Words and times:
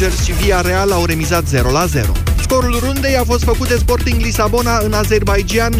Rangers 0.00 0.24
și 0.24 0.32
Villarreal 0.32 0.92
au 0.92 1.04
remizat 1.04 1.44
0-0. 1.44 1.56
Scorul 2.40 2.78
rundei 2.78 3.16
a 3.16 3.24
fost 3.24 3.44
făcut 3.44 3.68
de 3.68 3.76
Sporting 3.76 4.20
Lisabona 4.20 4.78
în 4.78 4.92
Azerbaijan 4.92 5.72
6-1 5.72 5.78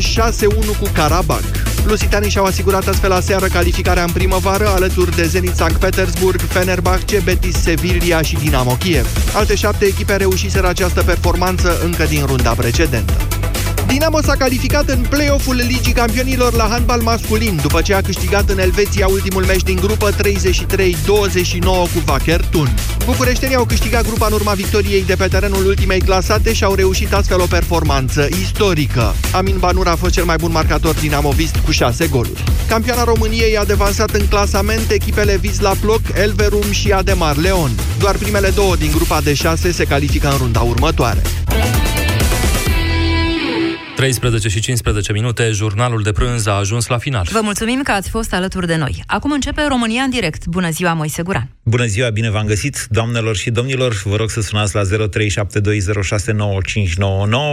cu 0.81 0.89
Karabakh. 0.92 1.45
Lusitanii 1.87 2.31
și-au 2.31 2.45
asigurat 2.45 2.87
astfel 2.87 3.13
aseară 3.13 3.47
calificarea 3.47 4.03
în 4.03 4.11
primăvară 4.13 4.69
alături 4.69 5.17
de 5.17 5.27
Zenit 5.27 5.55
Sankt 5.55 5.77
Petersburg, 5.77 6.41
Fenerbahce, 6.41 7.21
Betis 7.25 7.63
Sevilla 7.63 8.23
și 8.23 8.37
Dinamo 8.37 8.77
Kiev. 8.79 9.07
Alte 9.35 9.55
șapte 9.55 9.85
echipe 9.85 10.17
reușiseră 10.17 10.69
această 10.69 11.03
performanță 11.03 11.80
încă 11.85 12.05
din 12.05 12.25
runda 12.27 12.51
precedentă. 12.51 13.36
Dinamo 13.87 14.23
s-a 14.23 14.37
calificat 14.37 14.89
în 14.89 15.05
play-off-ul 15.09 15.55
Ligii 15.55 15.93
Campionilor 15.93 16.53
la 16.53 16.66
handbal 16.71 17.00
masculin, 17.00 17.59
după 17.62 17.82
ce 17.82 17.95
a 17.95 18.00
câștigat 18.00 18.48
în 18.48 18.59
Elveția 18.59 19.07
ultimul 19.07 19.45
meci 19.45 19.62
din 19.62 19.77
grupă 19.77 20.11
33-29 20.11 20.16
cu 21.62 22.03
Vacher 22.04 22.41
Thun. 22.41 22.75
Bucureștenii 23.04 23.57
au 23.57 23.64
câștigat 23.64 24.07
grupa 24.07 24.27
în 24.27 24.32
urma 24.32 24.53
victoriei 24.53 25.04
de 25.04 25.14
pe 25.14 25.27
terenul 25.27 25.67
ultimei 25.67 26.00
clasate 26.00 26.53
și 26.53 26.64
au 26.64 26.75
reușit 26.75 27.12
astfel 27.12 27.40
o 27.40 27.46
performanță 27.46 28.29
istorică. 28.40 29.14
Amin 29.32 29.57
Banur 29.59 29.87
a 29.89 29.96
fost 29.96 30.12
cel 30.12 30.25
mai 30.25 30.37
bun 30.37 30.53
marcator 30.53 30.95
dinamovist 30.95 31.57
cu 31.64 31.71
6 31.71 32.06
goluri. 32.06 32.45
Campioana 32.69 33.05
României 33.05 33.56
a 33.56 33.64
devansat 33.64 34.11
în 34.11 34.27
clasament 34.27 34.91
echipele 34.91 35.37
Vizla 35.37 35.73
Ploc, 35.81 36.00
Elverum 36.14 36.70
și 36.70 36.92
Ademar 36.92 37.37
Leon. 37.37 37.70
Doar 37.98 38.17
primele 38.17 38.48
două 38.48 38.77
din 38.77 38.91
grupa 38.95 39.20
de 39.20 39.34
6 39.34 39.73
se 39.73 39.84
califică 39.84 40.28
în 40.28 40.37
runda 40.37 40.61
următoare. 40.61 41.23
13 43.97 44.48
și 44.48 44.61
15 44.61 45.12
minute, 45.12 45.50
jurnalul 45.50 46.03
de 46.03 46.12
prânz 46.12 46.47
a 46.47 46.53
ajuns 46.53 46.87
la 46.87 46.98
final. 46.98 47.27
Vă 47.31 47.41
mulțumim 47.42 47.83
că 47.83 47.92
ați 47.92 48.11
fost 48.11 48.34
alături 48.34 48.67
de 48.67 48.77
noi. 48.77 49.03
Acum 49.06 49.31
începe 49.31 49.62
România 49.69 50.03
în 50.03 50.11
direct. 50.11 50.47
Bună 50.47 50.70
ziua, 50.70 50.92
Moise 50.92 51.23
Guran. 51.23 51.50
Bună 51.62 51.84
ziua, 51.84 52.11
bine 52.11 52.31
v-am 52.31 52.47
găsit, 52.47 52.87
doamnelor 52.91 53.37
și 53.37 53.51
domnilor. 53.51 54.03
Vă 54.05 54.17
rog 54.17 54.31
să 54.31 54.41
sunați 54.41 54.75
la 54.75 54.83
0372069599 54.83 54.89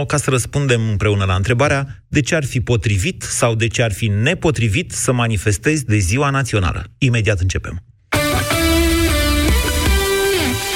ca 0.06 0.16
să 0.16 0.30
răspundem 0.30 0.80
împreună 0.90 1.24
la 1.24 1.34
întrebarea 1.34 1.86
de 2.08 2.20
ce 2.20 2.34
ar 2.34 2.44
fi 2.44 2.60
potrivit 2.60 3.22
sau 3.22 3.54
de 3.54 3.66
ce 3.66 3.82
ar 3.82 3.92
fi 3.92 4.06
nepotrivit 4.06 4.92
să 4.92 5.12
manifestezi 5.12 5.84
de 5.84 5.96
ziua 5.96 6.30
națională. 6.30 6.84
Imediat 6.98 7.40
începem. 7.40 7.82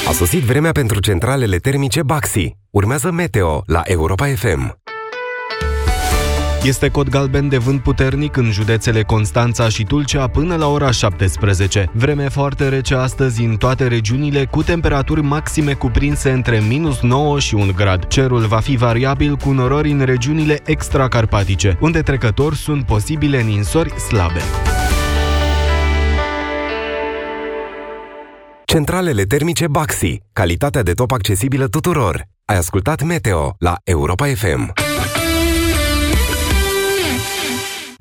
A 0.08 0.12
sosit 0.12 0.42
vremea 0.42 0.72
pentru 0.72 1.00
centralele 1.00 1.56
termice 1.56 2.02
Baxi. 2.02 2.56
Urmează 2.70 3.10
Meteo 3.10 3.62
la 3.66 3.82
Europa 3.84 4.26
FM. 4.26 4.78
Este 6.68 6.88
cod 6.88 7.08
galben 7.08 7.48
de 7.48 7.58
vânt 7.58 7.82
puternic 7.82 8.36
în 8.36 8.50
județele 8.50 9.02
Constanța 9.02 9.68
și 9.68 9.84
Tulcea 9.84 10.26
până 10.26 10.56
la 10.56 10.68
ora 10.68 10.90
17. 10.90 11.90
Vreme 11.92 12.28
foarte 12.28 12.68
rece 12.68 12.94
astăzi 12.94 13.44
în 13.44 13.56
toate 13.56 13.86
regiunile, 13.86 14.44
cu 14.44 14.62
temperaturi 14.62 15.22
maxime 15.22 15.72
cuprinse 15.72 16.30
între 16.30 16.60
minus 16.68 17.00
9 17.00 17.38
și 17.38 17.54
1 17.54 17.72
grad. 17.76 18.06
Cerul 18.06 18.46
va 18.46 18.58
fi 18.58 18.76
variabil 18.76 19.36
cu 19.36 19.50
norori 19.50 19.90
în 19.90 20.00
regiunile 20.00 20.60
extracarpatice, 20.64 21.78
unde 21.80 22.02
trecători 22.02 22.56
sunt 22.56 22.86
posibile 22.86 23.42
ninsori 23.42 24.00
slabe. 24.00 24.40
Centralele 28.64 29.22
termice 29.22 29.66
Baxi. 29.66 30.22
Calitatea 30.32 30.82
de 30.82 30.92
top 30.92 31.12
accesibilă 31.12 31.66
tuturor. 31.66 32.24
Ai 32.44 32.56
ascultat 32.56 33.02
Meteo 33.02 33.54
la 33.58 33.76
Europa 33.84 34.26
FM. 34.26 34.87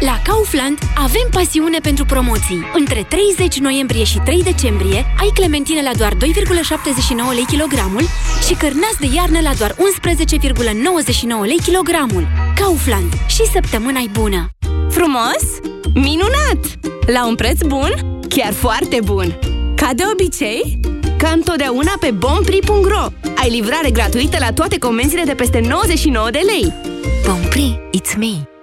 La 0.00 0.20
Kaufland 0.24 0.78
avem 0.94 1.28
pasiune 1.30 1.78
pentru 1.78 2.04
promoții. 2.04 2.66
Între 2.74 3.06
30 3.08 3.58
noiembrie 3.58 4.04
și 4.04 4.18
3 4.18 4.42
decembrie 4.42 5.06
ai 5.20 5.30
clementine 5.34 5.82
la 5.82 5.90
doar 5.96 6.12
2,79 6.12 6.18
lei 7.34 7.44
kilogramul 7.46 8.02
și 8.46 8.54
cărnați 8.54 9.00
de 9.00 9.06
iarnă 9.14 9.40
la 9.40 9.52
doar 9.58 9.72
11,99 9.72 9.78
lei 11.46 11.60
kilogramul. 11.64 12.26
Kaufland. 12.54 13.12
Și 13.26 13.44
săptămâna 13.52 14.00
bună! 14.12 14.48
Frumos? 14.90 15.42
Minunat! 15.94 16.60
La 17.06 17.26
un 17.26 17.34
preț 17.34 17.60
bun? 17.60 18.20
Chiar 18.28 18.52
foarte 18.52 18.98
bun! 19.04 19.38
Ca 19.76 19.90
de 19.94 20.02
obicei, 20.12 20.80
ca 21.18 21.28
întotdeauna 21.28 21.92
pe 22.00 22.10
bompri.ro 22.10 23.06
Ai 23.36 23.50
livrare 23.50 23.90
gratuită 23.90 24.36
la 24.40 24.52
toate 24.52 24.78
comenzile 24.78 25.22
de 25.22 25.34
peste 25.34 25.60
99 25.60 26.30
de 26.30 26.40
lei. 26.46 26.72
Bompri, 27.26 27.80
it's 27.96 28.16
me! 28.16 28.55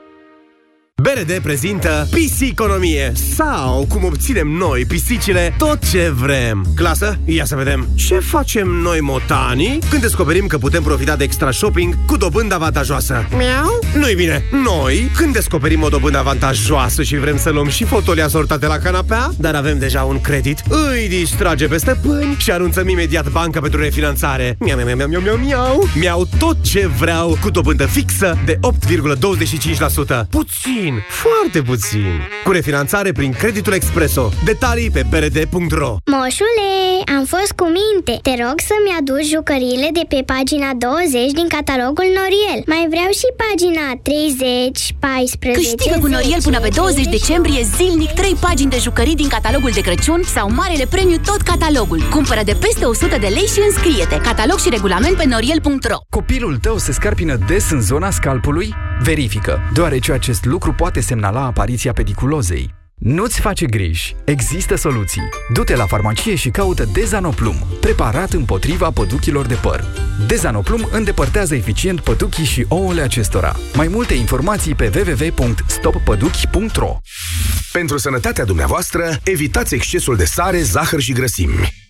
BRD 1.03 1.39
prezintă 1.39 2.07
Pisiconomie 2.11 3.11
sau 3.35 3.85
cum 3.89 4.03
obținem 4.03 4.47
noi, 4.47 4.85
pisicile, 4.85 5.55
tot 5.57 5.89
ce 5.89 6.13
vrem. 6.15 6.65
Clasă, 6.75 7.17
ia 7.25 7.45
să 7.45 7.55
vedem 7.55 7.87
ce 7.95 8.19
facem 8.19 8.67
noi 8.67 8.99
motanii 8.99 9.79
când 9.89 10.01
descoperim 10.01 10.47
că 10.47 10.57
putem 10.57 10.83
profita 10.83 11.15
de 11.15 11.23
extra 11.23 11.51
shopping 11.51 11.95
cu 12.05 12.17
dobândă 12.17 12.55
avantajoasă. 12.55 13.27
Miau? 13.37 13.79
Nu-i 13.95 14.15
bine. 14.15 14.43
Noi, 14.51 15.11
când 15.15 15.33
descoperim 15.33 15.81
o 15.81 15.89
dobândă 15.89 16.17
avantajoasă 16.17 17.03
și 17.03 17.17
vrem 17.17 17.37
să 17.37 17.49
luăm 17.49 17.67
și 17.67 17.83
fotolii 17.83 18.23
asortate 18.23 18.67
la 18.67 18.77
canapea, 18.77 19.31
dar 19.37 19.55
avem 19.55 19.79
deja 19.79 20.03
un 20.03 20.21
credit, 20.21 20.63
îi 20.69 21.07
distrage 21.07 21.67
pe 21.67 21.77
stăpâni 21.77 22.35
și 22.37 22.51
anunțăm 22.51 22.87
imediat 22.87 23.31
banca 23.31 23.59
pentru 23.59 23.81
refinanțare. 23.81 24.55
Miau, 24.59 24.77
miau, 24.83 24.95
miau, 24.95 25.07
miau, 25.07 25.21
miau, 25.21 25.37
miau. 25.37 25.87
Miau 25.95 26.27
tot 26.39 26.57
ce 26.61 26.87
vreau 26.87 27.37
cu 27.41 27.49
dobândă 27.49 27.85
fixă 27.85 28.37
de 28.45 28.59
8,25%. 28.61 30.27
Puțin 30.29 30.92
puțin, 30.93 31.05
foarte 31.07 31.61
puțin. 31.61 32.21
Cu 32.43 32.51
refinanțare 32.51 33.11
prin 33.11 33.31
creditul 33.31 33.73
Expreso. 33.73 34.29
Detalii 34.45 34.91
pe 34.91 35.03
brd.ro 35.09 35.95
Moșule, 36.05 36.71
am 37.17 37.23
fost 37.33 37.51
cu 37.59 37.65
minte. 37.79 38.13
Te 38.27 38.33
rog 38.43 38.57
să-mi 38.69 38.95
aduci 38.99 39.33
jucăriile 39.35 39.89
de 39.97 40.03
pe 40.11 40.19
pagina 40.33 40.69
20 40.73 41.31
din 41.39 41.47
catalogul 41.55 42.07
Noriel. 42.17 42.59
Mai 42.73 42.83
vreau 42.93 43.11
și 43.19 43.27
pagina 43.43 43.85
30, 44.01 44.95
14... 44.99 45.61
Câștigă 45.61 45.97
cu 46.03 46.07
Noriel 46.15 46.41
până 46.47 46.59
pe 46.65 46.71
20 46.75 47.05
decembrie 47.17 47.61
zilnic 47.75 48.11
3 48.11 48.35
pagini 48.45 48.73
de 48.75 48.79
jucării 48.85 49.19
din 49.21 49.29
catalogul 49.35 49.71
de 49.77 49.81
Crăciun 49.87 50.21
sau 50.35 50.45
marele 50.59 50.85
premiu 50.93 51.17
tot 51.29 51.41
catalogul. 51.51 51.99
Cumpără 52.15 52.41
de 52.49 52.55
peste 52.63 52.85
100 52.85 53.17
de 53.25 53.29
lei 53.37 53.47
și 53.53 53.59
înscrie-te. 53.67 54.17
Catalog 54.29 54.57
și 54.63 54.69
regulament 54.75 55.15
pe 55.17 55.25
noriel.ro 55.33 55.97
Copilul 56.17 56.55
tău 56.57 56.77
se 56.77 56.91
scarpină 56.91 57.35
des 57.47 57.65
în 57.71 57.81
zona 57.81 58.09
scalpului? 58.19 58.67
Verifică, 59.03 59.59
deoarece 59.73 60.11
acest 60.11 60.45
lucru 60.45 60.73
poate 60.73 60.99
semnala 60.99 61.45
apariția 61.45 61.93
pediculozei. 61.93 62.81
Nu-ți 63.03 63.39
face 63.39 63.65
griji, 63.65 64.15
există 64.25 64.75
soluții. 64.75 65.21
Du-te 65.53 65.75
la 65.75 65.85
farmacie 65.85 66.35
și 66.35 66.49
caută 66.49 66.85
Dezanoplum, 66.93 67.55
preparat 67.79 68.31
împotriva 68.31 68.91
păduchilor 68.91 69.45
de 69.45 69.53
păr. 69.53 69.85
Dezanoplum 70.27 70.87
îndepărtează 70.91 71.55
eficient 71.55 71.99
păduchii 71.99 72.45
și 72.45 72.65
ouăle 72.67 73.01
acestora. 73.01 73.55
Mai 73.73 73.87
multe 73.87 74.13
informații 74.13 74.75
pe 74.75 74.91
www.stoppăduchi.ro 74.95 76.97
Pentru 77.71 77.97
sănătatea 77.97 78.45
dumneavoastră, 78.45 79.17
evitați 79.23 79.75
excesul 79.75 80.15
de 80.15 80.25
sare, 80.25 80.61
zahăr 80.61 80.99
și 80.99 81.13
grăsimi. 81.13 81.82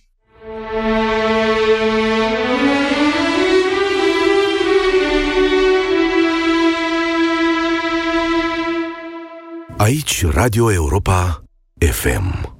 Aici 9.84 10.24
Radio 10.24 10.72
Europa 10.72 11.44
FM. 11.78 12.56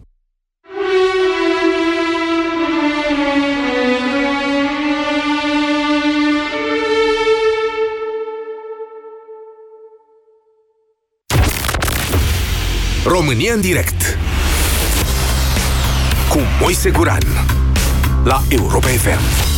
România 13.04 13.52
în 13.52 13.60
direct 13.60 14.18
cu 16.28 16.38
Moise 16.60 16.90
Guran 16.90 17.22
la 18.24 18.42
Europa 18.48 18.86
FM. 18.88 19.53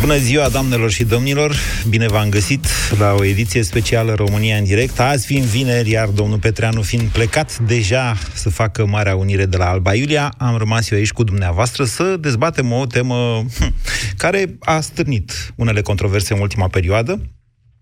Bună 0.00 0.16
ziua, 0.16 0.48
doamnelor 0.48 0.90
și 0.90 1.04
domnilor! 1.04 1.56
Bine 1.88 2.06
v-am 2.06 2.28
găsit 2.28 2.66
la 2.98 3.14
o 3.14 3.24
ediție 3.24 3.62
specială 3.62 4.14
România 4.14 4.56
în 4.56 4.64
direct. 4.64 5.00
Azi 5.00 5.26
fiind 5.26 5.44
vineri, 5.44 5.90
iar 5.90 6.08
domnul 6.08 6.38
Petreanu 6.38 6.82
fiind 6.82 7.08
plecat 7.08 7.58
deja 7.58 8.16
să 8.34 8.48
facă 8.48 8.86
Marea 8.86 9.16
Unire 9.16 9.46
de 9.46 9.56
la 9.56 9.68
Alba 9.68 9.94
Iulia, 9.94 10.34
am 10.38 10.56
rămas 10.56 10.90
eu 10.90 10.98
aici 10.98 11.12
cu 11.12 11.24
dumneavoastră 11.24 11.84
să 11.84 12.16
dezbatem 12.20 12.72
o 12.72 12.86
temă 12.86 13.44
hm, 13.58 13.74
care 14.16 14.56
a 14.60 14.80
stârnit 14.80 15.52
unele 15.54 15.80
controverse 15.80 16.34
în 16.34 16.40
ultima 16.40 16.68
perioadă, 16.68 17.20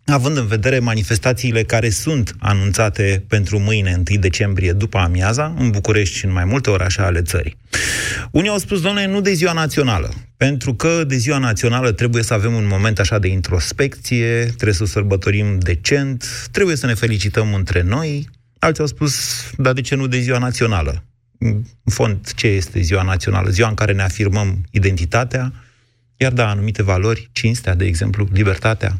având 0.04 0.36
în 0.36 0.46
vedere 0.46 0.78
manifestațiile 0.78 1.62
care 1.62 1.90
sunt 1.90 2.34
anunțate 2.38 3.24
pentru 3.28 3.58
mâine, 3.58 4.02
1 4.10 4.20
decembrie, 4.20 4.72
după 4.72 4.98
amiaza, 4.98 5.54
în 5.58 5.70
București 5.70 6.16
și 6.16 6.24
în 6.24 6.32
mai 6.32 6.44
multe 6.44 6.70
orașe 6.70 7.00
ale 7.00 7.22
țării. 7.22 7.56
Unii 8.30 8.50
au 8.50 8.58
spus, 8.58 8.80
doamne, 8.80 9.06
nu 9.06 9.20
de 9.20 9.32
ziua 9.32 9.52
națională, 9.52 10.12
pentru 10.36 10.74
că 10.74 11.04
de 11.04 11.16
ziua 11.16 11.38
națională 11.38 11.92
trebuie 11.92 12.22
să 12.22 12.34
avem 12.34 12.54
un 12.54 12.66
moment 12.66 12.98
așa 12.98 13.18
de 13.18 13.28
introspecție, 13.28 14.44
trebuie 14.44 14.72
să 14.72 14.84
sărbătorim 14.84 15.58
decent, 15.58 16.48
trebuie 16.50 16.76
să 16.76 16.86
ne 16.86 16.94
felicităm 16.94 17.54
între 17.54 17.82
noi. 17.82 18.28
Alții 18.58 18.80
au 18.80 18.86
spus, 18.86 19.14
dar 19.56 19.72
de 19.72 19.80
ce 19.80 19.94
nu 19.94 20.06
de 20.06 20.18
ziua 20.18 20.38
națională? 20.38 21.04
În 21.38 21.64
fond, 21.84 22.32
ce 22.32 22.46
este 22.46 22.80
ziua 22.80 23.02
națională? 23.02 23.50
Ziua 23.50 23.68
în 23.68 23.74
care 23.74 23.92
ne 23.92 24.02
afirmăm 24.02 24.64
identitatea, 24.70 25.52
iar 26.16 26.32
da, 26.32 26.48
anumite 26.48 26.82
valori, 26.82 27.28
cinstea, 27.32 27.74
de 27.74 27.84
exemplu, 27.84 28.28
libertatea, 28.32 28.98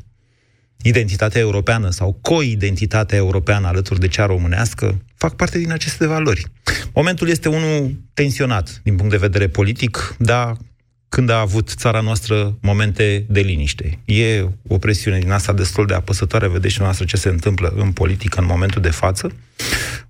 identitatea 0.83 1.41
europeană 1.41 1.91
sau 1.91 2.19
co-identitatea 2.23 3.19
europeană 3.19 3.67
alături 3.67 4.01
de 4.01 4.09
cea 4.09 4.27
românească, 4.27 5.03
fac 5.15 5.37
parte 5.37 5.59
din 5.59 5.73
aceste 5.73 6.07
valori. 6.07 6.47
Momentul 6.95 7.29
este 7.29 7.49
unul 7.49 7.95
tensionat 8.15 8.81
din 8.85 8.97
punct 8.97 9.11
de 9.11 9.17
vedere 9.17 9.49
politic, 9.49 10.17
dar 10.19 10.57
când 11.09 11.31
a 11.31 11.41
avut 11.41 11.69
țara 11.77 12.01
noastră 12.01 12.59
momente 12.61 13.25
de 13.29 13.41
liniște. 13.41 13.99
E 14.05 14.45
o 14.69 14.79
presiune 14.79 15.19
din 15.19 15.31
asta 15.31 15.53
destul 15.53 15.87
de 15.87 15.95
apăsătoare, 15.95 16.49
vedeți 16.49 16.75
și 16.75 16.81
noastră 16.81 17.05
ce 17.05 17.17
se 17.17 17.29
întâmplă 17.29 17.73
în 17.77 17.93
politică 17.93 18.41
în 18.41 18.47
momentul 18.47 18.83
de 18.83 18.91
față. 18.91 19.33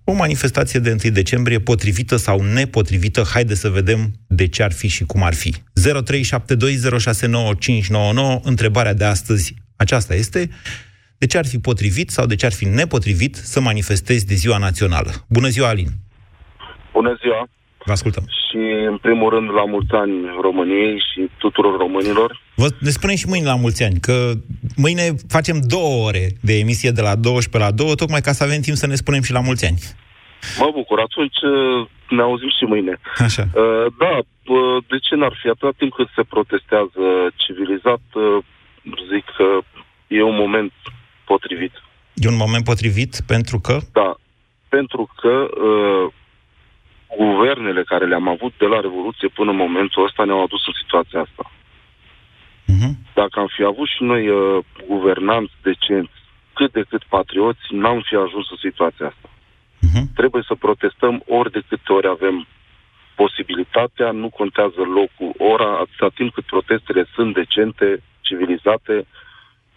O 0.04 0.12
manifestație 0.12 0.80
de 0.80 0.96
1 1.04 1.12
decembrie, 1.12 1.60
potrivită 1.60 2.16
sau 2.16 2.42
nepotrivită, 2.42 3.26
haide 3.32 3.54
să 3.54 3.68
vedem 3.68 4.12
de 4.26 4.48
ce 4.48 4.62
ar 4.62 4.72
fi 4.72 4.88
și 4.88 5.04
cum 5.04 5.22
ar 5.22 5.34
fi. 5.34 5.54
0372069599, 5.54 5.60
întrebarea 8.42 8.94
de 8.94 9.04
astăzi 9.04 9.54
aceasta 9.76 10.14
este 10.14 10.50
de 11.18 11.26
ce 11.26 11.38
ar 11.38 11.46
fi 11.46 11.58
potrivit 11.58 12.10
sau 12.10 12.26
de 12.26 12.34
ce 12.34 12.46
ar 12.46 12.52
fi 12.52 12.64
nepotrivit 12.64 13.40
să 13.44 13.60
manifestezi 13.60 14.26
de 14.26 14.34
ziua 14.34 14.58
națională. 14.58 15.24
Bună 15.28 15.48
ziua, 15.48 15.68
Alin! 15.68 15.88
Bună 17.00 17.14
ziua! 17.22 17.48
Vă 17.84 17.92
ascultăm. 17.92 18.24
Și, 18.44 18.60
în 18.92 18.96
primul 19.06 19.28
rând, 19.34 19.48
la 19.60 19.64
mulți 19.64 19.94
ani 20.02 20.14
României 20.40 20.94
și 21.08 21.20
tuturor 21.38 21.74
românilor. 21.84 22.40
Vă, 22.54 22.68
ne 22.80 22.90
spunem 22.90 23.16
și 23.16 23.28
mâine 23.28 23.46
la 23.46 23.62
mulți 23.64 23.82
ani, 23.82 23.98
că 24.00 24.16
mâine 24.76 25.04
facem 25.28 25.56
două 25.74 26.06
ore 26.08 26.26
de 26.48 26.54
emisie 26.62 26.90
de 26.90 27.00
la 27.08 27.14
12 27.14 27.70
la 27.70 27.76
2, 27.76 27.96
tocmai 27.96 28.20
ca 28.20 28.32
să 28.32 28.42
avem 28.44 28.60
timp 28.60 28.76
să 28.76 28.86
ne 28.86 28.94
spunem 29.02 29.22
și 29.22 29.32
la 29.32 29.40
mulți 29.48 29.66
ani. 29.68 29.78
Mă 30.58 30.68
bucur, 30.78 30.98
atunci 31.08 31.40
uh, 31.42 31.88
ne 32.16 32.22
auzim 32.22 32.50
și 32.58 32.64
mâine. 32.72 32.94
Așa. 33.26 33.44
Uh, 33.54 33.86
da, 34.02 34.14
uh, 34.18 34.76
de 34.90 34.98
ce 35.06 35.14
n-ar 35.14 35.34
fi? 35.40 35.48
Atâta 35.48 35.72
timp 35.80 35.92
cât 35.92 36.08
se 36.16 36.22
protestează 36.32 37.04
civilizat, 37.42 38.04
uh, 38.12 38.38
zic 39.12 39.24
că 39.36 39.48
e 40.18 40.22
un 40.32 40.38
moment 40.44 40.72
potrivit. 41.24 41.74
E 42.14 42.28
un 42.28 42.42
moment 42.44 42.64
potrivit 42.64 43.12
pentru 43.26 43.58
că? 43.66 43.76
Da, 43.92 44.10
pentru 44.68 45.02
că 45.20 45.34
uh, 45.68 46.06
guvernele 47.16 47.82
care 47.82 48.06
le-am 48.06 48.28
avut 48.28 48.52
de 48.58 48.66
la 48.66 48.80
Revoluție 48.80 49.28
până 49.28 49.50
în 49.50 49.56
momentul 49.56 50.04
ăsta 50.04 50.24
ne-au 50.24 50.42
adus 50.42 50.66
în 50.66 50.72
situația 50.82 51.20
asta. 51.20 51.44
Uh-huh. 52.72 52.92
Dacă 53.14 53.40
am 53.40 53.50
fi 53.56 53.62
avut 53.62 53.88
și 53.88 54.02
noi 54.02 54.28
uh, 54.28 54.64
guvernanți 54.86 55.54
decenți, 55.62 56.18
cât 56.54 56.72
de 56.72 56.84
cât 56.88 57.02
patrioți, 57.04 57.64
n-am 57.70 58.00
fi 58.08 58.14
ajuns 58.14 58.46
în 58.50 58.60
situația 58.66 59.06
asta. 59.06 59.28
Uh-huh. 59.86 60.04
Trebuie 60.14 60.42
să 60.46 60.54
protestăm 60.54 61.22
ori 61.26 61.50
de 61.52 61.62
câte 61.68 61.92
ori 61.92 62.08
avem 62.08 62.46
posibilitatea, 63.22 64.10
nu 64.10 64.28
contează 64.40 64.80
locul, 64.98 65.30
ora, 65.52 65.70
atâta 65.84 66.08
timp 66.14 66.30
cât 66.34 66.44
protestele 66.44 67.02
sunt 67.14 67.34
decente, 67.34 68.02
civilizate, 68.20 69.06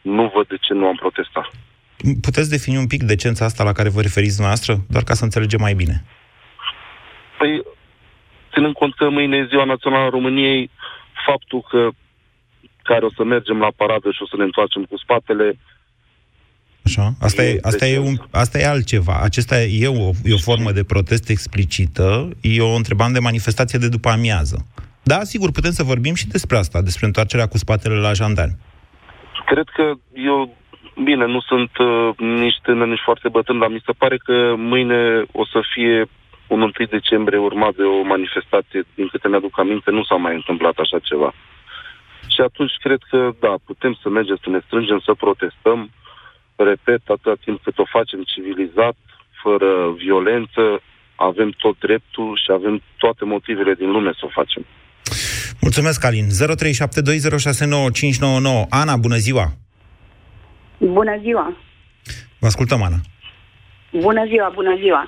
nu 0.01 0.31
văd 0.35 0.47
de 0.47 0.57
ce 0.65 0.73
nu 0.73 0.85
am 0.87 0.95
protestat. 0.95 1.47
Puteți 2.21 2.49
defini 2.49 2.77
un 2.77 2.87
pic 2.87 3.01
decența 3.03 3.45
asta 3.45 3.63
la 3.63 3.71
care 3.71 3.89
vă 3.89 4.01
referiți 4.01 4.35
dumneavoastră, 4.37 4.73
doar 4.93 5.03
ca 5.03 5.13
să 5.13 5.23
înțelegem 5.23 5.61
mai 5.61 5.73
bine? 5.73 5.95
Păi, 7.41 7.61
ținând 8.53 8.73
cont 8.73 8.93
că 8.95 9.09
mâine 9.09 9.37
e 9.37 9.51
Ziua 9.51 9.63
Națională 9.63 10.05
a 10.05 10.09
României, 10.09 10.69
faptul 11.25 11.61
că 11.69 11.89
care 12.83 13.05
o 13.05 13.11
să 13.15 13.23
mergem 13.23 13.59
la 13.59 13.71
paradă 13.75 14.11
și 14.11 14.21
o 14.21 14.27
să 14.27 14.35
ne 14.37 14.43
întoarcem 14.43 14.83
cu 14.83 14.97
spatele, 14.97 15.57
Așa. 16.85 17.11
Asta, 17.21 17.43
e, 17.43 17.49
e, 17.49 17.59
asta, 17.61 17.85
e 17.85 17.99
un, 17.99 18.15
asta 18.31 18.59
e 18.59 18.67
altceva. 18.67 19.19
Acesta 19.23 19.61
e 19.61 19.87
o, 19.87 20.09
e 20.23 20.33
o 20.33 20.45
formă 20.49 20.71
de 20.71 20.83
protest 20.83 21.29
explicită. 21.29 22.29
E 22.41 22.61
o 22.61 22.75
întrebare 22.75 23.11
de 23.11 23.19
manifestație 23.19 23.79
de 23.79 23.89
după 23.89 24.09
amiază. 24.09 24.65
Da, 25.03 25.19
sigur, 25.23 25.51
putem 25.51 25.71
să 25.71 25.83
vorbim 25.83 26.13
și 26.13 26.27
despre 26.27 26.57
asta, 26.57 26.81
despre 26.81 27.05
întoarcerea 27.05 27.47
cu 27.47 27.57
spatele 27.57 27.95
la 27.95 28.13
jandarmi. 28.13 28.57
Cred 29.45 29.67
că 29.73 29.93
eu, 30.13 30.55
bine, 31.03 31.25
nu 31.25 31.41
sunt 31.41 31.77
uh, 31.77 32.09
nici 32.17 32.59
tânăr, 32.61 32.87
nici 32.87 33.07
foarte 33.09 33.29
bătrân, 33.29 33.59
dar 33.59 33.69
mi 33.69 33.83
se 33.85 33.91
pare 33.97 34.17
că 34.17 34.53
mâine 34.57 35.23
o 35.31 35.45
să 35.45 35.59
fie 35.73 35.97
un 35.99 36.20
1 36.51 36.71
decembrie 36.89 37.39
urmat 37.39 37.73
de 37.75 37.83
o 37.83 38.01
manifestație, 38.13 38.81
din 38.95 39.07
câte 39.07 39.27
mi-aduc 39.27 39.59
aminte, 39.59 39.91
nu 39.91 40.03
s-a 40.03 40.15
mai 40.15 40.33
întâmplat 40.35 40.75
așa 40.77 40.99
ceva. 41.09 41.33
Și 42.33 42.41
atunci 42.41 42.75
cred 42.85 43.01
că, 43.09 43.19
da, 43.39 43.53
putem 43.65 43.93
să 44.01 44.09
mergem 44.09 44.37
să 44.43 44.49
ne 44.49 44.61
strângem, 44.65 44.99
să 45.07 45.13
protestăm, 45.13 45.79
repet, 46.55 47.01
atâta 47.05 47.35
timp 47.45 47.63
cât 47.63 47.77
o 47.77 47.91
facem 47.97 48.21
civilizat, 48.31 48.97
fără 49.43 49.71
violență, 50.03 50.63
avem 51.15 51.49
tot 51.63 51.75
dreptul 51.79 52.39
și 52.43 52.49
avem 52.51 52.81
toate 52.97 53.25
motivele 53.25 53.73
din 53.73 53.89
lume 53.91 54.11
să 54.19 54.23
o 54.25 54.35
facem. 54.39 54.65
Mulțumesc, 55.61 56.05
Alin. 56.05 56.27
0372069599. 56.27 56.29
Ana, 58.69 58.95
bună 59.05 59.15
ziua! 59.15 59.45
Bună 60.77 61.17
ziua! 61.21 61.57
Vă 62.39 62.47
ascultăm, 62.47 62.81
Ana. 62.83 62.99
Bună 63.91 64.25
ziua, 64.25 64.51
bună 64.53 64.75
ziua! 64.83 65.07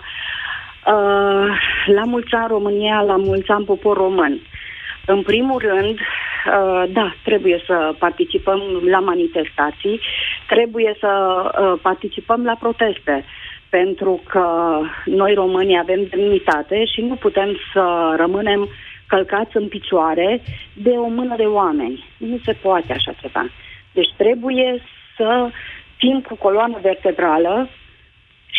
Uh, 0.87 1.47
la 1.85 2.03
mulți 2.03 2.33
ani 2.33 2.47
România, 2.47 3.01
la 3.01 3.15
mulți 3.15 3.49
ani 3.49 3.65
popor 3.65 3.97
român. 3.97 4.41
În 5.05 5.21
primul 5.21 5.59
rând, 5.59 5.99
uh, 5.99 6.83
da, 6.91 7.13
trebuie 7.23 7.63
să 7.65 7.95
participăm 7.99 8.61
la 8.85 8.99
manifestații, 8.99 9.99
trebuie 10.47 10.95
să 10.99 11.11
uh, 11.11 11.79
participăm 11.81 12.43
la 12.43 12.55
proteste, 12.59 13.25
pentru 13.69 14.21
că 14.29 14.79
noi 15.05 15.33
românii 15.33 15.79
avem 15.79 16.07
demnitate 16.09 16.85
și 16.85 17.01
nu 17.01 17.15
putem 17.15 17.57
să 17.73 18.13
rămânem 18.17 18.69
călcați 19.07 19.57
în 19.57 19.67
picioare 19.67 20.41
de 20.73 20.89
o 20.89 21.07
mână 21.07 21.35
de 21.35 21.45
oameni. 21.45 22.05
Nu 22.17 22.37
se 22.45 22.53
poate 22.61 22.93
așa 22.93 23.13
ceva. 23.21 23.45
Deci 23.93 24.13
trebuie 24.17 24.81
să 25.17 25.49
fim 25.97 26.21
cu 26.27 26.35
coloană 26.35 26.77
vertebrală 26.81 27.69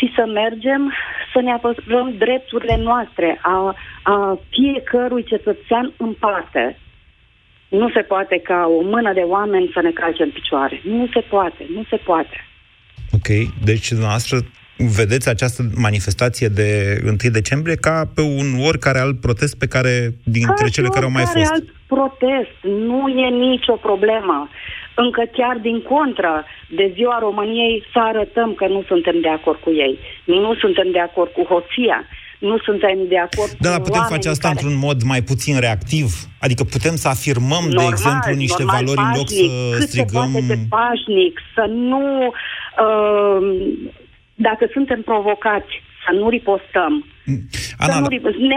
și 0.05 0.13
să 0.17 0.25
mergem 0.27 0.93
să 1.33 1.41
ne 1.41 1.53
apărăm 1.53 2.15
drepturile 2.19 2.77
noastre, 2.77 3.39
a, 3.43 3.77
a 4.03 4.39
fiecărui 4.51 5.25
cetățean 5.25 5.93
în 5.97 6.13
parte. 6.13 6.79
Nu 7.69 7.91
se 7.91 8.01
poate 8.01 8.41
ca 8.45 8.67
o 8.79 8.83
mână 8.83 9.13
de 9.13 9.21
oameni 9.21 9.71
să 9.75 9.81
ne 9.81 9.91
calce 9.91 10.23
în 10.23 10.31
picioare. 10.31 10.81
Nu 10.85 11.07
se 11.13 11.21
poate, 11.21 11.67
nu 11.75 11.85
se 11.91 11.97
poate. 11.97 12.47
Ok, 13.13 13.29
deci 13.65 13.89
dumneavoastră 13.89 14.39
vedeți 14.77 15.29
această 15.29 15.63
manifestație 15.75 16.49
de 16.49 16.99
1 17.05 17.15
decembrie 17.33 17.75
ca 17.75 18.11
pe 18.15 18.21
un 18.21 18.67
oricare 18.67 18.99
alt 18.99 19.21
protest 19.21 19.59
pe 19.59 19.67
care, 19.67 20.15
dintre 20.25 20.65
ca 20.65 20.69
cele 20.69 20.89
care 20.89 21.05
au 21.05 21.11
mai 21.11 21.25
fost. 21.25 21.51
alt 21.53 21.69
protest, 21.87 22.57
nu 22.63 23.09
e 23.09 23.29
nicio 23.29 23.73
problemă. 23.73 24.49
Încă 24.95 25.23
chiar 25.33 25.57
din 25.57 25.83
contră, 25.83 26.45
de 26.69 26.91
ziua 26.95 27.19
României 27.19 27.85
să 27.93 27.99
arătăm 27.99 28.55
că 28.55 28.67
nu 28.67 28.83
suntem 28.87 29.21
de 29.21 29.29
acord 29.29 29.59
cu 29.61 29.71
ei. 29.71 29.99
Nu 30.25 30.55
suntem 30.55 30.91
de 30.91 31.01
acord 31.01 31.31
cu 31.33 31.43
hoția. 31.43 32.05
Nu 32.39 32.59
suntem 32.59 32.99
de 33.09 33.19
acord 33.19 33.51
da, 33.51 33.69
cu 33.69 33.75
dar 33.75 33.81
putem 33.81 34.05
face 34.09 34.29
asta 34.29 34.49
care... 34.49 34.61
într-un 34.61 34.79
mod 34.87 35.03
mai 35.03 35.23
puțin 35.23 35.61
reactiv? 35.61 36.09
Adică 36.41 36.65
putem 36.65 36.95
să 36.95 37.09
afirmăm, 37.09 37.65
normal, 37.65 37.85
de 37.85 37.91
exemplu, 37.91 38.33
niște 38.35 38.63
normal, 38.63 38.85
valori 38.85 39.01
pașnic, 39.01 39.15
în 39.15 39.19
loc 39.19 39.29
să 39.29 39.77
cât 39.79 39.89
strigăm... 39.89 40.31
Se 40.33 40.39
poate 40.39 40.55
de 40.55 40.59
pașnic, 40.69 41.41
să 41.55 41.65
nu... 41.69 42.03
Uh, 42.85 43.41
dacă 44.35 44.69
suntem 44.73 45.01
provocați, 45.03 45.73
să 46.05 46.11
nu 46.21 46.29
ripostăm, 46.29 47.14
Ana, 47.77 47.93
să 47.93 48.01
nu, 48.01 48.09
ne, 48.09 48.55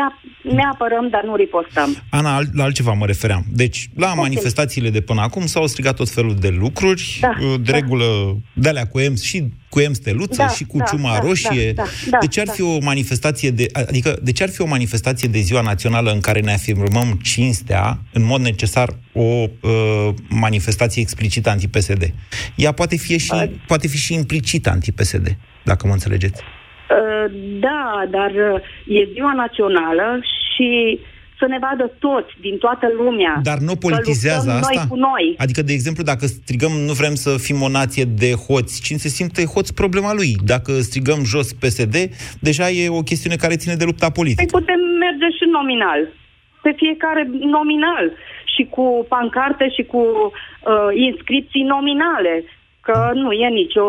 ne 0.56 0.62
apărăm, 0.72 1.08
dar 1.10 1.24
nu 1.24 1.36
ripostăm. 1.36 2.04
Ana, 2.10 2.40
la 2.54 2.64
altceva 2.64 2.92
mă 2.92 3.06
refeream. 3.06 3.46
Deci, 3.52 3.90
la 3.96 4.06
okay. 4.06 4.20
manifestațiile 4.22 4.90
de 4.90 5.02
până 5.02 5.22
acum 5.22 5.46
s-au 5.46 5.68
strigat 5.68 5.96
tot 5.96 6.10
felul 6.10 6.36
de 6.36 6.50
lucruri, 6.50 7.18
da, 7.22 7.36
de 7.40 7.72
da. 7.72 7.78
regulă 7.78 8.38
de 8.54 8.70
alea 8.70 8.88
cu 8.88 9.00
EMS 9.00 9.22
și 9.22 9.44
cu 9.70 9.80
EMS 9.80 9.96
steluță 9.96 10.42
da, 10.42 10.48
și 10.48 10.66
cu 10.66 10.78
da, 10.78 10.84
ciuma 10.84 11.12
da, 11.12 11.20
roșie. 11.20 11.72
Da, 11.74 11.84
da, 11.84 11.90
da, 12.10 12.18
de 12.18 12.28
ce 12.28 12.40
ar 12.40 12.46
da. 12.46 12.52
fi 12.52 12.62
o 12.62 12.78
manifestație 12.82 13.52
de, 13.52 13.66
adică, 13.72 14.20
de 14.24 14.32
ce 14.32 14.44
ar 14.44 14.50
fi 14.50 14.62
o 14.62 14.68
manifestație 14.68 15.28
de 15.28 15.40
ziua 15.40 15.62
națională 15.62 16.12
în 16.12 16.20
care 16.20 16.40
ne 16.40 16.54
afirmăm 16.54 17.20
cinstea, 17.24 18.00
în 18.14 18.24
mod 18.24 18.42
necesar, 18.42 18.90
o 19.14 19.22
uh, 19.24 20.14
manifestație 20.30 21.02
explicită 21.02 21.50
anti-PSD? 21.50 22.14
Ea 22.56 22.72
poate 22.72 22.96
fi 22.96 23.18
și, 23.18 23.32
uh. 23.34 23.50
poate 23.68 23.88
fi 23.88 23.98
și 23.98 24.14
implicită 24.14 24.70
anti-PSD, 24.70 25.38
dacă 25.64 25.88
mă 25.88 25.94
înțelegeți. 25.94 26.42
Uh, 26.89 27.32
da, 27.60 28.03
dar 28.10 28.32
uh, 28.32 28.62
e 29.00 29.10
ziua 29.13 29.34
națională 29.34 30.20
și 30.22 31.00
să 31.39 31.46
ne 31.48 31.58
vadă 31.62 31.91
toți, 32.00 32.34
din 32.41 32.58
toată 32.58 32.88
lumea. 32.98 33.39
Dar 33.44 33.58
nu 33.58 33.75
politizează 33.75 34.50
asta? 34.51 34.72
Noi 34.74 34.88
cu 34.89 34.96
noi. 34.96 35.36
Adică, 35.38 35.62
de 35.62 35.74
exemplu, 35.74 36.03
dacă 36.03 36.25
strigăm 36.25 36.72
nu 36.72 36.94
vrem 36.94 37.15
să 37.15 37.38
fim 37.38 37.62
o 37.62 37.70
nație 37.70 38.03
de 38.03 38.32
hoți, 38.46 38.82
cine 38.82 38.98
se 38.98 39.08
simte 39.08 39.44
hoț, 39.46 39.70
problema 39.70 40.13
lui. 40.13 40.32
Dacă 40.46 40.72
strigăm 40.72 41.20
jos 41.24 41.53
PSD, 41.53 41.96
deja 42.39 42.70
e 42.70 42.89
o 42.89 43.08
chestiune 43.10 43.36
care 43.36 43.56
ține 43.56 43.75
de 43.75 43.86
lupta 43.86 44.10
politică. 44.10 44.46
Păi 44.51 44.60
putem 44.60 44.79
merge 45.06 45.29
și 45.38 45.46
nominal. 45.58 46.01
Pe 46.62 46.72
fiecare 46.75 47.29
nominal. 47.58 48.06
Și 48.56 48.63
cu 48.70 49.06
pancarte 49.10 49.70
și 49.75 49.84
cu 49.84 50.01
uh, 50.01 50.89
inscripții 51.08 51.63
nominale. 51.75 52.44
Că 52.82 53.12
nu 53.13 53.32
e 53.32 53.48
nicio 53.48 53.86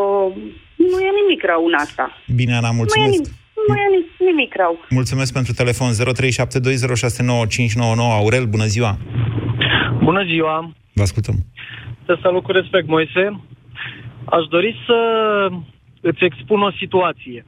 nu 0.78 0.99
e 1.06 1.11
nimic 1.20 1.42
rău 1.44 1.64
în 1.66 1.75
asta. 1.85 2.04
Bine, 2.35 2.54
Ana, 2.54 2.70
mulțumesc. 2.70 3.23
Nu 3.68 3.75
e 3.75 3.88
nimic, 3.90 4.06
nu 4.18 4.26
e 4.26 4.30
nimic 4.30 4.54
rău. 4.54 4.78
Mulțumesc 4.90 5.32
pentru 5.32 5.52
telefon 5.52 5.90
0372069599. 5.92 5.97
Aurel, 8.18 8.47
bună 8.47 8.64
ziua! 8.64 8.99
Bună 10.02 10.25
ziua! 10.25 10.73
Vă 10.92 11.02
ascultăm. 11.02 11.35
Să 12.06 12.18
salut 12.23 12.42
cu 12.42 12.52
respect, 12.52 12.87
Moise. 12.87 13.40
Aș 14.25 14.44
dori 14.50 14.82
să 14.87 14.99
îți 16.00 16.25
expun 16.25 16.62
o 16.62 16.70
situație. 16.70 17.47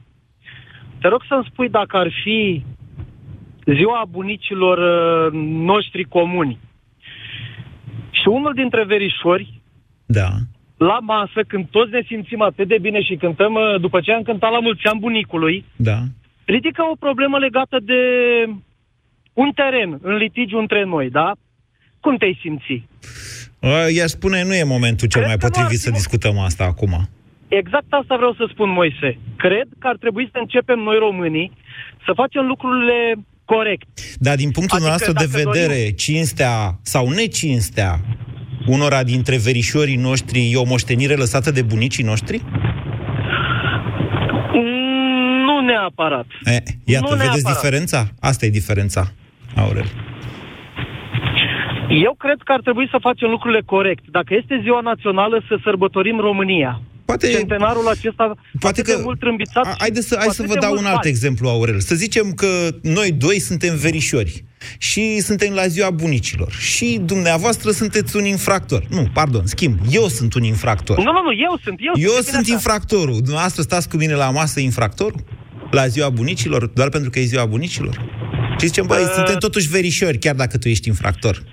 Te 1.01 1.07
rog 1.07 1.23
să-mi 1.27 1.47
spui 1.51 1.69
dacă 1.69 1.97
ar 1.97 2.11
fi 2.23 2.65
ziua 3.65 4.05
bunicilor 4.09 4.77
uh, 4.77 5.31
noștri 5.71 6.03
comuni 6.03 6.59
și 8.11 8.27
unul 8.27 8.53
dintre 8.53 8.83
verișori 8.83 9.61
da 10.05 10.29
la 10.89 10.99
masă, 10.99 11.39
când 11.47 11.65
toți 11.75 11.91
ne 11.91 12.01
simțim 12.07 12.41
atât 12.41 12.67
de 12.67 12.77
bine 12.81 13.01
și 13.01 13.15
cântăm, 13.15 13.53
uh, 13.53 13.79
după 13.79 13.99
ce 13.99 14.11
am 14.11 14.21
cântat 14.21 14.51
la 14.51 14.59
mulți 14.59 14.85
ani 14.85 14.99
bunicului, 14.99 15.65
da. 15.75 15.99
ridică 16.45 16.81
o 16.91 16.95
problemă 17.05 17.37
legată 17.37 17.77
de 17.91 18.01
un 19.33 19.49
teren 19.51 19.99
în 20.01 20.15
litigiu 20.15 20.57
între 20.57 20.83
noi, 20.83 21.09
da? 21.09 21.31
Cum 21.99 22.17
te-ai 22.17 22.39
simți? 22.41 22.75
I-aș 23.95 24.09
spune, 24.09 24.43
nu 24.43 24.53
e 24.53 24.63
momentul 24.63 25.07
cel 25.07 25.21
Cred 25.21 25.31
mai 25.31 25.49
potrivit 25.49 25.79
să 25.79 25.91
discutăm 25.91 26.37
asta 26.39 26.63
acum. 26.63 26.93
Exact 27.47 27.89
asta 27.89 28.15
vreau 28.15 28.33
să 28.33 28.45
spun, 28.51 28.69
Moise. 28.69 29.17
Cred 29.35 29.67
că 29.79 29.87
ar 29.87 29.97
trebui 29.97 30.29
să 30.31 30.37
începem 30.39 30.79
noi 30.79 30.97
românii 30.97 31.51
să 32.05 32.11
facem 32.15 32.45
lucrurile 32.45 32.99
corect. 33.45 33.89
Dar 34.17 34.35
din 34.35 34.51
punctul 34.51 34.77
adică 34.77 34.91
nostru 34.91 35.13
de 35.13 35.29
vedere, 35.41 35.77
dorim... 35.81 35.95
cinstea 35.95 36.53
sau 36.81 37.09
necinstea 37.09 37.99
unora 38.65 39.03
dintre 39.03 39.37
verișorii 39.37 39.95
noștri 39.95 40.51
e 40.51 40.57
o 40.57 40.65
moștenire 40.65 41.15
lăsată 41.15 41.51
de 41.51 41.61
bunicii 41.61 42.03
noștri? 42.03 42.41
Mm, 44.53 45.45
nu 45.45 45.59
neapărat. 45.65 46.25
E, 46.43 46.63
iată, 46.83 47.05
nu 47.09 47.15
vedeți 47.15 47.43
neapărat. 47.43 47.53
diferența? 47.53 48.07
Asta 48.19 48.45
e 48.45 48.49
diferența, 48.49 49.11
Aurel. 49.55 49.85
Eu 51.89 52.15
cred 52.17 52.37
că 52.45 52.51
ar 52.51 52.61
trebui 52.61 52.87
să 52.91 52.97
facem 53.01 53.29
lucrurile 53.29 53.61
corect. 53.65 54.03
Dacă 54.11 54.33
este 54.41 54.59
ziua 54.61 54.81
națională, 54.81 55.43
să 55.47 55.59
sărbătorim 55.63 56.19
România. 56.19 56.81
Poate, 57.05 57.27
Centenarul 57.27 57.87
acesta 57.87 58.33
poate 58.59 58.81
că, 58.81 58.91
de 58.95 59.01
mult 59.03 59.19
trâmbițat. 59.19 59.75
Haideți 59.77 60.07
să, 60.07 60.15
hai 60.19 60.27
să 60.27 60.43
vă 60.47 60.55
dau 60.59 60.75
un 60.77 60.85
alt 60.85 61.05
exemplu, 61.05 61.49
Aurel. 61.49 61.79
Să 61.79 61.95
zicem 61.95 62.31
că 62.31 62.47
noi 62.81 63.11
doi 63.11 63.39
suntem 63.39 63.75
verișori 63.75 64.43
și 64.77 65.19
suntem 65.19 65.53
la 65.53 65.67
ziua 65.67 65.89
bunicilor 65.89 66.51
și 66.51 66.99
dumneavoastră 67.05 67.71
sunteți 67.71 68.15
un 68.15 68.25
infractor. 68.25 68.83
Nu, 68.89 69.07
pardon, 69.13 69.45
schimb, 69.45 69.79
eu 69.89 70.07
sunt 70.07 70.33
un 70.33 70.43
infractor. 70.43 70.97
Nu, 70.97 71.03
nu, 71.03 71.21
nu, 71.21 71.31
eu 71.31 71.59
sunt. 71.63 71.79
Eu, 71.79 71.93
eu 71.95 72.11
sunt, 72.11 72.25
sunt 72.25 72.47
infractorul. 72.47 73.15
Dumneavoastră 73.15 73.61
stați 73.61 73.89
cu 73.89 73.97
mine 73.97 74.13
la 74.13 74.29
masă 74.29 74.59
infractorul? 74.59 75.23
La 75.71 75.87
ziua 75.87 76.09
bunicilor? 76.09 76.67
Doar 76.67 76.89
pentru 76.89 77.09
că 77.09 77.19
e 77.19 77.23
ziua 77.23 77.45
bunicilor? 77.45 77.95
Și 78.59 78.67
zicem, 78.67 78.85
băi, 78.85 79.03
uh... 79.03 79.11
suntem 79.15 79.35
totuși 79.35 79.69
verișori, 79.69 80.17
chiar 80.17 80.35
dacă 80.35 80.57
tu 80.57 80.69
ești 80.69 80.87
infractor. 80.87 81.43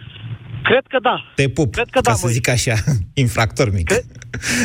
Cred 0.62 0.84
că 0.88 0.98
da. 1.02 1.32
Te 1.34 1.48
pup, 1.48 1.72
Cred 1.72 1.88
că 1.90 2.00
ca 2.00 2.10
da, 2.10 2.16
să 2.16 2.28
zic 2.28 2.48
așa, 2.48 2.74
infractor 3.24 3.72
mic. 3.72 3.86
Cred, 3.86 4.04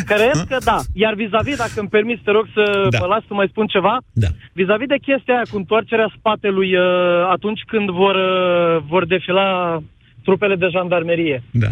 cred 0.06 0.38
că 0.48 0.58
da. 0.64 0.80
Iar 0.94 1.14
vis-a-vis, 1.14 1.58
dacă 1.58 1.72
îmi 1.76 1.90
permis, 1.90 2.20
te 2.24 2.32
rog 2.32 2.46
să 2.54 2.88
da. 2.90 3.00
mă 3.00 3.06
las 3.06 3.24
să 3.28 3.34
mai 3.34 3.48
spun 3.50 3.66
ceva, 3.68 3.98
da. 4.14 4.28
vis-a-vis 4.54 4.88
de 4.88 4.98
chestia 4.98 5.34
aia 5.34 5.44
cu 5.52 5.58
întoarcerea 5.58 6.14
spatelui 6.18 6.76
uh, 6.76 6.84
atunci 7.32 7.62
când 7.68 7.90
vor, 7.90 8.16
uh, 8.16 8.84
vor 8.88 9.06
defila 9.06 9.80
trupele 10.24 10.56
de 10.56 10.68
jandarmerie. 10.72 11.44
Da. 11.52 11.68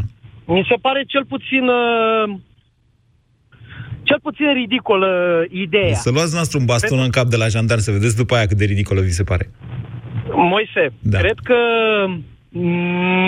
Mi 0.45 0.65
se 0.69 0.75
pare 0.81 1.03
cel 1.07 1.25
puțin... 1.25 1.63
Uh, 1.67 2.39
cel 4.03 4.19
puțin 4.21 4.53
ridicolă 4.53 5.43
ideea. 5.49 5.93
Să 5.93 6.11
luați 6.11 6.33
noastră 6.33 6.57
un 6.59 6.65
baston 6.65 6.97
Pentru... 6.97 7.05
în 7.05 7.11
cap 7.11 7.31
de 7.31 7.37
la 7.37 7.47
jandar, 7.47 7.77
să 7.77 7.91
vedeți 7.91 8.15
după 8.15 8.35
aia 8.35 8.45
cât 8.45 8.57
de 8.57 8.65
ridicolă 8.65 9.01
vi 9.01 9.09
se 9.09 9.23
pare. 9.23 9.49
Moise, 10.33 10.93
da. 10.99 11.19
cred 11.19 11.37
că 11.43 11.55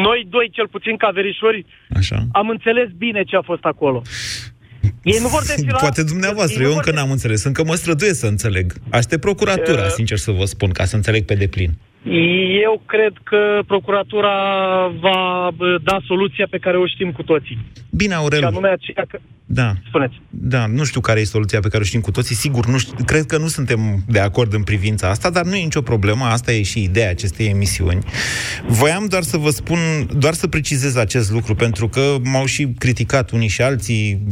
noi 0.03 0.27
doi, 0.29 0.49
cel 0.51 0.67
puțin 0.67 0.97
ca 0.97 1.09
verișori, 1.09 1.65
Așa. 1.95 2.27
am 2.31 2.49
înțeles 2.49 2.89
bine 2.97 3.23
ce 3.23 3.35
a 3.35 3.41
fost 3.41 3.63
acolo. 3.63 4.01
Ei 5.03 5.19
nu 5.21 5.27
vor 5.27 5.43
defila... 5.45 5.77
Poate 5.77 6.03
dumneavoastră, 6.03 6.63
eu 6.63 6.73
încă 6.73 6.91
n-am 6.91 7.11
înțeles, 7.11 7.43
încă 7.43 7.63
mă 7.63 7.75
străduiesc 7.75 8.19
să 8.19 8.25
înțeleg. 8.25 8.73
Aștept 8.89 9.21
procuratura, 9.21 9.83
uh... 9.83 9.91
sincer 9.91 10.17
să 10.17 10.31
vă 10.31 10.45
spun, 10.45 10.69
ca 10.69 10.85
să 10.85 10.95
înțeleg 10.95 11.25
pe 11.25 11.35
deplin. 11.35 11.77
Eu 12.63 12.81
cred 12.85 13.13
că 13.23 13.61
procuratura 13.67 14.35
va 14.99 15.49
da 15.83 15.99
soluția 16.05 16.47
pe 16.49 16.57
care 16.57 16.77
o 16.77 16.87
știm 16.87 17.11
cu 17.11 17.23
toții. 17.23 17.57
Bine, 17.89 18.13
Aurel. 18.13 18.39
Și 18.39 18.45
anume 18.45 18.67
aceea 18.67 19.05
că... 19.07 19.19
Da. 19.45 19.73
Spuneți. 19.87 20.21
Da, 20.29 20.65
nu 20.65 20.83
știu 20.83 21.01
care 21.01 21.19
e 21.19 21.23
soluția 21.23 21.59
pe 21.59 21.67
care 21.67 21.81
o 21.81 21.85
știm 21.85 22.01
cu 22.01 22.11
toții. 22.11 22.35
Sigur, 22.35 22.65
nu 22.65 22.77
știu, 22.77 22.95
cred 23.05 23.25
că 23.25 23.37
nu 23.37 23.47
suntem 23.47 23.79
de 24.07 24.19
acord 24.19 24.53
în 24.53 24.63
privința 24.63 25.09
asta, 25.09 25.29
dar 25.29 25.45
nu 25.45 25.55
e 25.55 25.63
nicio 25.63 25.81
problemă. 25.81 26.25
Asta 26.25 26.51
e 26.51 26.63
și 26.63 26.83
ideea 26.83 27.09
acestei 27.09 27.47
emisiuni. 27.47 28.03
Voiam 28.67 29.05
doar 29.05 29.23
să 29.23 29.37
vă 29.37 29.49
spun, 29.49 29.77
doar 30.17 30.33
să 30.33 30.47
precizez 30.47 30.95
acest 30.95 31.31
lucru, 31.31 31.55
pentru 31.55 31.87
că 31.87 32.15
m-au 32.23 32.45
și 32.45 32.67
criticat 32.77 33.31
unii 33.31 33.47
și 33.47 33.61
alții 33.61 34.23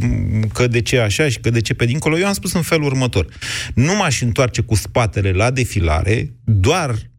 că 0.54 0.68
de 0.68 0.82
ce 0.82 1.00
așa 1.00 1.30
și 1.30 1.40
că 1.40 1.50
de 1.50 1.62
ce 1.62 1.74
pe 1.74 1.86
dincolo. 1.86 2.18
Eu 2.18 2.28
am 2.28 2.34
spus 2.34 2.54
în 2.54 2.62
felul 2.62 2.86
următor. 2.86 3.26
Nu 3.76 3.96
m-aș 3.96 4.22
întoarce 4.22 4.62
cu 4.62 4.76
spatele 4.76 5.32
la 5.32 5.52
defilare 5.52 6.30
doar 6.44 6.90
Uh, 6.90 7.11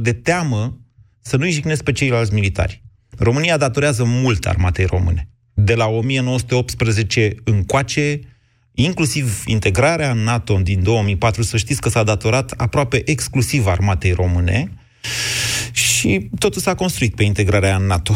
de 0.00 0.12
teamă 0.12 0.78
să 1.20 1.36
nu-i 1.36 1.50
jignesc 1.50 1.82
pe 1.82 1.92
ceilalți 1.92 2.32
militari. 2.32 2.82
România 3.18 3.56
datorează 3.56 4.04
mult 4.04 4.46
armatei 4.46 4.84
române. 4.84 5.28
De 5.54 5.74
la 5.74 5.86
1918 5.86 7.34
încoace, 7.44 8.20
inclusiv 8.72 9.42
integrarea 9.46 10.10
în 10.10 10.18
NATO 10.18 10.56
din 10.56 10.82
2004, 10.82 11.42
să 11.42 11.56
știți 11.56 11.80
că 11.80 11.88
s-a 11.88 12.02
datorat 12.02 12.50
aproape 12.56 13.02
exclusiv 13.10 13.66
armatei 13.66 14.12
române 14.12 14.70
și 16.04 16.28
totul 16.38 16.60
s-a 16.60 16.74
construit 16.74 17.14
pe 17.14 17.22
integrarea 17.22 17.76
în 17.76 17.86
NATO. 17.86 18.14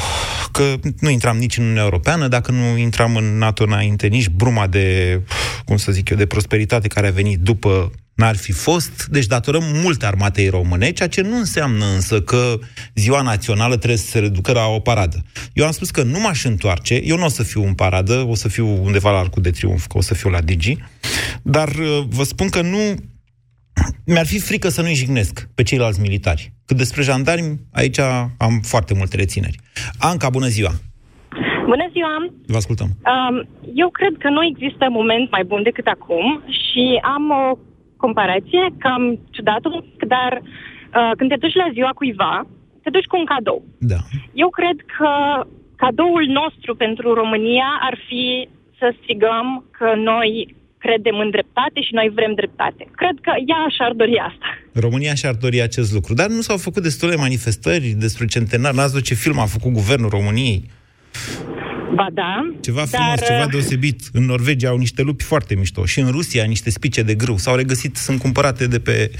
Că 0.53 0.75
nu 1.01 1.09
intram 1.09 1.39
nici 1.39 1.57
în 1.57 1.63
Uniunea 1.63 1.83
Europeană, 1.83 2.29
dacă 2.29 2.51
nu 2.51 2.77
intram 2.77 3.17
în 3.17 3.39
NATO 3.39 3.65
înainte, 3.65 4.07
nici 4.07 4.29
bruma 4.29 4.67
de, 4.67 5.21
cum 5.65 5.77
să 5.77 5.93
zic 5.93 6.09
eu, 6.09 6.17
de 6.17 6.27
prosperitate 6.27 6.89
care 6.89 7.07
a 7.07 7.11
venit 7.11 7.39
după 7.39 7.91
n-ar 8.15 8.37
fi 8.37 8.53
fost, 8.53 9.07
deci 9.11 9.27
datorăm 9.27 9.63
mult 9.65 10.03
armatei 10.03 10.49
române, 10.49 10.91
ceea 10.91 11.09
ce 11.09 11.21
nu 11.21 11.37
înseamnă 11.37 11.85
însă 11.95 12.21
că 12.21 12.59
ziua 12.95 13.23
națională 13.23 13.77
trebuie 13.77 13.99
să 13.99 14.07
se 14.07 14.19
reducă 14.19 14.53
la 14.53 14.67
o 14.67 14.79
paradă. 14.79 15.25
Eu 15.53 15.65
am 15.67 15.73
spus 15.73 15.91
că 15.91 16.03
nu 16.03 16.21
m-aș 16.21 16.45
întoarce, 16.45 16.95
eu 17.05 17.17
nu 17.17 17.25
o 17.25 17.29
să 17.29 17.43
fiu 17.43 17.65
în 17.65 17.75
paradă, 17.75 18.25
o 18.29 18.35
să 18.35 18.49
fiu 18.49 18.85
undeva 18.85 19.11
la 19.11 19.19
Arcul 19.19 19.43
de 19.43 19.51
Triunf, 19.51 19.87
că 19.87 19.99
o 19.99 20.01
să 20.01 20.15
fiu 20.15 20.31
la 20.31 20.41
Digi, 20.41 20.77
dar 21.43 21.69
uh, 21.69 22.05
vă 22.09 22.25
spun 22.25 22.49
că 22.49 22.61
nu... 22.61 22.95
Mi-ar 24.05 24.27
fi 24.27 24.39
frică 24.39 24.69
să 24.69 24.83
nu-i 24.83 24.95
jignesc 24.95 25.49
pe 25.55 25.63
ceilalți 25.63 26.01
militari. 26.01 26.58
Cât 26.69 26.77
despre 26.77 27.03
jandarmi, 27.03 27.53
aici 27.81 28.01
am 28.47 28.55
foarte 28.73 28.93
multe 28.99 29.17
rețineri. 29.17 29.59
Anca, 30.11 30.29
bună 30.39 30.47
ziua! 30.57 30.73
Bună 31.73 31.87
ziua! 31.95 32.15
Vă 32.53 32.57
ascultăm. 32.63 32.89
Um, 33.13 33.37
eu 33.83 33.89
cred 33.99 34.15
că 34.19 34.29
nu 34.29 34.43
există 34.45 34.85
moment 34.91 35.31
mai 35.31 35.45
bun 35.45 35.63
decât 35.63 35.87
acum 35.87 36.27
și 36.61 36.85
am 37.15 37.25
o 37.31 37.59
comparație, 37.97 38.63
cam 38.79 39.03
ciudată, 39.31 39.69
dar 40.15 40.33
uh, 40.43 41.11
când 41.17 41.31
te 41.31 41.43
duci 41.45 41.61
la 41.63 41.69
ziua 41.73 41.93
cuiva, 41.99 42.47
te 42.83 42.91
duci 42.91 43.11
cu 43.11 43.19
un 43.19 43.25
cadou. 43.25 43.65
Da. 43.93 44.01
Eu 44.33 44.49
cred 44.49 44.79
că 44.97 45.11
cadoul 45.77 46.27
nostru 46.41 46.75
pentru 46.85 47.15
România 47.15 47.69
ar 47.89 47.97
fi 48.09 48.49
să 48.79 48.95
strigăm 49.01 49.47
că 49.79 49.89
noi 50.11 50.57
credem 50.79 51.17
în 51.19 51.31
dreptate 51.31 51.81
și 51.81 51.95
noi 51.95 52.09
vrem 52.15 52.33
dreptate. 52.35 52.83
Cred 53.01 53.17
că 53.27 53.33
ea 53.51 53.61
așa 53.69 53.85
ar 53.85 53.93
dori 53.93 54.17
asta. 54.31 54.47
România 54.81 55.15
și-ar 55.15 55.35
dori 55.35 55.61
acest 55.61 55.93
lucru. 55.93 56.15
Dar 56.15 56.29
nu 56.29 56.41
s-au 56.41 56.57
făcut 56.57 56.83
destule 56.83 57.17
manifestări 57.17 57.89
despre 57.89 58.27
centenar. 58.27 58.75
N-ați 58.75 58.91
văzut 58.91 59.07
ce 59.07 59.15
film 59.15 59.39
a 59.39 59.45
făcut 59.45 59.73
guvernul 59.73 60.09
României? 60.09 60.71
Ba 61.95 62.07
da. 62.13 62.51
Ceva 62.61 62.77
dar, 62.79 62.87
frumos, 62.87 63.27
ceva 63.27 63.45
uh, 63.45 63.51
deosebit. 63.51 64.01
În 64.13 64.25
Norvegia 64.25 64.69
au 64.69 64.77
niște 64.77 65.03
lupi 65.03 65.25
foarte 65.25 65.55
mișto. 65.55 65.85
Și 65.85 66.01
în 66.01 66.11
Rusia 66.11 66.45
niște 66.45 66.71
spice 66.71 67.03
de 67.03 67.15
grâu. 67.15 67.37
S-au 67.37 67.57
regăsit, 67.57 67.97
sunt 67.97 68.21
cumpărate 68.21 68.67
de 68.67 68.79
pe 68.79 69.11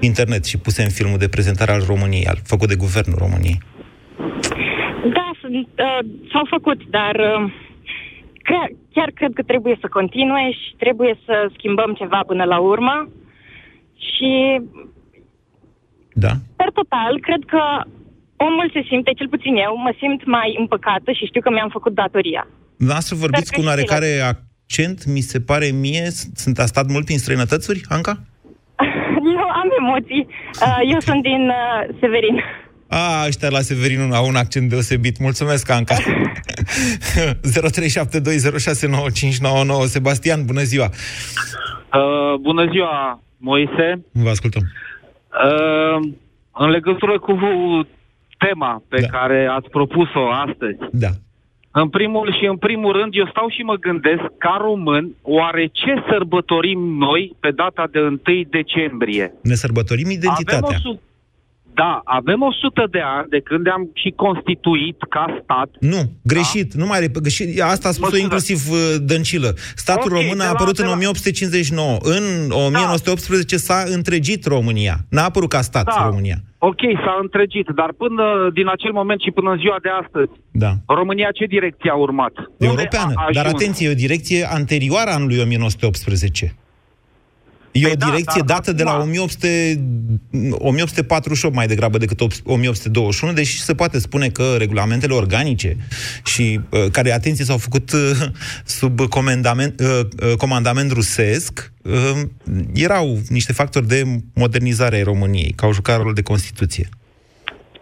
internet 0.00 0.44
și 0.44 0.58
puse 0.58 0.82
în 0.82 0.90
filmul 0.90 1.18
de 1.18 1.28
prezentare 1.28 1.72
al 1.72 1.82
României, 1.86 2.26
al, 2.26 2.38
făcut 2.44 2.68
de 2.68 2.74
guvernul 2.74 3.18
României. 3.18 3.58
Da, 5.16 5.30
sunt, 5.40 5.68
uh, 5.78 6.06
s-au 6.32 6.46
făcut, 6.50 6.80
dar 6.90 7.14
uh, 7.14 7.52
chiar, 8.42 8.68
chiar 8.92 9.10
cred 9.14 9.32
că 9.34 9.42
trebuie 9.42 9.76
să 9.80 9.88
continue 9.88 10.50
și 10.50 10.74
trebuie 10.78 11.18
să 11.24 11.50
schimbăm 11.56 11.92
ceva 11.92 12.20
până 12.26 12.44
la 12.44 12.58
urmă. 12.58 13.08
Și, 13.98 14.60
Da. 16.24 16.32
per 16.56 16.70
total, 16.80 17.20
cred 17.20 17.42
că 17.52 17.60
omul 18.36 18.70
se 18.72 18.82
simte, 18.88 19.12
cel 19.12 19.28
puțin 19.28 19.56
eu, 19.56 19.76
mă 19.76 19.94
simt 19.98 20.24
mai 20.26 20.54
împăcată 20.58 21.12
și 21.12 21.26
știu 21.26 21.40
că 21.40 21.50
mi-am 21.50 21.68
făcut 21.68 21.94
datoria. 21.94 22.46
Dumneavoastră 22.76 23.16
vorbiți 23.16 23.50
Dar 23.50 23.60
cu 23.60 23.66
un 23.66 23.72
creștină. 23.74 23.96
oarecare 23.98 24.20
accent, 24.32 25.04
mi 25.14 25.20
se 25.20 25.40
pare 25.40 25.66
mie. 25.66 26.08
Sunt 26.34 26.58
a 26.58 26.66
stat 26.66 26.86
mult 26.94 27.04
prin 27.04 27.18
străinătățuri, 27.18 27.80
Anca? 27.88 28.14
Eu 29.38 29.48
am 29.62 29.68
emoții. 29.80 30.26
Uh, 30.66 30.80
eu 30.92 31.00
sunt 31.00 31.22
din 31.22 31.48
uh, 31.48 31.94
Severin. 32.00 32.42
A, 32.88 33.24
ăștia 33.26 33.48
la 33.48 33.60
Severin 33.60 34.12
au 34.12 34.26
un 34.26 34.36
accent 34.36 34.68
deosebit. 34.68 35.18
Mulțumesc, 35.18 35.70
Anca. 35.70 35.96
0372069599 36.04 36.04
Sebastian, 39.86 40.44
bună 40.44 40.62
ziua! 40.62 40.90
Uh, 41.92 42.34
bună 42.40 42.70
ziua, 42.70 43.22
Moise. 43.38 44.04
Vă 44.12 44.28
ascultăm. 44.28 44.62
Uh, 44.62 46.08
în 46.52 46.70
legătură 46.70 47.18
cu 47.18 47.38
tema 48.38 48.82
pe 48.88 49.00
da. 49.00 49.06
care 49.06 49.46
ați 49.50 49.68
propus-o 49.68 50.28
astăzi. 50.30 50.78
Da. 50.92 51.08
În 51.70 51.88
primul 51.88 52.36
și 52.38 52.46
în 52.46 52.56
primul 52.56 52.92
rând, 52.92 53.14
eu 53.14 53.26
stau 53.26 53.48
și 53.48 53.62
mă 53.62 53.74
gândesc, 53.74 54.22
ca 54.38 54.58
român, 54.60 55.14
oare 55.22 55.66
ce 55.72 56.04
sărbătorim 56.10 56.78
noi 56.78 57.36
pe 57.40 57.50
data 57.50 57.88
de 57.92 58.00
1 58.00 58.20
decembrie? 58.50 59.32
Ne 59.42 59.54
sărbătorim 59.54 60.10
identitatea. 60.10 60.68
Avem 60.68 60.78
o 60.86 60.90
su- 60.90 61.00
da, 61.82 61.92
avem 62.18 62.40
100 62.42 62.84
de 62.90 63.02
ani 63.16 63.28
de 63.34 63.40
când 63.48 63.64
am 63.76 63.82
și 64.02 64.10
constituit 64.24 64.98
ca 65.14 65.24
stat. 65.42 65.68
Nu, 65.92 66.00
greșit. 66.32 66.68
Nu 66.80 66.86
mai 66.86 67.00
rep- 67.04 67.20
greșit. 67.26 67.48
Asta 67.74 67.88
a 67.88 67.92
spus-o 67.98 68.16
Mă 68.16 68.22
inclusiv 68.26 68.58
uh, 68.70 68.78
Dăncilă. 69.10 69.50
Statul 69.84 70.10
Ok, 70.12 70.16
român 70.18 70.36
de 70.36 70.42
a 70.42 70.46
la- 70.46 70.52
apărut 70.56 70.76
de 70.76 70.82
în 70.82 70.88
la- 70.88 70.94
1859. 70.94 71.96
În 72.16 72.24
1918 72.50 73.56
s-a 73.56 73.82
întregit 73.98 74.44
România. 74.46 74.96
N-a 75.10 75.24
apărut 75.24 75.48
ca 75.48 75.60
stat 75.60 75.84
Da. 75.84 76.04
România. 76.08 76.36
Ok, 76.58 76.80
s-a 77.04 77.18
întregit, 77.22 77.66
dar 77.74 77.90
până 78.02 78.24
din 78.58 78.68
acel 78.68 78.92
moment 78.92 79.20
și 79.20 79.30
până 79.30 79.50
în 79.50 79.58
ziua 79.58 79.76
de 79.82 79.88
astăzi, 80.02 80.30
Da. 80.64 80.72
România 80.86 81.28
ce 81.38 81.44
direcție 81.44 81.90
a 81.90 81.94
urmat? 81.94 82.32
Unde 82.36 82.54
Europeană. 82.66 83.12
a 83.16 83.28
Dar 83.32 83.44
ajuns? 83.44 83.60
atenție, 83.62 83.88
e 83.88 83.90
o 83.90 84.02
direcție 84.04 84.40
anterioară 84.58 85.10
anului 85.10 85.38
1918. 85.40 86.54
E 87.72 87.84
o 87.84 87.88
Păi 87.88 87.96
da, 87.96 88.06
direcție 88.06 88.42
dar 88.46 88.56
dată 88.56 88.72
de 88.72 88.82
la 88.82 88.90
acum- 88.90 89.08
1800, 89.08 89.80
1848 90.52 91.54
mai 91.54 91.66
degrabă 91.66 91.98
decât 91.98 92.20
1821, 92.20 93.32
deși 93.32 93.60
se 93.60 93.74
poate 93.74 93.98
spune 93.98 94.28
că 94.28 94.54
regulamentele 94.58 95.14
organice 95.14 95.76
și 96.24 96.60
uh, 96.70 96.84
care, 96.92 97.12
atenție, 97.12 97.44
s-au 97.44 97.58
făcut 97.58 97.92
uh, 97.92 98.00
sub 98.64 99.00
comandament, 99.00 99.80
uh, 99.80 100.00
uh, 100.30 100.36
comandament 100.36 100.92
rusesc, 100.92 101.72
uh, 101.82 102.20
erau 102.74 103.18
niște 103.28 103.52
factori 103.52 103.86
de 103.86 104.02
modernizare 104.34 104.96
a 104.96 105.02
României, 105.02 105.52
că 105.56 105.64
au 105.64 105.72
jucat 105.72 105.96
rolul 105.96 106.14
de 106.14 106.22
Constituție. 106.22 106.88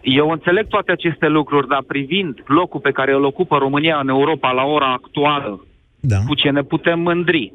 Eu 0.00 0.30
înțeleg 0.30 0.66
toate 0.66 0.92
aceste 0.92 1.26
lucruri, 1.26 1.68
dar 1.68 1.82
privind 1.86 2.42
locul 2.46 2.80
pe 2.80 2.90
care 2.90 3.12
îl 3.12 3.24
ocupă 3.24 3.56
România 3.56 3.98
în 3.98 4.08
Europa 4.08 4.50
la 4.50 4.62
ora 4.62 4.92
actuală, 4.92 5.66
da. 6.00 6.18
cu 6.26 6.34
ce 6.34 6.50
ne 6.50 6.62
putem 6.62 7.00
mândri, 7.00 7.52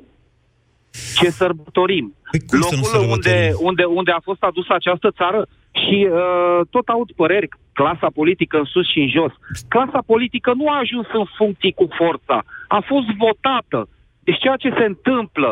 ce 1.16 1.30
sărbătorim, 1.30 2.16
păi 2.32 2.42
cum 2.50 2.62
să 2.72 2.76
nu 2.76 2.82
locul 2.82 3.10
unde, 3.16 3.30
sărbătorim? 3.30 3.68
unde, 3.70 3.84
unde 4.00 4.12
a 4.12 4.22
fost 4.30 4.44
adusă 4.50 4.72
această 4.74 5.10
țară 5.20 5.42
și 5.82 5.98
uh, 6.10 6.60
tot 6.70 6.86
aud 6.88 7.10
păreri, 7.22 7.48
clasa 7.74 8.10
politică 8.20 8.56
în 8.58 8.68
sus 8.74 8.86
și 8.92 9.00
în 9.00 9.10
jos. 9.18 9.34
Clasa 9.74 10.02
politică 10.12 10.50
nu 10.60 10.66
a 10.70 10.78
ajuns 10.84 11.08
în 11.22 11.26
funcții 11.38 11.78
cu 11.80 11.88
forța, 12.00 12.38
a 12.78 12.80
fost 12.92 13.08
votată. 13.24 13.80
Deci 14.28 14.40
ceea 14.44 14.56
ce 14.64 14.70
se 14.80 14.86
întâmplă 14.94 15.52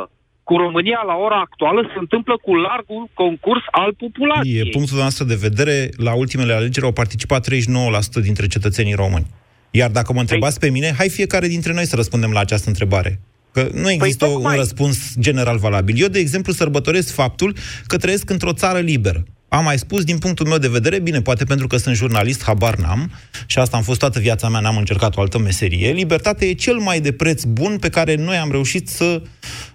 cu 0.49 0.55
România 0.57 1.01
la 1.05 1.15
ora 1.25 1.39
actuală 1.47 1.81
se 1.93 1.99
întâmplă 1.99 2.35
cu 2.45 2.55
largul 2.55 3.09
concurs 3.13 3.63
al 3.71 3.93
populației. 3.93 4.67
E 4.67 4.69
punctul 4.77 4.97
noastră 4.97 5.25
de 5.25 5.37
vedere, 5.47 5.89
la 5.97 6.13
ultimele 6.13 6.53
alegeri 6.53 6.85
au 6.85 6.91
participat 6.91 7.47
39% 7.49 7.51
dintre 8.21 8.47
cetățenii 8.47 8.93
români. 8.93 9.27
Iar 9.71 9.89
dacă 9.91 10.13
mă 10.13 10.19
întrebați 10.19 10.59
pe 10.59 10.69
mine, 10.69 10.93
hai 10.97 11.09
fiecare 11.09 11.47
dintre 11.47 11.73
noi 11.73 11.85
să 11.85 11.95
răspundem 11.95 12.31
la 12.31 12.39
această 12.39 12.69
întrebare. 12.69 13.19
Că 13.51 13.69
nu 13.73 13.91
există 13.91 14.25
Păi 14.25 14.33
tocmai. 14.33 14.53
un 14.53 14.59
răspuns 14.59 15.13
general 15.19 15.57
valabil. 15.57 15.95
Eu, 15.97 16.07
de 16.07 16.19
exemplu, 16.19 16.53
sărbătoresc 16.53 17.13
faptul 17.13 17.53
că 17.87 17.97
trăiesc 17.97 18.29
într-o 18.29 18.53
țară 18.53 18.79
liberă. 18.79 19.23
Am 19.49 19.63
mai 19.63 19.77
spus, 19.77 20.03
din 20.03 20.17
punctul 20.17 20.47
meu 20.47 20.57
de 20.57 20.67
vedere, 20.67 20.99
bine, 20.99 21.21
poate 21.21 21.43
pentru 21.43 21.67
că 21.67 21.77
sunt 21.77 21.95
jurnalist, 21.95 22.43
habar 22.43 22.75
n-am, 22.75 23.11
și 23.47 23.59
asta 23.59 23.77
am 23.77 23.83
fost 23.83 23.99
toată 23.99 24.19
viața 24.19 24.49
mea, 24.49 24.59
n-am 24.59 24.77
încercat 24.77 25.17
o 25.17 25.21
altă 25.21 25.39
meserie. 25.39 25.91
Libertatea 25.91 26.47
e 26.47 26.53
cel 26.53 26.77
mai 26.77 26.99
de 26.99 27.11
preț 27.11 27.43
bun 27.43 27.77
pe 27.79 27.89
care 27.89 28.15
noi 28.15 28.35
am 28.35 28.51
reușit 28.51 28.87
să 28.87 29.21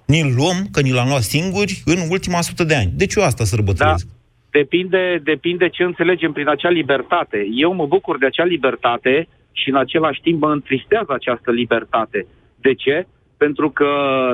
ni-l 0.07 0.35
luăm, 0.37 0.69
că 0.73 0.81
ni 0.81 0.91
l-am 0.93 1.09
luat 1.09 1.23
singuri, 1.23 1.83
în 1.85 1.99
ultima 2.09 2.41
sută 2.41 2.65
de 2.65 2.75
ani. 2.75 2.93
Deci 2.95 3.15
eu 3.15 3.23
asta 3.23 3.45
sărbătoresc. 3.45 4.07
Depinde, 4.51 5.21
depinde 5.25 5.69
ce 5.69 5.83
înțelegem 5.83 6.33
prin 6.33 6.49
acea 6.49 6.69
libertate. 6.69 7.47
Eu 7.55 7.75
mă 7.75 7.87
bucur 7.87 8.19
de 8.19 8.27
acea 8.27 8.45
libertate 8.45 9.29
și 9.53 9.69
în 9.69 9.77
același 9.77 10.21
timp 10.21 10.41
mă 10.41 10.51
întristează 10.51 11.13
această 11.13 11.51
libertate. 11.51 12.27
De 12.61 12.75
ce? 12.75 13.07
Pentru 13.37 13.71
că, 13.71 13.89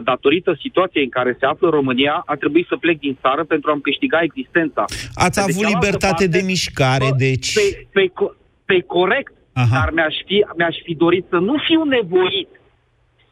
datorită 0.05 0.57
situației 0.61 1.05
în 1.05 1.11
care 1.11 1.37
se 1.39 1.47
află 1.47 1.69
România, 1.69 2.23
a 2.27 2.35
trebuit 2.35 2.67
să 2.67 2.77
plec 2.77 2.99
din 2.99 3.19
țară 3.21 3.45
pentru 3.45 3.71
a-mi 3.71 3.81
câștiga 3.81 4.19
existența. 4.23 4.85
Ați 5.15 5.41
Pe 5.41 5.47
de 5.47 5.53
avut 5.53 5.63
cealaltă 5.63 5.87
libertate 5.87 6.07
parte, 6.07 6.39
de 6.39 6.43
mișcare, 6.47 7.09
bă, 7.09 7.15
deci... 7.17 7.53
Pe, 7.55 7.87
pe, 7.93 8.07
co- 8.09 8.37
pe 8.65 8.81
corect, 8.81 9.33
Aha. 9.53 9.79
dar 9.79 9.91
mi-aș 9.93 10.15
fi, 10.27 10.45
mi-aș 10.57 10.77
fi 10.83 10.95
dorit 10.95 11.25
să 11.29 11.37
nu 11.37 11.55
fiu 11.67 11.85
nevoit 11.85 12.49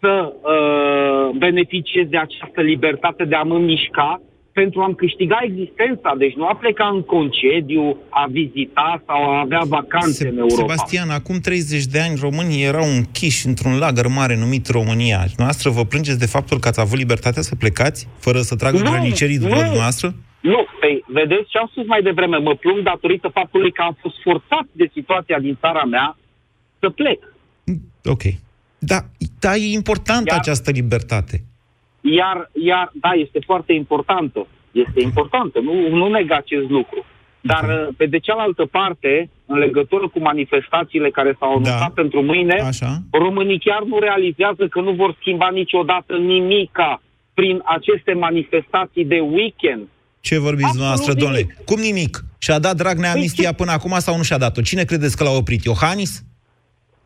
să 0.01 0.33
uh, 0.33 1.37
beneficiez 1.37 2.07
de 2.09 2.19
această 2.19 2.61
libertate 2.61 3.25
de 3.25 3.35
a 3.35 3.43
mă 3.43 3.59
mișca 3.59 4.21
pentru 4.61 4.81
a-mi 4.81 4.95
câștiga 4.95 5.39
existența. 5.43 6.11
Deci 6.19 6.35
nu 6.41 6.47
a 6.47 6.55
pleca 6.63 6.87
în 6.95 7.03
concediu, 7.15 7.97
a 8.09 8.25
vizita 8.31 9.03
sau 9.07 9.21
a 9.31 9.41
avea 9.41 9.63
vacanțe 9.77 10.29
în 10.29 10.39
Europa. 10.39 10.55
Sebastian, 10.65 11.11
acum 11.11 11.37
30 11.39 11.85
de 11.85 12.01
ani 12.01 12.17
românii 12.27 12.65
erau 12.65 12.87
închiși 12.97 13.47
într-un 13.47 13.79
lagăr 13.79 14.07
mare 14.07 14.37
numit 14.37 14.65
România. 14.79 15.21
Noastră 15.37 15.71
vă 15.71 15.85
plângeți 15.85 16.19
de 16.19 16.27
faptul 16.27 16.59
că 16.59 16.69
ați 16.69 16.81
avut 16.81 16.99
libertatea 16.99 17.43
să 17.43 17.55
plecați 17.55 18.09
fără 18.19 18.41
să 18.41 18.57
tragă 18.57 18.79
Nu, 18.79 18.91
grănicerii 18.91 19.39
după 19.39 19.55
nu. 19.55 19.61
dumneavoastră? 19.61 20.15
Nu, 20.41 20.61
păi, 20.81 21.05
vedeți 21.07 21.49
ce 21.51 21.59
am 21.59 21.69
spus 21.71 21.87
mai 21.87 22.03
devreme, 22.03 22.37
mă 22.37 22.55
plâng 22.55 22.83
datorită 22.83 23.29
faptului 23.29 23.73
că 23.73 23.83
am 23.83 23.97
fost 24.01 24.17
forțat 24.23 24.67
de 24.73 24.91
situația 24.93 25.39
din 25.39 25.57
țara 25.61 25.85
mea 25.85 26.17
să 26.81 26.89
plec. 26.91 27.21
Ok. 28.05 28.23
Da, 28.79 28.99
da 29.39 29.57
e 29.57 29.73
importantă 29.73 30.35
Iar- 30.35 30.39
această 30.39 30.71
libertate. 30.71 31.45
Iar, 32.01 32.51
iar, 32.53 32.91
da, 32.95 33.11
este 33.11 33.39
foarte 33.45 33.73
importantă. 33.73 34.47
Este 34.73 35.01
importantă, 35.01 35.61
nu, 35.61 35.89
nu 35.89 36.09
neg 36.09 36.31
acest 36.31 36.69
lucru. 36.71 37.05
Dar, 37.41 37.65
uh, 37.65 37.95
pe 37.97 38.07
de 38.07 38.19
cealaltă 38.19 38.65
parte, 38.71 39.31
în 39.47 39.59
legătură 39.59 40.09
cu 40.09 40.21
manifestațiile 40.21 41.11
care 41.11 41.37
s-au 41.39 41.51
anunțat 41.51 41.79
da. 41.79 41.93
pentru 41.95 42.23
mâine, 42.23 42.55
Așa. 42.61 43.03
românii 43.11 43.59
chiar 43.59 43.83
nu 43.83 43.99
realizează 43.99 44.67
că 44.69 44.81
nu 44.81 44.93
vor 44.93 45.17
schimba 45.21 45.49
niciodată 45.53 46.17
nimica 46.17 47.03
prin 47.35 47.63
aceste 47.65 48.13
manifestații 48.13 49.05
de 49.05 49.21
weekend. 49.21 49.89
Ce 50.21 50.39
vorbiți 50.39 50.65
Absolut 50.65 50.73
dumneavoastră, 50.73 51.13
domnule? 51.15 51.41
nimic. 51.41 51.65
Cum 51.65 51.81
nimic? 51.81 52.25
Și-a 52.39 52.59
dat 52.59 52.77
Dragnea 52.77 53.11
Păi 53.11 53.19
amnistia 53.21 53.53
până 53.53 53.71
acum 53.71 53.95
sau 53.99 54.17
nu 54.17 54.23
și-a 54.23 54.39
dat-o? 54.39 54.61
Cine 54.61 54.85
credeți 54.85 55.17
că 55.17 55.25
l-a 55.25 55.31
oprit? 55.31 55.65
Iohannis? 55.65 56.23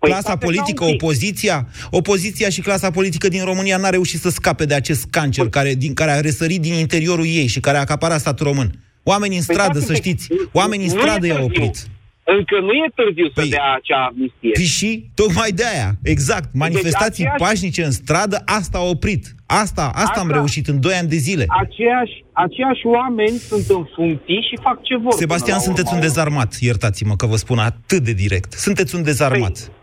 Clasa 0.07 0.21
stați 0.21 0.27
așa 0.45 0.47
politică, 0.47 0.85
un 0.85 0.91
pic. 0.91 1.03
opoziția? 1.03 1.67
Opoziția 1.91 2.49
și 2.49 2.61
clasa 2.61 2.91
politică 2.91 3.29
din 3.29 3.45
România 3.45 3.77
n-a 3.77 3.89
reușit 3.89 4.21
să 4.21 4.31
scape 4.31 4.65
de 4.65 4.75
acest 4.75 5.05
cancer 5.11 5.49
care, 5.49 5.75
din, 5.75 5.95
care 5.95 6.11
a 6.11 6.21
răsărit 6.21 6.61
din 6.61 6.73
interiorul 6.75 7.25
ei 7.27 7.47
și 7.47 7.61
care 7.61 7.77
a 7.77 7.81
acaparat 7.81 8.21
statul 8.21 8.47
român. 8.47 8.71
Oamenii 9.03 9.39
în 9.39 9.45
Păi 9.47 9.55
stradă, 9.55 9.79
stați 9.79 9.87
să 9.87 9.93
un 9.93 9.99
pic. 10.01 10.05
știți, 10.21 10.29
oamenii 10.53 10.87
în 10.87 10.93
Nu 10.93 10.99
e 10.99 11.03
stradă 11.03 11.27
i-au 11.27 11.37
târziu. 11.47 11.63
oprit. 11.63 11.77
Încă 12.25 12.57
nu 12.61 12.73
e 12.73 12.87
târziu 12.95 13.27
să 13.35 13.43
dea 13.49 13.73
acea 13.79 14.01
amnistie. 14.11 14.51
Păi 14.53 14.65
și 14.65 15.11
tocmai 15.15 15.51
de 15.51 15.65
aia, 15.75 15.97
exact, 16.03 16.49
manifestații 16.53 17.25
aceeași- 17.25 17.43
pașnice 17.45 17.85
în 17.85 17.91
stradă, 17.91 18.43
asta 18.45 18.79
a 18.79 18.83
oprit. 18.83 19.35
Asta, 19.47 19.83
asta 19.95 20.21
am 20.21 20.27
Asta- 20.27 20.33
reușit 20.39 20.69
în 20.69 20.81
2 20.81 20.95
ani 20.95 21.09
de 21.09 21.17
zile. 21.17 21.45
Aceiași, 21.49 22.25
aceiași 22.33 22.87
oameni 22.87 23.37
sunt 23.49 23.65
în 23.69 23.85
funcții 23.95 24.47
și 24.49 24.59
fac 24.63 24.83
ce 24.83 24.97
vor. 24.97 25.13
Sebastian, 25.13 25.47
până 25.47 25.57
la 25.59 25.63
sunteți 25.63 25.89
un 25.93 25.97
urmă. 25.99 26.07
dezarmat, 26.09 26.57
iertați-mă 26.61 27.17
că 27.17 27.27
vă 27.27 27.37
spun 27.37 27.59
atât 27.59 28.03
de 28.03 28.13
direct. 28.13 28.53
Sunteți 28.53 28.95
un 28.95 29.03
dezarmat. 29.03 29.57
Păi, 29.59 29.75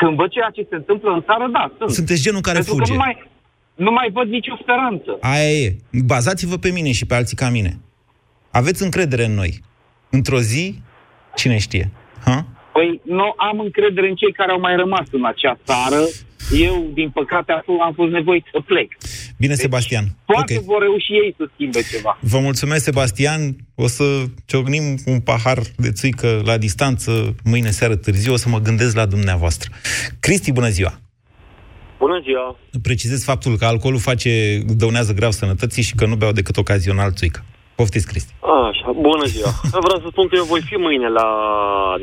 Când 0.00 0.16
văd 0.16 0.30
ceea 0.30 0.50
ce 0.56 0.66
se 0.70 0.74
întâmplă 0.74 1.10
în 1.10 1.22
țară, 1.28 1.48
da, 1.52 1.72
sunt. 1.78 1.90
Sunteți 1.90 2.22
genul 2.22 2.40
care 2.40 2.58
Pentru 2.58 2.72
fuge. 2.74 2.84
că 2.92 2.92
nu 2.92 2.98
mai, 3.04 3.14
nu 3.74 3.90
mai 3.90 4.08
văd 4.12 4.28
nicio 4.28 4.56
speranță. 4.62 5.10
Aia 5.20 5.50
e. 5.50 5.76
Bazați-vă 6.04 6.56
pe 6.56 6.70
mine 6.70 6.92
și 6.92 7.06
pe 7.06 7.14
alții 7.14 7.36
ca 7.36 7.48
mine. 7.48 7.78
Aveți 8.50 8.82
încredere 8.82 9.24
în 9.24 9.34
noi. 9.34 9.60
Într-o 10.10 10.40
zi, 10.40 10.82
cine 11.34 11.58
știe? 11.58 11.90
Ha? 12.24 12.46
Păi 12.78 13.00
nu 13.04 13.34
am 13.36 13.58
încredere 13.60 14.08
în 14.08 14.14
cei 14.14 14.32
care 14.32 14.50
au 14.52 14.60
mai 14.60 14.76
rămas 14.76 15.06
în 15.10 15.24
acea 15.24 15.58
țară. 15.64 16.00
Eu, 16.66 16.90
din 16.94 17.10
păcate, 17.10 17.52
am, 17.52 17.82
am 17.82 17.92
fost 17.92 18.10
nevoit 18.10 18.44
să 18.52 18.60
plec. 18.66 18.88
Bine, 19.38 19.54
Sebastian. 19.54 20.04
Poate 20.26 20.56
Ok. 20.56 20.64
vor 20.64 20.80
reuși 20.80 21.12
ei 21.12 21.34
să 21.36 21.44
schimbe 21.54 21.80
ceva. 21.92 22.18
Vă 22.20 22.38
mulțumesc, 22.38 22.84
Sebastian. 22.84 23.40
O 23.74 23.86
să 23.86 24.04
ciocnim 24.46 24.82
un 25.06 25.20
pahar 25.20 25.58
de 25.76 25.90
țuică 25.90 26.40
la 26.44 26.56
distanță 26.58 27.34
mâine 27.44 27.70
seară 27.70 27.96
târziu. 27.96 28.32
O 28.32 28.36
să 28.36 28.48
mă 28.48 28.58
gândesc 28.58 28.96
la 28.96 29.06
dumneavoastră. 29.06 29.68
Cristi, 30.20 30.52
bună 30.52 30.68
ziua! 30.68 30.92
Bună 31.98 32.20
ziua! 32.24 32.58
Precizez 32.82 33.24
faptul 33.24 33.56
că 33.56 33.64
alcoolul 33.64 34.00
face, 34.00 34.62
dăunează 34.66 35.12
grav 35.12 35.30
sănătății 35.30 35.82
și 35.82 35.94
că 35.94 36.06
nu 36.06 36.14
beau 36.16 36.32
decât 36.32 36.56
ocazional 36.56 37.12
țuică. 37.12 37.44
Poftiți, 37.74 38.06
Cristi. 38.06 38.32
Așa, 38.70 38.77
bună 39.00 39.24
ziua! 39.24 39.50
Vreau 39.86 40.00
să 40.00 40.08
spun 40.10 40.28
că 40.28 40.34
eu 40.36 40.44
voi 40.44 40.62
fi 40.70 40.76
mâine 40.76 41.08
la 41.08 41.28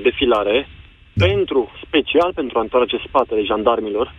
defilare 0.03 0.67
da. 1.13 1.25
pentru, 1.25 1.71
special 1.86 2.31
pentru 2.34 2.58
a 2.58 2.62
întoarce 2.62 2.97
spatele 3.08 3.43
jandarmilor 3.43 4.13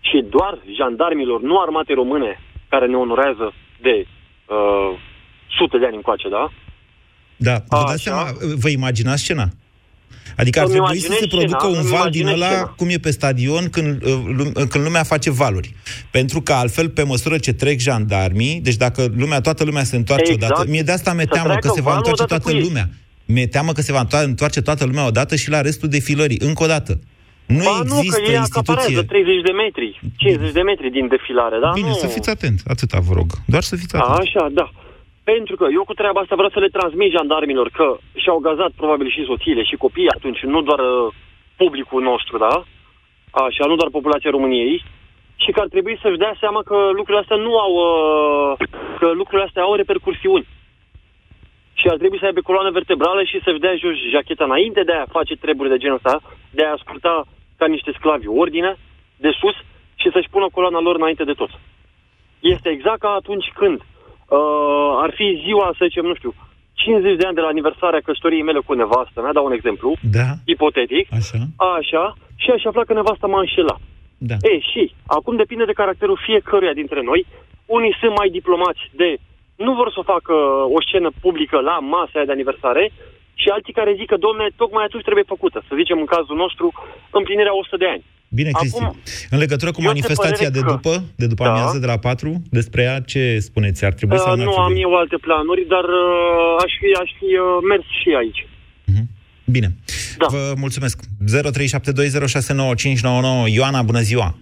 și 0.00 0.24
doar 0.36 0.58
jandarmilor, 0.78 1.40
nu 1.40 1.60
armate 1.60 1.92
române, 1.94 2.40
care 2.68 2.86
ne 2.86 2.96
onorează 2.96 3.52
de 3.80 4.06
uh, 4.06 4.98
sute 5.56 5.78
de 5.78 5.86
ani 5.86 5.96
încoace, 5.96 6.28
da? 6.28 6.50
Da, 7.36 7.54
vă 7.68 7.84
dați 7.86 8.02
seama, 8.02 8.24
vă 8.62 8.68
imaginați 8.68 9.22
scena? 9.22 9.46
Adică 10.36 10.58
ar 10.60 10.64
Îmi 10.64 10.74
trebui 10.74 10.98
să 10.98 11.06
imaginez 11.06 11.18
se 11.18 11.36
producă 11.36 11.58
scena, 11.58 11.72
un 11.78 11.78
îmi 11.84 11.88
val 11.96 12.10
din 12.10 12.20
imaginez 12.20 12.42
ăla, 12.42 12.52
scena. 12.52 12.74
cum 12.76 12.88
e 12.88 12.96
pe 12.96 13.10
stadion, 13.10 13.68
când, 13.68 14.02
uh, 14.04 14.12
lum- 14.36 14.52
când 14.68 14.84
lumea 14.84 15.02
face 15.02 15.30
valuri. 15.30 15.74
Pentru 16.10 16.40
că 16.42 16.52
altfel, 16.52 16.88
pe 16.88 17.02
măsură 17.02 17.38
ce 17.38 17.52
trec 17.52 17.78
jandarmii, 17.80 18.60
deci 18.62 18.76
dacă 18.76 19.12
lumea, 19.16 19.40
toată 19.40 19.64
lumea 19.64 19.84
se 19.84 19.96
întoarce 19.96 20.32
Exact. 20.32 20.52
odată, 20.52 20.70
mie 20.70 20.82
de 20.82 20.92
asta 20.92 21.12
mi-e 21.12 21.24
Să 21.28 21.32
teamă 21.32 21.48
că 21.48 21.58
treacă 21.58 21.76
se 21.76 21.82
va 21.82 21.90
valul 21.90 22.04
întoarce 22.06 22.22
odată 22.22 22.42
toată 22.42 22.56
cu 22.56 22.62
ei. 22.62 22.68
lumea. 22.68 22.88
Mi-e 23.24 23.46
teamă 23.46 23.72
că 23.72 23.80
se 23.82 23.92
va 23.92 24.00
întoar- 24.06 24.24
întoarce 24.24 24.60
toată 24.60 24.84
lumea 24.84 25.06
odată 25.06 25.36
și 25.36 25.50
la 25.50 25.60
restul 25.60 25.88
defilării. 25.88 26.38
Încă 26.40 26.62
o 26.62 26.66
dată. 26.66 27.00
Nu 27.46 27.64
ba, 27.64 27.80
nu, 27.84 27.96
există 27.96 28.20
că 28.20 28.30
ei 28.30 28.36
instituție... 28.36 28.72
acaparează 28.72 29.02
30 29.02 29.42
de 29.48 29.50
metri, 29.62 30.00
50 30.16 30.52
de 30.52 30.62
metri 30.70 30.90
din 30.90 31.06
defilare, 31.08 31.56
da? 31.64 31.70
Bine, 31.74 31.88
nu. 31.88 31.94
să 31.94 32.06
fiți 32.06 32.30
atent, 32.30 32.60
atâta 32.66 32.98
vă 33.08 33.12
rog. 33.14 33.28
Doar 33.46 33.62
să 33.62 33.76
fiți 33.76 33.94
atent. 33.96 34.18
Așa, 34.18 34.48
da. 34.60 34.66
Pentru 35.24 35.56
că 35.56 35.66
eu 35.72 35.84
cu 35.84 35.94
treaba 35.94 36.20
asta 36.20 36.34
vreau 36.34 36.50
să 36.50 36.58
le 36.58 36.68
transmit 36.68 37.10
jandarmilor 37.12 37.68
că 37.70 37.96
și-au 38.14 38.38
gazat 38.38 38.70
probabil 38.76 39.10
și 39.10 39.24
soțiile 39.24 39.62
și 39.62 39.82
copiii 39.84 40.14
atunci, 40.16 40.40
nu 40.40 40.62
doar 40.62 40.78
uh, 40.78 41.14
publicul 41.56 42.02
nostru, 42.02 42.38
da? 42.38 42.62
Așa, 43.30 43.64
nu 43.66 43.76
doar 43.76 43.88
populația 43.90 44.30
României. 44.30 44.84
Și 45.36 45.52
că 45.52 45.60
ar 45.60 45.68
trebui 45.68 45.98
să-și 46.02 46.22
dea 46.24 46.34
seama 46.40 46.62
că 46.62 46.76
lucrurile 46.98 47.18
astea 47.18 47.36
nu 47.36 47.58
au... 47.58 47.72
Uh, 47.72 48.68
că 48.98 49.10
lucrurile 49.10 49.46
astea 49.46 49.62
au 49.62 49.74
repercursiuni. 49.74 50.46
Și 51.72 51.88
ar 51.88 51.96
trebui 51.96 52.18
să 52.18 52.24
aibă 52.24 52.40
coloană 52.40 52.70
vertebrală 52.70 53.22
și 53.24 53.40
să-și 53.44 53.58
dea 53.58 53.76
jos 53.76 53.96
jacheta 54.10 54.44
înainte 54.44 54.82
de 54.82 54.92
a 54.92 55.12
face 55.16 55.34
treburi 55.34 55.68
de 55.68 55.76
genul 55.76 56.00
ăsta, 56.02 56.22
de 56.50 56.64
a 56.64 56.72
asculta 56.72 57.24
ca 57.58 57.66
niște 57.66 57.92
sclavi 57.94 58.26
ordine 58.26 58.76
de 59.16 59.30
sus 59.40 59.54
și 59.94 60.10
să-și 60.12 60.28
pună 60.30 60.46
coloana 60.52 60.80
lor 60.80 60.94
înainte 60.94 61.24
de 61.24 61.32
tot. 61.32 61.50
Este 62.40 62.68
exact 62.68 62.98
ca 62.98 63.10
atunci 63.10 63.48
când 63.54 63.80
uh, 64.36 64.90
ar 65.04 65.10
fi 65.18 65.26
ziua, 65.44 65.66
să 65.78 65.84
zicem, 65.88 66.04
nu 66.10 66.14
știu, 66.14 66.32
50 66.74 67.16
de 67.20 67.26
ani 67.26 67.34
de 67.34 67.40
la 67.40 67.52
aniversarea 67.54 68.04
căsătoriei 68.04 68.48
mele 68.48 68.60
cu 68.66 68.72
nevastă 68.72 69.20
mea, 69.20 69.32
dau 69.32 69.44
un 69.44 69.52
exemplu, 69.58 69.88
Da. 70.18 70.28
ipotetic, 70.44 71.04
Așa. 71.18 71.38
așa, 71.78 72.04
și 72.42 72.50
aș 72.50 72.64
afla 72.64 72.84
că 72.84 72.92
nevasta 72.92 73.26
m-a 73.26 73.40
înșelat. 73.40 73.80
Da. 74.30 74.36
E, 74.50 74.58
și 74.70 74.82
acum 75.06 75.36
depinde 75.36 75.64
de 75.64 75.78
caracterul 75.80 76.18
fiecăruia 76.28 76.72
dintre 76.80 77.00
noi. 77.02 77.26
Unii 77.66 77.96
sunt 78.00 78.16
mai 78.18 78.28
diplomați 78.28 78.82
de 79.00 79.08
nu 79.56 79.72
vor 79.74 79.90
să 79.96 80.10
facă 80.14 80.34
o 80.76 80.78
scenă 80.86 81.10
publică 81.20 81.56
la 81.60 81.76
masa 81.78 82.14
aia 82.14 82.24
de 82.24 82.32
aniversare 82.32 82.84
și 83.34 83.48
alții 83.48 83.72
care 83.72 83.98
zic 83.98 84.08
că, 84.12 84.16
domne, 84.16 84.46
tocmai 84.56 84.84
atunci 84.84 85.02
trebuie 85.08 85.32
făcută. 85.34 85.58
Să 85.68 85.74
zicem, 85.80 85.98
în 85.98 86.04
cazul 86.14 86.36
nostru, 86.36 86.66
împlinirea 87.10 87.56
100 87.56 87.76
de 87.76 87.88
ani. 87.94 88.04
Bine, 88.38 88.50
Cristi. 88.58 88.82
Acum, 88.82 88.96
în 89.30 89.38
legătură 89.38 89.70
cu 89.70 89.76
eu 89.80 89.86
de 89.86 89.92
manifestația 89.92 90.50
de 90.50 90.58
părere 90.60 90.78
că- 90.82 90.88
după, 90.90 91.04
de 91.16 91.26
după 91.26 91.44
Da. 91.44 91.50
amiază, 91.50 91.78
de 91.78 91.86
la 91.86 91.96
4, 92.08 92.42
despre 92.58 92.82
ea, 92.82 93.00
ce 93.00 93.38
spuneți? 93.38 93.84
Ar 93.84 93.92
trebui 93.92 94.16
Uh, 94.16 94.22
sau 94.26 94.34
nu 94.36 94.40
ar 94.42 94.46
nu 94.48 94.54
am 94.56 94.64
trebui? 94.64 94.82
eu 94.82 94.94
alte 95.02 95.16
planuri, 95.26 95.62
dar 95.74 95.84
uh, 95.84 96.64
aș 96.64 96.72
fi, 96.80 96.88
aș 97.02 97.10
fi 97.18 97.24
uh, 97.24 97.40
mers 97.70 97.84
și 98.00 98.08
aici. 98.20 98.40
Bine. 99.56 99.68
Da. 100.18 100.26
Vă 100.34 100.52
mulțumesc. 100.56 100.96
0372069599. 101.02 101.06
Ioana, 103.58 103.82
bună 103.82 104.00
ziua! 104.00 104.34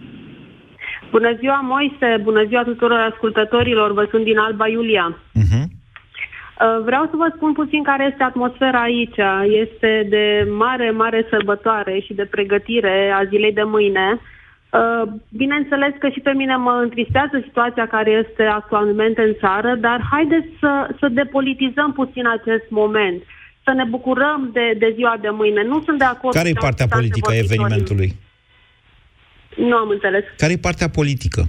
Bună 1.11 1.31
ziua, 1.39 1.59
Moise! 1.73 2.09
Bună 2.23 2.43
ziua 2.47 2.63
tuturor 2.63 2.99
ascultătorilor! 3.11 3.93
Vă 3.93 4.07
sunt 4.11 4.23
din 4.23 4.37
Alba 4.37 4.67
Iulia. 4.67 5.17
Uh-huh. 5.41 5.63
Uh, 6.61 6.83
Vreau 6.83 7.03
să 7.11 7.15
vă 7.15 7.31
spun 7.35 7.53
puțin 7.53 7.83
care 7.83 8.07
este 8.11 8.23
atmosfera 8.23 8.81
aici. 8.81 9.19
Este 9.63 10.05
de 10.09 10.47
mare, 10.57 10.91
mare 10.91 11.25
sărbătoare 11.29 11.99
și 12.05 12.13
de 12.13 12.25
pregătire 12.25 13.11
a 13.19 13.23
zilei 13.25 13.53
de 13.53 13.63
mâine. 13.63 14.19
Uh, 14.19 15.03
Bineînțeles 15.29 15.93
că 15.99 16.09
și 16.09 16.19
pe 16.19 16.33
mine 16.33 16.55
mă 16.55 16.79
întristează 16.83 17.39
situația 17.43 17.87
care 17.87 18.11
este 18.25 18.43
actualmente 18.43 19.21
în 19.21 19.33
țară, 19.39 19.75
dar 19.75 20.07
haideți 20.11 20.47
să, 20.59 20.89
să 20.99 21.07
depolitizăm 21.07 21.93
puțin 21.93 22.27
acest 22.27 22.65
moment. 22.69 23.23
Să 23.63 23.71
ne 23.73 23.83
bucurăm 23.83 24.49
de, 24.53 24.75
de 24.77 24.91
ziua 24.95 25.17
de 25.21 25.29
mâine. 25.29 25.63
Nu 25.63 25.81
sunt 25.85 25.97
de 25.97 26.03
acord 26.03 26.33
Care 26.35 26.49
e 26.49 26.53
cu 26.53 26.59
partea 26.61 26.85
toate 26.85 27.01
politică 27.01 27.29
a 27.31 27.33
vorbitorii. 27.33 27.55
evenimentului? 27.55 28.09
Nu 29.55 29.75
am 29.75 29.89
înțeles. 29.89 30.23
Care 30.37 30.51
e 30.51 30.57
partea 30.57 30.89
politică? 30.89 31.41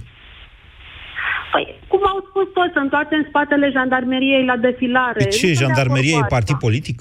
Păi, 1.93 1.99
cum 1.99 2.01
au 2.13 2.25
spus 2.29 2.47
toți, 2.53 2.73
să 2.73 2.79
întoarce 2.79 3.15
în 3.15 3.25
spatele 3.27 3.69
jandarmeriei 3.73 4.45
la 4.45 4.57
defilare. 4.57 5.19
De 5.19 5.23
Nu 5.25 5.29
ce? 5.31 5.37
sunt 5.37 5.51
de 5.57 5.63
Jandarmeria 5.63 6.15
acord 6.17 6.25
e 6.25 6.27
cu 6.29 6.35
partid 6.37 6.55
asta. 6.55 6.65
politic? 6.67 6.97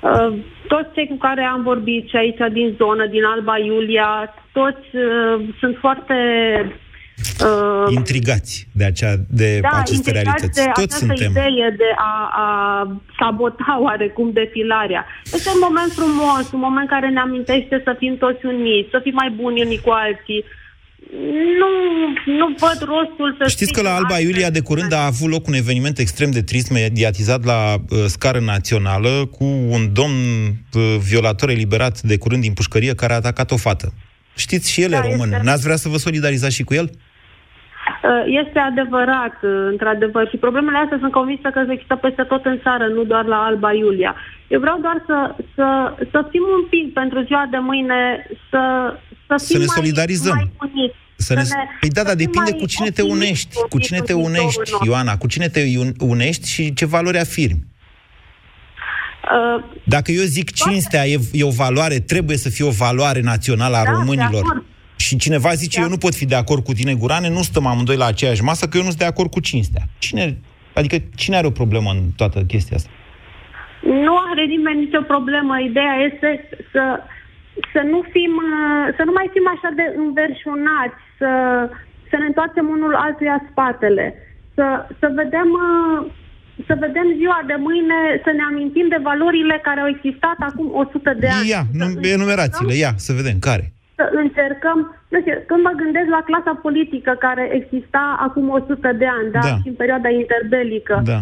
Uh, 0.00 0.38
toți 0.68 0.92
cei 0.94 1.06
cu 1.06 1.16
care 1.16 1.42
am 1.42 1.62
vorbit 1.62 2.08
și 2.08 2.16
aici 2.16 2.42
din 2.52 2.74
zonă, 2.78 3.06
din 3.06 3.24
Alba 3.24 3.58
Iulia, 3.58 4.34
toți 4.52 4.86
uh, 4.96 5.48
sunt 5.60 5.76
foarte... 5.80 6.14
Uh, 7.44 7.86
Intrigați 7.90 8.68
de, 8.72 8.84
acea, 8.84 9.14
de 9.28 9.58
da, 9.60 9.68
aceste 9.72 9.94
intrigați 10.10 10.24
realități. 10.24 10.64
de 10.64 10.70
Toți 10.80 10.96
această 10.96 11.04
suntem. 11.04 11.30
idee 11.30 11.70
de 11.76 11.90
a, 11.96 12.30
a 12.44 12.48
sabota 13.18 13.78
oarecum 13.86 14.30
defilarea. 14.32 15.06
Este 15.24 15.48
un 15.54 15.60
moment 15.62 15.90
frumos, 15.92 16.52
un 16.52 16.60
moment 16.60 16.88
care 16.88 17.08
ne 17.08 17.20
amintește 17.20 17.80
să 17.84 17.94
fim 17.98 18.16
toți 18.16 18.46
uniți, 18.46 18.90
să 18.90 19.00
fim 19.02 19.14
mai 19.14 19.30
buni 19.30 19.62
unii 19.62 19.80
cu 19.80 19.90
alții. 19.90 20.44
Nu, 21.60 21.68
nu 22.32 22.46
văd 22.58 22.78
rostul 22.88 23.36
să 23.38 23.48
Știți 23.48 23.72
că 23.72 23.82
la 23.82 23.88
strigem 23.88 24.04
Alba 24.10 24.18
Iulia 24.28 24.50
de 24.50 24.60
curând 24.60 24.92
a 24.92 25.04
avut 25.04 25.30
loc 25.30 25.46
un 25.46 25.54
eveniment 25.54 25.98
extrem 25.98 26.30
de 26.30 26.42
trist 26.42 26.70
mediatizat 26.70 27.44
la 27.44 27.74
uh, 27.74 27.98
scară 28.06 28.38
națională 28.40 29.28
cu 29.30 29.44
un 29.44 29.92
domn 29.92 30.14
uh, 30.74 30.96
violator 31.08 31.48
eliberat 31.50 32.00
de 32.00 32.18
curând 32.18 32.42
din 32.42 32.52
pușcărie 32.52 32.94
care 32.94 33.12
a 33.12 33.16
atacat 33.16 33.50
o 33.50 33.56
fată. 33.56 33.92
Știți 34.36 34.72
și 34.72 34.82
el 34.82 34.92
e 34.92 34.94
Da, 34.94 35.00
român. 35.00 35.30
este- 35.32 35.40
N-ați 35.44 35.62
vrea 35.62 35.76
să 35.76 35.88
vă 35.88 35.96
solidarizați 35.96 36.54
și 36.54 36.64
cu 36.64 36.74
el? 36.74 36.90
Uh, 36.90 38.44
Este 38.46 38.58
adevărat, 38.58 39.36
uh, 39.42 39.50
într-adevăr, 39.70 40.28
și 40.28 40.36
problemele 40.36 40.78
astea 40.78 40.98
sunt 41.00 41.12
convinsă 41.12 41.48
că 41.52 41.60
există 41.72 41.96
peste 41.96 42.22
tot 42.22 42.44
în 42.44 42.58
țară, 42.62 42.86
nu 42.86 43.02
doar 43.04 43.24
la 43.24 43.36
Alba 43.36 43.72
Iulia. 43.72 44.14
Eu 44.48 44.60
vreau 44.60 44.78
doar 44.80 44.98
să, 45.06 45.18
să, 45.54 45.66
să 46.10 46.18
fim 46.30 46.42
un 46.58 46.64
pic 46.70 46.92
pentru 46.92 47.18
ziua 47.28 47.44
de 47.50 47.56
mâine, 47.58 48.00
să, 48.50 48.60
să 49.26 49.34
Să 49.36 49.46
fim 49.46 49.58
ne 49.58 49.64
mai, 49.66 49.76
solidarizăm. 49.76 50.34
mai 50.34 50.50
uniți. 50.70 50.94
Să 51.16 51.34
ne... 51.34 51.42
Păi 51.80 51.88
da, 51.88 52.02
dar 52.02 52.14
fim 52.16 52.24
depinde 52.24 52.50
mai 52.50 52.60
cu 52.60 52.66
cine 52.66 52.90
te 52.90 53.02
optimiști 53.02 53.26
unești. 53.26 53.48
în 53.62 53.68
Cu 53.68 53.78
cine 53.78 53.98
te 53.98 54.12
viitorul 54.14 54.30
unești, 54.30 54.58
nostru. 54.58 54.78
Ioana? 54.86 55.16
Cu 55.18 55.26
cine 55.26 55.48
te 55.48 55.60
un- 55.78 55.94
unești 56.00 56.48
și 56.50 56.74
ce 56.74 56.84
valori 56.86 57.18
afirmi? 57.18 57.64
Uh, 59.56 59.64
Dacă 59.84 60.10
eu 60.12 60.22
zic 60.22 60.52
cinstea 60.52 61.06
e, 61.06 61.20
e 61.32 61.44
o 61.44 61.50
valoare, 61.50 61.98
trebuie 61.98 62.36
să 62.36 62.48
fie 62.48 62.64
o 62.64 62.70
valoare 62.70 63.20
națională 63.20 63.76
a 63.76 63.84
Da, 63.84 63.90
de 63.90 63.96
românilor. 63.96 64.42
acord. 64.44 64.64
Și 64.96 65.16
cineva 65.16 65.54
zice, 65.54 65.80
eu 65.80 65.88
nu 65.88 65.96
pot 65.96 66.14
fi 66.14 66.24
de 66.24 66.34
acord 66.34 66.64
cu 66.64 66.72
tine, 66.72 66.94
Gurane, 66.94 67.28
nu 67.28 67.42
stăm 67.42 67.66
amândoi 67.66 67.96
la 67.96 68.04
aceeași 68.06 68.42
masă, 68.42 68.66
că 68.68 68.76
eu 68.76 68.82
nu 68.82 68.88
sunt 68.88 69.00
de 69.00 69.04
acord 69.06 69.30
cu 69.30 69.40
cinstea. 69.40 69.82
Cine, 69.98 70.38
adică 70.74 70.96
cine 71.14 71.36
are 71.36 71.46
o 71.46 71.50
problemă 71.50 71.90
în 71.90 72.02
toată 72.16 72.40
chestia 72.40 72.76
asta? 72.76 72.90
Nu 74.06 74.14
are 74.30 74.44
nimeni 74.54 74.78
nicio 74.84 75.00
problemă. 75.12 75.54
Ideea 75.60 75.94
este 76.08 76.30
să, 76.72 76.84
să, 77.72 77.80
nu, 77.92 77.98
fim, 78.14 78.32
uh, 78.50 78.86
să 78.96 79.02
nu 79.08 79.12
mai 79.18 79.28
fim 79.34 79.46
așa 79.54 79.70
de 79.80 79.86
înverșunați, 80.04 81.00
să, 81.20 81.30
să 82.10 82.16
ne 82.18 82.26
întoarcem 82.30 82.66
unul 82.76 82.94
altuia 82.94 83.38
spatele, 83.50 84.06
să, 84.54 84.64
să 85.00 85.06
vedem... 85.20 85.48
uh, 85.66 86.00
Să 86.68 86.74
vedem 86.86 87.06
ziua 87.20 87.40
de 87.50 87.56
mâine, 87.66 87.98
să 88.24 88.30
ne 88.38 88.44
amintim 88.50 88.86
de 88.94 89.00
valorile 89.10 89.56
care 89.66 89.80
au 89.80 89.88
existat 89.96 90.38
acum 90.48 90.66
100 90.74 91.12
de 91.22 91.28
ani. 91.36 91.48
Ia, 91.54 91.62
nu, 91.80 91.84
enumerați-le, 92.16 92.74
ia, 92.84 92.92
să 93.06 93.12
vedem, 93.20 93.36
care? 93.48 93.64
Să 93.98 94.04
încercăm, 94.24 94.78
nu 95.12 95.18
știu, 95.20 95.34
când 95.50 95.62
mă 95.66 95.72
gândesc 95.82 96.08
la 96.16 96.22
clasa 96.28 96.52
politică 96.66 97.12
care 97.26 97.44
exista 97.58 98.04
acum 98.26 98.44
100 98.48 98.92
de 99.02 99.06
ani, 99.18 99.28
da, 99.36 99.40
Da. 99.48 99.54
și 99.62 99.68
în 99.72 99.76
perioada 99.82 100.08
interbelică, 100.22 100.94
Da. 101.12 101.20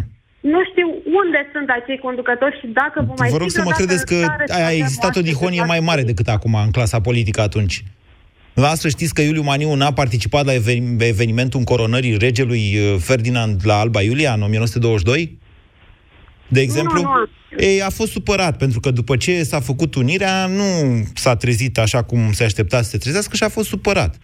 Nu 0.53 0.59
știu 0.69 0.87
unde 1.21 1.39
sunt 1.53 1.67
acei 1.79 1.97
conducători 1.97 2.57
și 2.59 2.67
dacă 2.81 2.97
vom 3.07 3.15
mai 3.19 3.29
Vă 3.29 3.37
rog 3.37 3.47
fi 3.47 3.53
să 3.57 3.61
mă 3.61 3.71
vreodată 3.71 3.85
credeți 3.85 4.05
că 4.11 4.15
în 4.15 4.23
stare 4.23 4.45
să 4.47 4.53
a 4.53 4.65
avem 4.65 4.81
existat 4.81 5.03
o 5.03 5.07
astfel 5.07 5.23
de 5.23 5.29
dihonie 5.29 5.63
clasă 5.63 5.71
mai 5.73 5.81
mare 5.89 6.03
decât 6.11 6.27
acum 6.27 6.53
în 6.65 6.71
clasa 6.71 6.99
politică 7.09 7.41
atunci. 7.41 7.83
Dumneavoastră 8.53 8.89
știți 8.89 9.13
că 9.13 9.21
Iuliu 9.21 9.41
Maniu 9.41 9.73
n-a 9.75 9.93
participat 9.93 10.45
la 10.45 10.53
even- 10.53 10.99
evenimentul 10.99 11.59
încoronării 11.59 12.17
regelui 12.17 12.65
uh, 12.77 12.95
Ferdinand 12.99 13.61
la 13.63 13.75
Alba 13.79 14.01
Iulia 14.01 14.33
în 14.33 14.41
1922? 14.41 15.37
De 16.47 16.61
exemplu? 16.61 17.01
Nu, 17.01 17.09
nu. 17.09 17.63
Ei, 17.63 17.81
a 17.81 17.89
fost 17.89 18.11
supărat, 18.11 18.57
pentru 18.57 18.79
că 18.79 18.91
după 18.91 19.17
ce 19.17 19.43
s-a 19.43 19.59
făcut 19.59 19.95
unirea, 19.95 20.45
nu 20.45 20.63
s-a 21.13 21.35
trezit 21.35 21.77
așa 21.77 22.03
cum 22.03 22.31
se 22.31 22.43
aștepta 22.43 22.81
să 22.81 22.89
se 22.89 22.97
trezească 22.97 23.35
și 23.35 23.43
a 23.43 23.49
fost 23.49 23.67
supărat. 23.67 24.17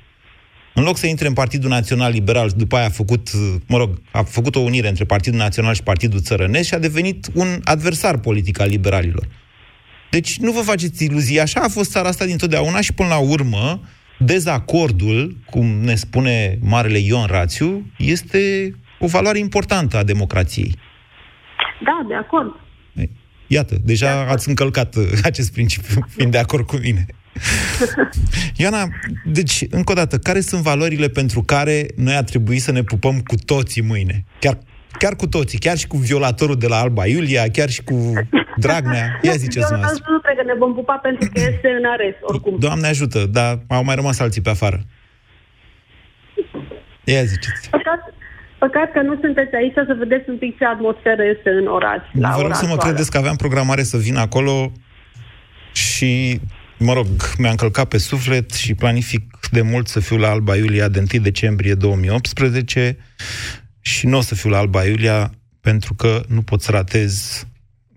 În 0.74 0.84
loc 0.84 0.98
să 0.98 1.08
intre 1.08 1.28
în 1.28 1.34
Partidul 1.34 1.70
Național 1.70 2.12
Liberal, 2.12 2.50
după 2.56 2.76
aia 2.76 2.86
a 2.86 2.90
făcut, 2.90 3.30
mă 3.68 3.78
rog, 3.78 4.02
a 4.12 4.24
făcut 4.24 4.56
o 4.56 4.60
unire 4.60 4.88
între 4.88 5.06
Partidul 5.06 5.40
Național 5.40 5.74
și 5.74 5.84
Partidul 5.84 6.20
Țărănesc 6.20 6.68
și 6.68 6.74
a 6.74 6.80
devenit 6.80 7.28
un 7.34 7.60
adversar 7.64 8.18
politic 8.18 8.60
al 8.60 8.68
liberalilor. 8.70 9.28
Deci 10.10 10.38
nu 10.38 10.52
vă 10.52 10.62
faceți 10.62 11.04
iluzii, 11.04 11.40
așa 11.40 11.60
a 11.60 11.68
fost 11.68 11.92
țara 11.92 12.08
asta 12.08 12.26
dintotdeauna 12.26 12.82
și 12.82 12.94
până 12.94 13.10
la 13.10 13.18
urmă, 13.18 13.82
dezacordul, 14.20 15.38
cum 15.46 15.66
ne 15.66 15.96
spune 15.96 16.58
marele 16.62 16.98
Ion 16.98 17.26
Rațiu, 17.26 17.86
este 17.98 18.74
o 19.00 19.08
valoare 19.08 19.40
importantă 19.40 19.98
a 19.98 20.04
democrației. 20.04 20.76
Da, 21.84 22.06
de 22.08 22.16
acord. 22.16 22.56
Iată, 23.48 23.76
deja 23.84 24.26
ați 24.30 24.50
încălcat 24.50 24.96
uh, 24.96 25.04
acest 25.24 25.52
principiu, 25.52 26.06
fiind 26.16 26.32
de 26.32 26.38
acord 26.38 26.66
cu 26.66 26.76
mine. 26.76 27.06
Ioana, 28.58 28.88
deci, 29.26 29.66
încă 29.70 29.92
o 29.92 29.96
dată, 29.96 30.18
care 30.18 30.40
sunt 30.40 30.62
valorile 30.62 31.08
pentru 31.08 31.42
care 31.42 31.86
noi 31.96 32.16
ar 32.16 32.24
trebui 32.24 32.60
să 32.60 32.72
ne 32.72 32.84
pupăm 32.84 33.20
cu 33.20 33.36
toții 33.46 33.82
mâine? 33.82 34.24
Chiar, 34.40 34.58
chiar 34.98 35.16
cu 35.16 35.28
toții, 35.28 35.60
chiar 35.60 35.78
și 35.78 35.88
cu 35.88 35.98
violatorul 35.98 36.58
de 36.58 36.68
la 36.68 36.76
Alba 36.80 37.06
Iulia, 37.06 37.44
chiar 37.52 37.70
și 37.70 37.84
cu 37.84 38.14
Dragnea. 38.58 39.20
Ia 39.22 39.32
ziceți 39.32 39.72
Eu 39.72 39.78
noastră. 39.78 40.06
nu 40.10 40.20
cred 40.20 40.36
că 40.36 40.44
ne 40.46 40.54
vom 40.60 40.74
pupa 40.74 40.94
pentru 41.02 41.30
că 41.34 41.40
este 41.40 41.68
în 41.80 41.86
arest, 41.92 42.18
oricum. 42.22 42.56
Doamne 42.60 42.88
ajută, 42.88 43.26
dar 43.26 43.60
au 43.68 43.84
mai 43.84 43.96
rămas 43.96 44.20
alții 44.20 44.42
pe 44.42 44.50
afară. 44.50 44.82
Ia 47.04 47.24
ziceți. 47.24 47.70
Păcat, 47.70 48.14
păcat 48.60 48.92
că 48.92 49.02
nu 49.02 49.18
sunteți 49.22 49.56
aici 49.56 49.74
să 49.74 49.96
vedeți 49.98 50.30
un 50.30 50.38
pic 50.38 50.58
ce 50.58 50.66
atmosferă 50.66 51.24
este 51.36 51.50
în 51.50 51.68
oraș. 51.68 52.02
La 52.20 52.30
Vă 52.30 52.36
rog 52.36 52.46
ora 52.46 52.54
să 52.54 52.66
mă 52.66 52.72
actuală. 52.72 52.92
credeți 52.92 53.12
că 53.12 53.18
aveam 53.18 53.36
programare 53.36 53.84
să 53.84 53.98
vin 53.98 54.16
acolo 54.18 54.72
și, 55.74 56.40
mă 56.84 56.94
rog, 56.94 57.08
mi-a 57.38 57.50
încălcat 57.50 57.88
pe 57.88 57.98
suflet 57.98 58.52
și 58.52 58.76
planific 58.76 59.40
de 59.52 59.62
mult 59.62 59.88
să 59.88 60.00
fiu 60.00 60.18
la 60.18 60.30
Alba 60.30 60.56
Iulia 60.56 60.88
de 60.88 61.00
1 61.14 61.24
decembrie 61.24 61.74
2018 61.74 62.98
și 63.82 64.08
nu 64.08 64.18
o 64.18 64.22
să 64.22 64.36
fiu 64.36 64.50
la 64.50 64.58
Alba 64.58 64.86
Iulia 64.86 65.30
pentru 65.62 65.94
că 65.94 66.22
nu 66.28 66.42
pot 66.42 66.62
să 66.62 66.72
ratez 66.72 67.46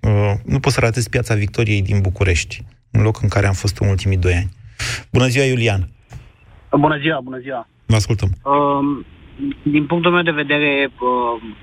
uh, 0.01 0.33
nu 0.45 0.61
pot 0.61 0.73
să 0.73 0.81
ratez 0.81 1.09
Piața 1.09 1.35
Victoriei 1.35 1.83
din 1.83 2.01
București, 2.01 2.63
un 2.91 3.03
loc 3.03 3.23
în 3.23 3.29
care 3.29 3.47
am 3.47 3.53
fost 3.53 3.79
în 3.79 3.89
ultimii 3.89 4.19
doi 4.19 4.35
ani. 4.35 4.49
Bună 5.13 5.27
ziua, 5.27 5.45
Iulian! 5.45 5.89
Bună 6.71 6.99
ziua, 6.99 7.21
bună 7.21 7.39
ziua. 7.39 7.69
Vă 7.87 7.95
ascultăm. 7.95 8.29
Um, 8.43 9.07
din 9.63 9.87
punctul 9.87 10.13
meu 10.13 10.23
de 10.23 10.31
vedere, 10.31 10.91
um, 11.01 11.57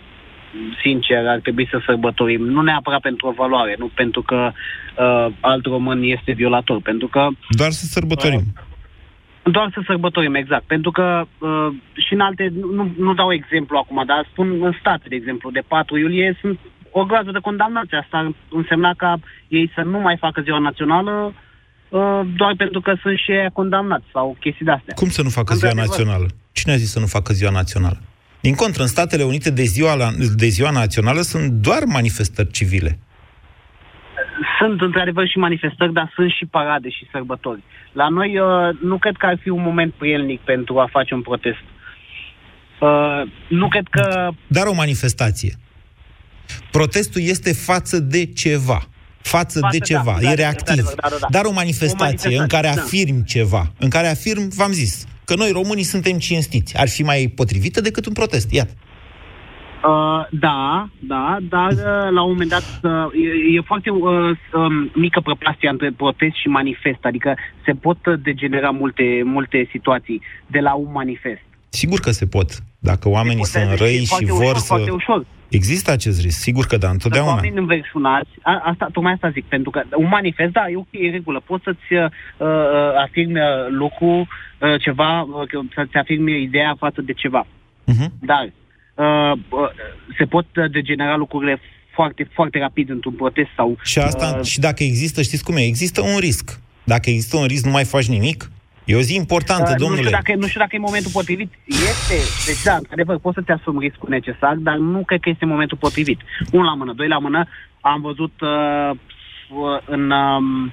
sincer, 0.81 1.27
ar 1.27 1.39
trebui 1.39 1.67
să 1.71 1.81
sărbătorim. 1.85 2.41
Nu 2.43 2.61
neapărat 2.61 3.01
pentru 3.01 3.27
o 3.27 3.31
valoare, 3.31 3.75
nu 3.79 3.89
pentru 3.95 4.21
că 4.21 4.51
uh, 4.51 5.27
alt 5.39 5.65
român 5.65 6.01
este 6.03 6.31
violator, 6.31 6.81
pentru 6.81 7.07
că 7.07 7.27
Doar 7.49 7.71
să 7.71 7.85
sărbătorim. 7.85 8.43
doar 9.43 9.69
să 9.73 9.81
sărbătorim, 9.85 10.33
exact. 10.35 10.63
Pentru 10.63 10.91
că 10.91 11.23
uh, 11.39 11.67
și 12.05 12.13
în 12.13 12.19
alte, 12.19 12.51
nu, 12.73 12.91
nu 12.97 13.13
dau 13.13 13.33
exemplu 13.33 13.77
acum, 13.77 14.03
dar 14.05 14.27
spun 14.31 14.61
în 14.63 14.73
state, 14.79 15.05
de 15.09 15.15
exemplu, 15.15 15.51
de 15.51 15.63
4 15.67 15.97
iulie 15.97 16.37
sunt 16.41 16.59
o 16.91 17.05
groază 17.05 17.31
de 17.31 17.39
condamnați. 17.41 17.93
Asta 17.93 18.17
ar 18.17 18.31
însemna 18.49 18.93
ca 18.97 19.19
ei 19.47 19.71
să 19.75 19.81
nu 19.81 19.99
mai 19.99 20.17
facă 20.17 20.41
ziua 20.41 20.57
națională 20.59 21.33
uh, 21.89 22.21
doar 22.35 22.53
pentru 22.57 22.81
că 22.81 22.93
sunt 23.01 23.17
și 23.17 23.31
ei 23.31 23.47
condamnați 23.53 24.05
sau 24.13 24.37
chestii 24.39 24.65
de 24.65 24.71
astea. 24.71 24.93
Cum 24.93 25.09
să 25.09 25.21
nu 25.21 25.29
facă 25.29 25.53
ziua 25.53 25.69
Într-adevăr. 25.71 25.97
națională? 26.05 26.27
Cine 26.51 26.73
a 26.73 26.77
zis 26.77 26.91
să 26.91 26.99
nu 26.99 27.05
facă 27.05 27.33
ziua 27.33 27.51
națională? 27.51 27.99
Din 28.41 28.55
contră, 28.55 28.81
în 28.81 28.87
Statele 28.87 29.23
Unite 29.23 29.49
de 29.51 29.63
ziua, 29.63 29.95
la, 29.95 30.09
de 30.35 30.47
ziua 30.47 30.69
națională 30.69 31.21
sunt 31.21 31.51
doar 31.51 31.83
manifestări 31.85 32.51
civile. 32.51 32.99
Sunt 34.59 34.81
într-adevăr 34.81 35.27
și 35.27 35.37
manifestări, 35.37 35.93
dar 35.93 36.11
sunt 36.15 36.31
și 36.31 36.45
parade 36.45 36.89
și 36.89 37.07
sărbători. 37.11 37.63
La 37.91 38.07
noi 38.07 38.39
uh, 38.39 38.79
nu 38.81 38.97
cred 38.97 39.15
că 39.17 39.25
ar 39.25 39.37
fi 39.41 39.49
un 39.49 39.61
moment 39.61 39.93
prielnic 39.93 40.39
pentru 40.39 40.79
a 40.79 40.87
face 40.91 41.13
un 41.13 41.21
protest. 41.21 41.63
Uh, 42.79 43.21
nu 43.47 43.67
cred 43.67 43.87
că... 43.89 44.29
Dar 44.47 44.65
o 44.65 44.73
manifestație. 44.73 45.53
Protestul 46.71 47.21
este 47.21 47.53
față 47.53 47.99
de 47.99 48.25
ceva. 48.25 48.81
Față, 49.21 49.59
Față, 49.59 49.67
de 49.71 49.77
da, 49.77 49.85
ceva, 49.85 50.17
da, 50.21 50.31
e 50.31 50.35
da, 50.35 50.41
reactiv. 50.41 50.83
da, 50.83 50.91
da, 50.95 51.07
da, 51.09 51.15
da. 51.19 51.27
Dar 51.29 51.45
o 51.45 51.51
manifestație, 51.51 51.95
O 51.99 52.03
manifestație, 52.03 52.39
în 52.39 52.47
care 52.47 52.71
da. 52.75 52.81
afirm 52.81 53.23
ceva, 53.23 53.71
în 53.79 53.89
care 53.89 54.07
afirm, 54.07 54.49
v-am 54.55 54.71
zis, 54.71 55.05
că 55.31 55.37
noi 55.37 55.51
românii 55.51 55.93
suntem 55.93 56.17
cinstiți. 56.17 56.77
Ar 56.77 56.89
fi 56.89 57.03
mai 57.03 57.31
potrivită 57.35 57.81
decât 57.81 58.05
un 58.05 58.13
protest. 58.13 58.51
Iată. 58.51 58.73
Uh, 59.91 60.21
da, 60.47 60.89
da, 60.99 61.37
dar 61.49 61.71
uh, 61.71 62.07
la 62.17 62.21
un 62.23 62.31
moment 62.31 62.49
dat 62.49 62.67
uh, 62.83 62.91
e, 63.25 63.57
e 63.57 63.61
foarte 63.71 63.89
uh, 63.89 64.01
um, 64.53 64.91
mică 64.93 65.19
prăpastie 65.19 65.69
între 65.69 65.91
protest 65.91 66.35
și 66.41 66.47
manifest, 66.47 67.01
adică 67.01 67.35
se 67.65 67.71
pot 67.71 68.05
uh, 68.05 68.13
degenera 68.23 68.69
multe, 68.69 69.21
multe 69.23 69.67
situații 69.71 70.21
de 70.47 70.59
la 70.59 70.73
un 70.73 70.91
manifest. 70.91 71.45
Sigur 71.69 71.99
că 71.99 72.11
se 72.11 72.25
pot. 72.25 72.49
Dacă 72.79 73.09
oamenii 73.09 73.45
Se 73.45 73.59
pot, 73.59 73.67
sunt 73.67 73.79
e 73.79 73.83
răi 73.83 73.99
și 73.99 74.05
foarte 74.05 74.31
vor 74.31 74.41
ușor, 74.41 74.57
să... 74.57 74.73
Foarte 74.73 74.91
ușor. 74.91 75.25
Există 75.51 75.91
acest 75.91 76.21
risc, 76.21 76.39
sigur 76.39 76.65
că 76.65 76.75
da, 76.75 76.79
Dacă 76.79 76.91
întotdeauna. 76.93 77.31
oamenii 77.31 77.59
înverșunați, 77.59 78.29
a, 78.41 78.61
asta, 78.65 78.89
tocmai 78.93 79.13
asta 79.13 79.29
zic, 79.29 79.45
pentru 79.45 79.69
că 79.69 79.81
un 79.95 80.07
manifest, 80.07 80.51
da, 80.51 80.69
e 80.69 80.75
ok, 80.75 80.87
e 80.91 81.09
regulă, 81.09 81.41
poți 81.45 81.63
să-ți 81.63 81.93
uh, 81.93 82.05
uh, 82.37 82.47
afirmi 83.05 83.39
uh, 83.39 83.45
lucru, 83.69 84.07
uh, 84.07 84.81
ceva, 84.81 85.21
uh, 85.21 85.47
că- 85.47 85.59
să-ți 85.75 85.95
afirmi 85.97 86.41
ideea 86.41 86.75
față 86.77 87.01
de 87.01 87.13
ceva. 87.13 87.47
Uh-huh. 87.91 88.09
Dar 88.19 88.43
uh, 88.95 89.31
uh, 89.49 89.69
se 90.17 90.25
pot 90.25 90.45
uh, 90.55 90.71
degenera 90.71 91.15
lucrurile 91.15 91.59
foarte, 91.93 92.27
foarte 92.33 92.59
rapid 92.59 92.89
într-un 92.89 93.13
protest 93.13 93.49
sau... 93.55 93.77
Și 93.83 93.99
asta, 93.99 94.35
uh, 94.39 94.45
și 94.45 94.59
dacă 94.59 94.83
există, 94.83 95.21
știți 95.21 95.43
cum 95.43 95.55
e? 95.55 95.61
Există 95.65 96.01
un 96.01 96.17
risc. 96.19 96.59
Dacă 96.83 97.09
există 97.09 97.37
un 97.37 97.45
risc, 97.45 97.65
nu 97.65 97.71
mai 97.71 97.83
faci 97.83 98.07
nimic. 98.07 98.51
E 98.85 98.95
o 98.95 98.99
zi 99.01 99.15
importantă, 99.15 99.69
Uh, 99.71 99.77
nu, 99.77 99.83
domnule. 99.85 100.01
știu 100.01 100.11
dacă, 100.19 100.35
nu 100.35 100.47
știu 100.47 100.59
dacă 100.59 100.75
e 100.75 100.79
momentul 100.79 101.11
potrivit. 101.13 101.51
Este, 101.65 102.15
deci 102.45 102.63
da, 102.63 102.75
într-adevăr, 102.75 103.17
poți 103.17 103.35
să-ți 103.35 103.51
asumi 103.51 103.79
riscul 103.87 104.09
necesar, 104.09 104.55
dar 104.55 104.75
nu 104.77 105.03
cred 105.05 105.19
că 105.19 105.29
este 105.29 105.45
momentul 105.45 105.77
potrivit. 105.77 106.19
Un 106.51 106.63
la 106.63 106.73
mână, 106.73 106.93
doi 106.93 107.07
la 107.07 107.17
mână, 107.17 107.47
am 107.81 108.01
văzut 108.01 108.33
uh, 108.41 108.89
uh, 108.89 109.79
în 109.85 110.11
um, 110.11 110.71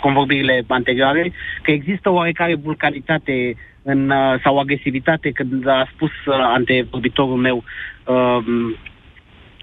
convorbirile 0.00 0.64
anterioare 0.68 1.32
că 1.62 1.70
există 1.70 2.10
oarecare 2.10 2.54
vulcanitate 2.54 3.56
în, 3.82 4.10
uh, 4.10 4.40
sau 4.42 4.58
agresivitate 4.58 5.30
când 5.30 5.68
a 5.68 5.88
spus 5.94 6.10
uh, 6.26 6.34
antevorbitorul 6.54 7.36
meu 7.36 7.64
um, 8.04 8.76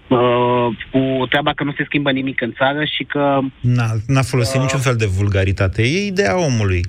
uh, 0.08 0.76
cu 0.90 1.26
treaba 1.28 1.52
că 1.54 1.64
nu 1.64 1.72
se 1.76 1.84
schimbă 1.84 2.10
nimic 2.10 2.40
în 2.40 2.52
țară 2.56 2.84
și 2.84 3.04
că 3.04 3.38
N-a, 3.60 3.90
n-a 4.06 4.22
folosit 4.22 4.56
Uh. 4.56 4.62
niciun 4.62 4.80
fel 4.80 4.96
de 4.96 5.06
vulgaritate. 5.06 5.82
E 5.82 6.06
ideea 6.06 6.38
omului. 6.38 6.84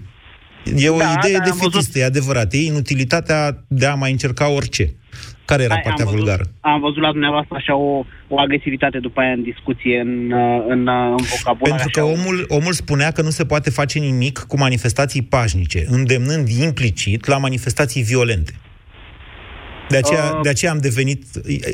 E 0.75 0.89
o 0.89 0.97
Da, 0.97 1.13
idee 1.17 1.38
dar 1.38 1.41
am 1.41 1.58
defitistă, 1.60 1.99
e 1.99 2.04
adevărat. 2.04 2.54
E 2.54 2.58
inutilitatea 2.58 3.63
de 3.67 3.86
a 3.86 3.95
mai 3.95 4.12
încerca 4.12 4.49
orice. 4.49 4.93
Care 5.45 5.63
era 5.63 5.73
Hai, 5.73 5.82
partea 5.84 6.06
am 6.06 6.12
văzut, 6.12 6.25
vulgară? 6.25 6.49
Am 6.62 6.80
văzut 6.80 7.01
la 7.01 7.12
dumneavoastră 7.12 7.56
așa 7.56 7.75
o, 7.75 8.04
o 8.28 8.39
agresivitate 8.39 8.99
după 8.99 9.19
aia 9.19 9.32
în 9.32 9.43
discuție, 9.43 9.99
în, 9.99 10.32
uh, 10.32 10.65
în, 10.67 10.88
uh, 10.88 11.15
în 11.17 11.25
vocabular. 11.38 11.80
Pentru 11.80 11.89
că 11.91 11.99
așa, 11.99 12.12
omul, 12.12 12.45
omul 12.47 12.73
spunea 12.73 13.12
că 13.12 13.21
nu 13.21 13.30
se 13.30 13.45
poate 13.45 13.69
face 13.69 13.99
nimic 13.99 14.38
cu 14.38 14.58
manifestații 14.58 15.21
pașnice, 15.23 15.86
îndemnând 15.88 16.47
implicit 16.47 17.25
la 17.25 17.38
manifestații 17.38 18.04
violente. 18.04 18.54
De 19.89 19.97
aceea, 19.97 20.23
Uh, 20.34 20.39
de 20.41 20.49
aceea 20.49 20.71
am 20.71 20.78
devenit, 20.80 21.23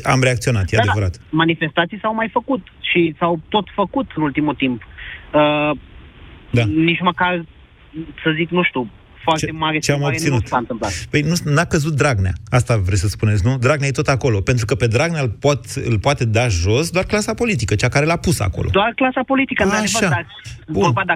am 0.03 0.21
reacționat, 0.21 0.71
e 0.71 0.75
Da, 0.75 0.81
adevărat. 0.81 1.17
Da, 1.17 1.23
manifestații 1.29 1.99
s-au 2.01 2.13
mai 2.13 2.29
făcut 2.31 2.67
și 2.79 3.15
s-au 3.19 3.39
tot 3.49 3.67
făcut 3.75 4.07
în 4.15 4.23
ultimul 4.23 4.53
timp. 4.55 4.81
Uh, 5.33 5.77
Da. 6.53 6.63
Nici 6.65 7.01
măcar, 7.01 7.45
să 8.23 8.31
zic, 8.35 8.49
nu 8.49 8.63
știu, 8.63 8.89
foarte 9.23 9.45
Ce- 9.45 9.51
mare 9.51 9.77
ce 9.79 9.91
am 9.91 9.97
schimbare 9.97 10.15
obținut? 10.15 10.41
nu 10.41 10.47
s-a 10.47 10.57
întâmplat. 10.57 10.91
Păi 11.09 11.21
nu, 11.21 11.33
n-a 11.43 11.65
căzut 11.65 11.95
Dragnea. 11.95 12.31
Asta 12.49 12.77
vreți 12.77 13.01
să 13.01 13.07
spuneți, 13.07 13.45
nu? 13.45 13.57
Dragnea 13.57 13.87
e 13.87 13.91
tot 13.91 14.07
acolo. 14.07 14.41
Pentru 14.41 14.65
că 14.65 14.75
pe 14.75 14.87
Dragnea 14.87 15.21
îl, 15.21 15.29
pot, 15.29 15.65
îl 15.85 15.99
poate 15.99 16.25
da 16.25 16.47
jos 16.47 16.89
doar 16.89 17.05
clasa 17.05 17.33
politică, 17.33 17.75
cea 17.75 17.89
care 17.89 18.05
l-a 18.05 18.17
pus 18.17 18.39
acolo. 18.39 18.69
Doar 18.71 18.91
clasa 18.95 19.23
politică, 19.23 19.63
Așa. 19.63 19.77
într-adevăr, 19.77 20.09
dar 20.09 20.25
vorba 20.67 21.03
de 21.05 21.11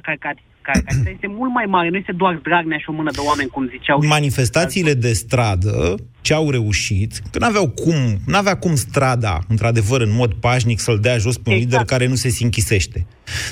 care, 0.66 0.80
care, 0.86 0.98
care 0.98 1.12
este 1.14 1.28
mult 1.28 1.54
mai 1.54 1.66
mare, 1.66 1.90
nu 1.90 1.98
este 1.98 2.12
doar 2.12 2.34
Dragnea 2.44 2.78
și 2.78 2.90
o 2.90 2.94
mână 2.94 3.12
de 3.12 3.20
oameni, 3.20 3.50
cum 3.50 3.68
ziceau. 3.70 4.06
Manifestațiile 4.06 4.94
de 4.94 5.14
stradă, 5.14 5.96
ce 6.22 6.34
au 6.34 6.50
reușit, 6.50 7.22
că 7.32 7.40
n-aveau 7.40 7.70
cum, 7.70 8.20
n-avea 8.26 8.58
cum 8.58 8.76
strada, 8.76 9.40
într-adevăr, 9.48 10.02
în 10.02 10.14
mod 10.14 10.34
pașnic, 10.34 10.80
să-l 10.80 11.00
dea 11.00 11.18
jos 11.18 11.38
pe 11.38 11.50
un 11.50 11.56
Exact. 11.56 11.72
lider 11.72 11.86
care 11.86 12.08
nu 12.08 12.16
se 12.16 12.30
sinchisește. 12.30 13.06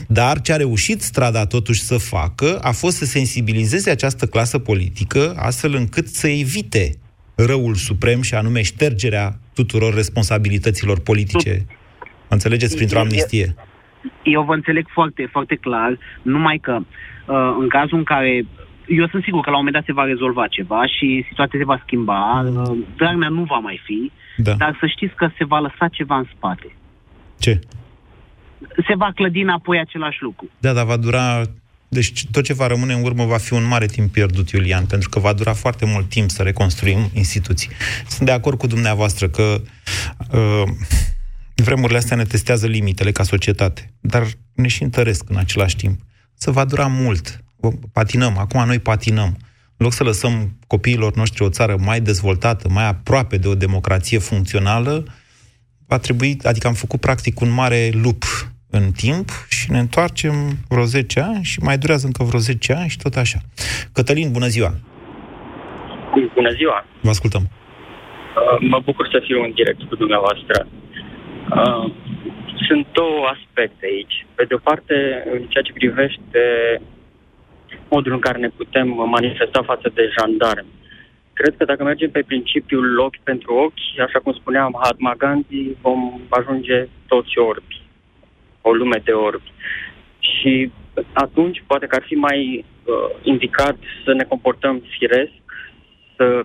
Dar 0.07 0.41
ce 0.41 0.53
a 0.53 0.55
reușit 0.55 1.01
strada 1.01 1.45
totuși 1.45 1.81
să 1.81 1.97
facă 1.97 2.59
a 2.61 2.71
fost 2.71 2.97
să 2.97 3.05
sensibilizeze 3.05 3.89
această 3.89 4.25
clasă 4.25 4.57
politică 4.59 5.33
astfel 5.37 5.73
încât 5.73 6.07
să 6.07 6.27
evite 6.27 6.97
răul 7.35 7.75
suprem 7.75 8.21
și 8.21 8.35
anume 8.35 8.61
ștergerea 8.61 9.39
tuturor 9.53 9.93
responsabilităților 9.93 10.99
politice. 10.99 11.65
Înțelegeți? 12.27 12.75
Printr-o 12.75 12.99
amnistie. 12.99 13.55
Eu 14.23 14.43
vă 14.43 14.53
înțeleg 14.53 14.85
foarte, 14.89 15.27
foarte 15.31 15.55
clar, 15.55 15.97
numai 16.21 16.57
că 16.61 16.79
uh, 16.79 17.55
în 17.59 17.67
cazul 17.69 17.97
în 17.97 18.03
care 18.03 18.45
eu 18.87 19.07
sunt 19.07 19.23
sigur 19.23 19.41
că 19.41 19.49
la 19.49 19.57
un 19.57 19.63
moment 19.63 19.75
dat 19.75 19.85
se 19.85 19.99
va 20.01 20.03
rezolva 20.03 20.47
ceva 20.47 20.85
și 20.85 21.25
situația 21.27 21.59
se 21.59 21.65
va 21.65 21.81
schimba. 21.85 22.43
Uh, 22.45 22.77
Dragnea 22.95 23.29
nu 23.29 23.43
va 23.43 23.57
mai 23.57 23.81
fi, 23.83 24.11
Da. 24.37 24.53
dar 24.53 24.77
să 24.79 24.85
știți 24.87 25.15
că 25.15 25.29
se 25.37 25.45
va 25.45 25.59
lăsa 25.59 25.87
ceva 25.87 26.17
în 26.17 26.27
spate. 26.35 26.75
Ce? 27.39 27.59
Se 28.87 28.95
va 28.95 29.11
clădi 29.15 29.41
înapoi 29.41 29.79
același 29.79 30.21
lucru. 30.21 30.49
Da, 30.59 30.73
dar 30.73 30.85
va 30.85 30.97
dura... 30.97 31.41
Deci 31.87 32.25
tot 32.31 32.43
ce 32.43 32.53
va 32.53 32.67
rămâne 32.67 32.93
în 32.93 33.03
urmă 33.03 33.25
va 33.25 33.37
fi 33.37 33.53
un 33.53 33.67
mare 33.67 33.85
timp 33.85 34.11
pierdut, 34.11 34.49
Iulian, 34.49 34.85
pentru 34.85 35.09
că 35.09 35.19
va 35.19 35.33
dura 35.33 35.53
foarte 35.53 35.85
mult 35.85 36.09
timp 36.09 36.29
să 36.29 36.43
reconstruim 36.43 37.09
instituții. 37.13 37.69
Sunt 38.07 38.27
de 38.27 38.33
acord 38.33 38.57
cu 38.57 38.67
dumneavoastră 38.67 39.27
că 39.27 39.61
uh, 40.33 40.63
vremurile 41.63 41.97
astea 41.97 42.17
ne 42.17 42.23
testează 42.23 42.67
limitele 42.67 43.11
ca 43.11 43.23
societate, 43.23 43.93
dar 44.01 44.23
ne 44.55 44.67
și 44.67 44.83
întăresc 44.83 45.29
în 45.29 45.37
același 45.37 45.75
timp. 45.75 45.99
Să 46.33 46.51
va 46.51 46.65
dura 46.65 46.87
mult. 46.87 47.43
Patinăm. 47.93 48.37
Acum 48.37 48.65
noi 48.65 48.79
patinăm. 48.79 49.37
În 49.77 49.85
loc 49.85 49.91
să 49.91 50.03
lăsăm 50.03 50.57
copiilor 50.67 51.15
noștri 51.15 51.43
o 51.43 51.49
țară 51.49 51.75
mai 51.85 51.99
dezvoltată, 51.99 52.67
mai 52.69 52.87
aproape 52.87 53.37
de 53.37 53.47
o 53.47 53.55
democrație 53.55 54.19
funcțională, 54.19 55.03
va 55.87 55.97
trebui, 55.97 56.37
adică 56.43 56.67
am 56.67 56.73
făcut 56.73 56.99
practic 56.99 57.39
un 57.39 57.49
mare 57.49 57.89
lup 58.03 58.23
în 58.69 58.91
timp 58.91 59.29
și 59.49 59.71
ne 59.71 59.79
întoarcem 59.79 60.33
vreo 60.67 60.83
10 60.83 61.19
ani 61.19 61.43
și 61.43 61.59
mai 61.59 61.77
durează 61.77 62.05
încă 62.05 62.23
vreo 62.23 62.39
10 62.39 62.73
ani 62.73 62.89
și 62.89 62.97
tot 62.97 63.15
așa. 63.15 63.39
Cătălin, 63.93 64.31
bună 64.31 64.47
ziua! 64.47 64.71
Bună 66.33 66.51
ziua! 66.59 66.85
Vă 67.01 67.09
ascultăm. 67.09 67.43
Uh, 67.43 68.67
Mă 68.73 68.79
bucur 68.85 69.07
să 69.11 69.19
fiu 69.25 69.43
în 69.43 69.51
direct 69.59 69.81
cu 69.89 69.95
dumneavoastră. 69.95 70.67
Uh, 71.51 71.91
Sunt 72.67 72.87
două 72.91 73.25
aspecte 73.25 73.85
aici. 73.85 74.25
Pe 74.35 74.43
de 74.43 74.53
o 74.53 74.57
parte, 74.57 75.23
în 75.31 75.41
ceea 75.47 75.63
ce 75.63 75.73
privește 75.73 76.41
modul 77.89 78.11
în 78.11 78.19
care 78.19 78.37
ne 78.37 78.49
putem 78.49 78.87
manifesta 78.87 79.63
față 79.63 79.91
de 79.93 80.09
jandarmi. 80.17 80.81
Cred 81.33 81.53
că 81.57 81.65
dacă 81.65 81.83
mergem 81.83 82.11
pe 82.11 82.23
principiul 82.27 82.99
ochi 82.99 83.23
pentru 83.23 83.53
ochi, 83.53 83.99
așa 84.05 84.19
cum 84.19 84.33
spunea 84.33 84.67
Mahatma 84.67 85.13
Gandhi, 85.17 85.75
vom 85.81 86.21
ajunge 86.29 86.87
toți 87.07 87.37
orbi. 87.37 87.81
O 88.61 88.73
lume 88.73 89.01
de 89.03 89.11
orbi. 89.11 89.51
Și 90.19 90.71
atunci 91.13 91.63
poate 91.67 91.85
că 91.85 91.95
ar 91.95 92.03
fi 92.05 92.13
mai 92.13 92.65
uh, 92.83 93.19
indicat 93.21 93.77
să 94.05 94.13
ne 94.13 94.23
comportăm 94.23 94.83
firesc, 94.97 95.31
să 96.15 96.43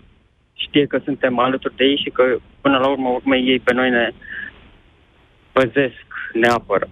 știe 0.55 0.87
că 0.87 1.01
suntem 1.05 1.39
alături 1.39 1.77
de 1.77 1.85
ei 1.85 2.01
și 2.05 2.11
că 2.11 2.37
până 2.61 2.79
la 2.79 2.89
urmă 2.89 3.09
urmei 3.09 3.49
ei 3.49 3.59
pe 3.59 3.73
noi 3.73 3.91
ne 3.91 4.11
păzesc, 5.59 6.07
ne 6.33 6.49
apără. 6.49 6.89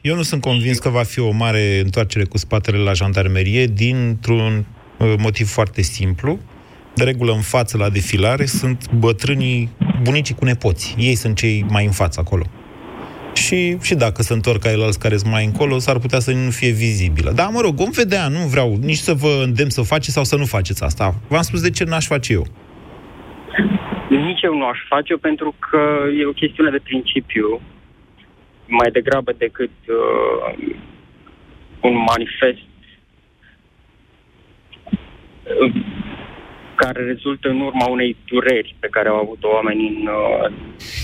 Eu 0.00 0.14
nu 0.14 0.22
sunt 0.22 0.40
convins 0.40 0.78
că 0.78 0.88
va 0.88 1.02
fi 1.02 1.20
o 1.20 1.30
mare 1.30 1.80
întoarcere 1.84 2.24
cu 2.24 2.38
spatele 2.38 2.78
la 2.78 2.92
jandarmerie 2.92 3.66
dintr-un 3.66 4.64
uh, 4.98 5.14
motiv 5.18 5.46
foarte 5.48 5.82
simplu. 5.82 6.38
De 6.94 7.04
regulă, 7.04 7.32
în 7.32 7.40
față 7.40 7.76
la 7.76 7.88
defilare 7.88 8.44
sunt 8.44 8.92
bătrânii, 8.92 9.68
bunicii 10.02 10.34
cu 10.34 10.44
nepoți. 10.44 10.94
Ei 10.98 11.14
sunt 11.14 11.36
cei 11.36 11.64
mai 11.68 11.84
în 11.84 11.90
față 11.90 12.20
acolo. 12.20 12.44
Și, 13.32 13.78
și 13.80 13.94
dacă 13.94 14.22
se 14.22 14.32
întorc 14.32 14.60
ca 14.60 14.70
el 14.70 14.82
alți 14.82 14.98
care 14.98 15.16
sunt 15.16 15.32
mai 15.32 15.44
încolo, 15.44 15.78
s-ar 15.78 15.98
putea 15.98 16.18
să 16.18 16.32
nu 16.32 16.50
fie 16.50 16.70
vizibilă. 16.70 17.30
Dar, 17.30 17.48
mă 17.52 17.60
rog, 17.60 17.74
vom 17.74 17.90
vedea, 17.90 18.28
nu 18.28 18.38
vreau 18.38 18.76
nici 18.80 19.04
să 19.08 19.12
vă 19.12 19.42
îndemn 19.44 19.70
să 19.70 19.82
faceți 19.82 20.12
sau 20.12 20.24
să 20.24 20.36
nu 20.36 20.44
faceți 20.44 20.84
asta. 20.84 21.14
V-am 21.28 21.42
spus 21.42 21.60
de 21.60 21.70
ce 21.70 21.84
n-aș 21.84 22.06
face 22.06 22.32
eu. 22.32 22.46
Nici 24.08 24.42
eu 24.42 24.54
nu 24.56 24.66
aș 24.66 24.78
face-o 24.88 25.16
pentru 25.16 25.54
că 25.58 25.80
e 26.20 26.26
o 26.26 26.40
chestiune 26.42 26.70
de 26.70 26.80
principiu 26.82 27.60
mai 28.66 28.90
degrabă 28.90 29.32
decât 29.38 29.70
uh, 29.86 30.74
un 31.80 31.94
manifest 32.08 32.68
uh, 35.60 35.74
care 36.74 37.04
rezultă 37.04 37.48
în 37.48 37.60
urma 37.60 37.86
unei 37.86 38.16
dureri 38.24 38.76
pe 38.78 38.88
care 38.90 39.08
au 39.08 39.16
avut-o 39.16 39.48
oamenii 39.48 39.88
în 39.88 40.06
uh, 40.06 40.52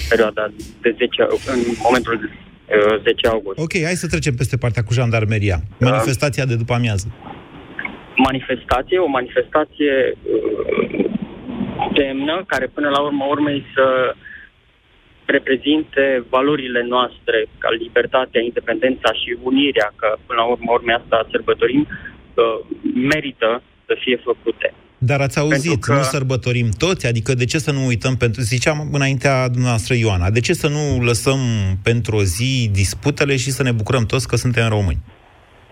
perioada 0.09 0.53
de 0.81 0.95
10, 0.99 1.23
în 1.47 1.61
momentul 1.83 2.15
uh, 2.23 3.03
10 3.03 3.29
august. 3.29 3.59
Ok, 3.59 3.73
hai 3.73 4.03
să 4.03 4.07
trecem 4.07 4.35
peste 4.35 4.57
partea 4.57 4.83
cu 4.83 4.93
jandarmeria. 4.93 5.59
Manifestația 5.79 6.45
de 6.45 6.57
după 6.57 6.75
amiază. 6.75 7.07
manifestație, 8.17 8.99
o 8.99 9.07
manifestație 9.07 9.93
uh, 10.13 11.11
demnă, 11.93 12.45
care 12.47 12.67
până 12.67 12.89
la 12.89 13.01
urmă 13.01 13.25
urmei 13.29 13.65
să 13.75 14.15
reprezinte 15.31 16.25
valorile 16.29 16.83
noastre 16.95 17.37
ca 17.59 17.71
libertatea, 17.71 18.41
independența 18.41 19.13
și 19.13 19.37
unirea, 19.43 19.93
că 19.97 20.09
până 20.27 20.39
la 20.41 20.47
urmă 20.55 20.71
urmei 20.73 20.95
asta 20.95 21.27
sărbătorim, 21.31 21.83
uh, 21.89 22.59
merită 23.13 23.63
să 23.87 23.97
fie 24.01 24.17
făcute. 24.25 24.75
Dar 24.99 25.21
ați 25.21 25.39
auzit, 25.39 25.71
Pentru 25.71 25.91
că- 25.93 25.97
nu 25.97 26.03
sărbătorim 26.03 26.69
toți? 26.79 27.07
Adică 27.07 27.35
de 27.35 27.45
ce 27.45 27.59
să 27.59 27.73
nu 27.73 27.87
uităm 27.87 28.17
pentru... 28.17 28.41
Ziceam 28.41 28.89
înaintea 28.93 29.49
dumneavoastră 29.49 29.95
Ioana, 29.95 30.31
de 30.31 30.41
ce 30.41 30.53
să 30.53 30.69
nu 30.69 31.05
lăsăm 31.05 31.39
pentru 31.83 32.17
o 32.17 32.23
zi 32.23 32.71
disputele 32.73 33.37
și 33.37 33.51
să 33.51 33.63
ne 33.63 33.73
bucurăm 33.73 34.05
toți 34.07 34.29
că 34.29 34.37
suntem 34.37 34.69
români? 34.69 34.99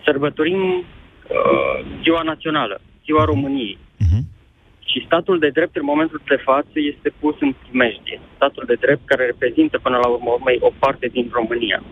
Sărbătorim 0.05 0.61
uh, 0.79 1.85
ziua 2.03 2.23
națională, 2.23 2.81
ziua 3.05 3.25
României. 3.25 3.79
Și 4.99 5.05
statul 5.05 5.39
de 5.39 5.49
drept 5.49 5.77
în 5.77 5.85
momentul 5.85 6.21
de 6.29 6.37
față 6.37 6.77
este 6.93 7.13
pus 7.21 7.37
în 7.41 7.55
primejdie. 7.63 8.21
Statul 8.35 8.65
de 8.67 8.75
drept 8.75 9.07
care 9.07 9.25
reprezintă 9.25 9.79
până 9.79 9.97
la 9.97 10.09
urmă 10.09 10.31
urmei 10.31 10.59
o 10.61 10.71
parte 10.79 11.07
din 11.07 11.29
România. 11.33 11.83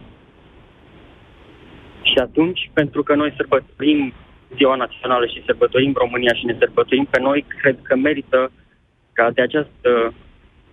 Și 2.03 2.19
atunci, 2.19 2.71
pentru 2.73 3.03
că 3.03 3.14
noi 3.14 3.33
sărbătorim 3.37 4.12
ziua 4.57 4.75
națională 4.75 5.27
și 5.27 5.42
sărbătorim 5.47 5.92
România 5.97 6.35
și 6.35 6.45
ne 6.45 6.57
sărbătorim 6.59 7.05
pe 7.11 7.21
noi, 7.21 7.45
cred 7.61 7.79
că 7.83 7.97
merită 7.97 8.53
ca 9.12 9.31
de 9.31 9.42
această 9.42 10.14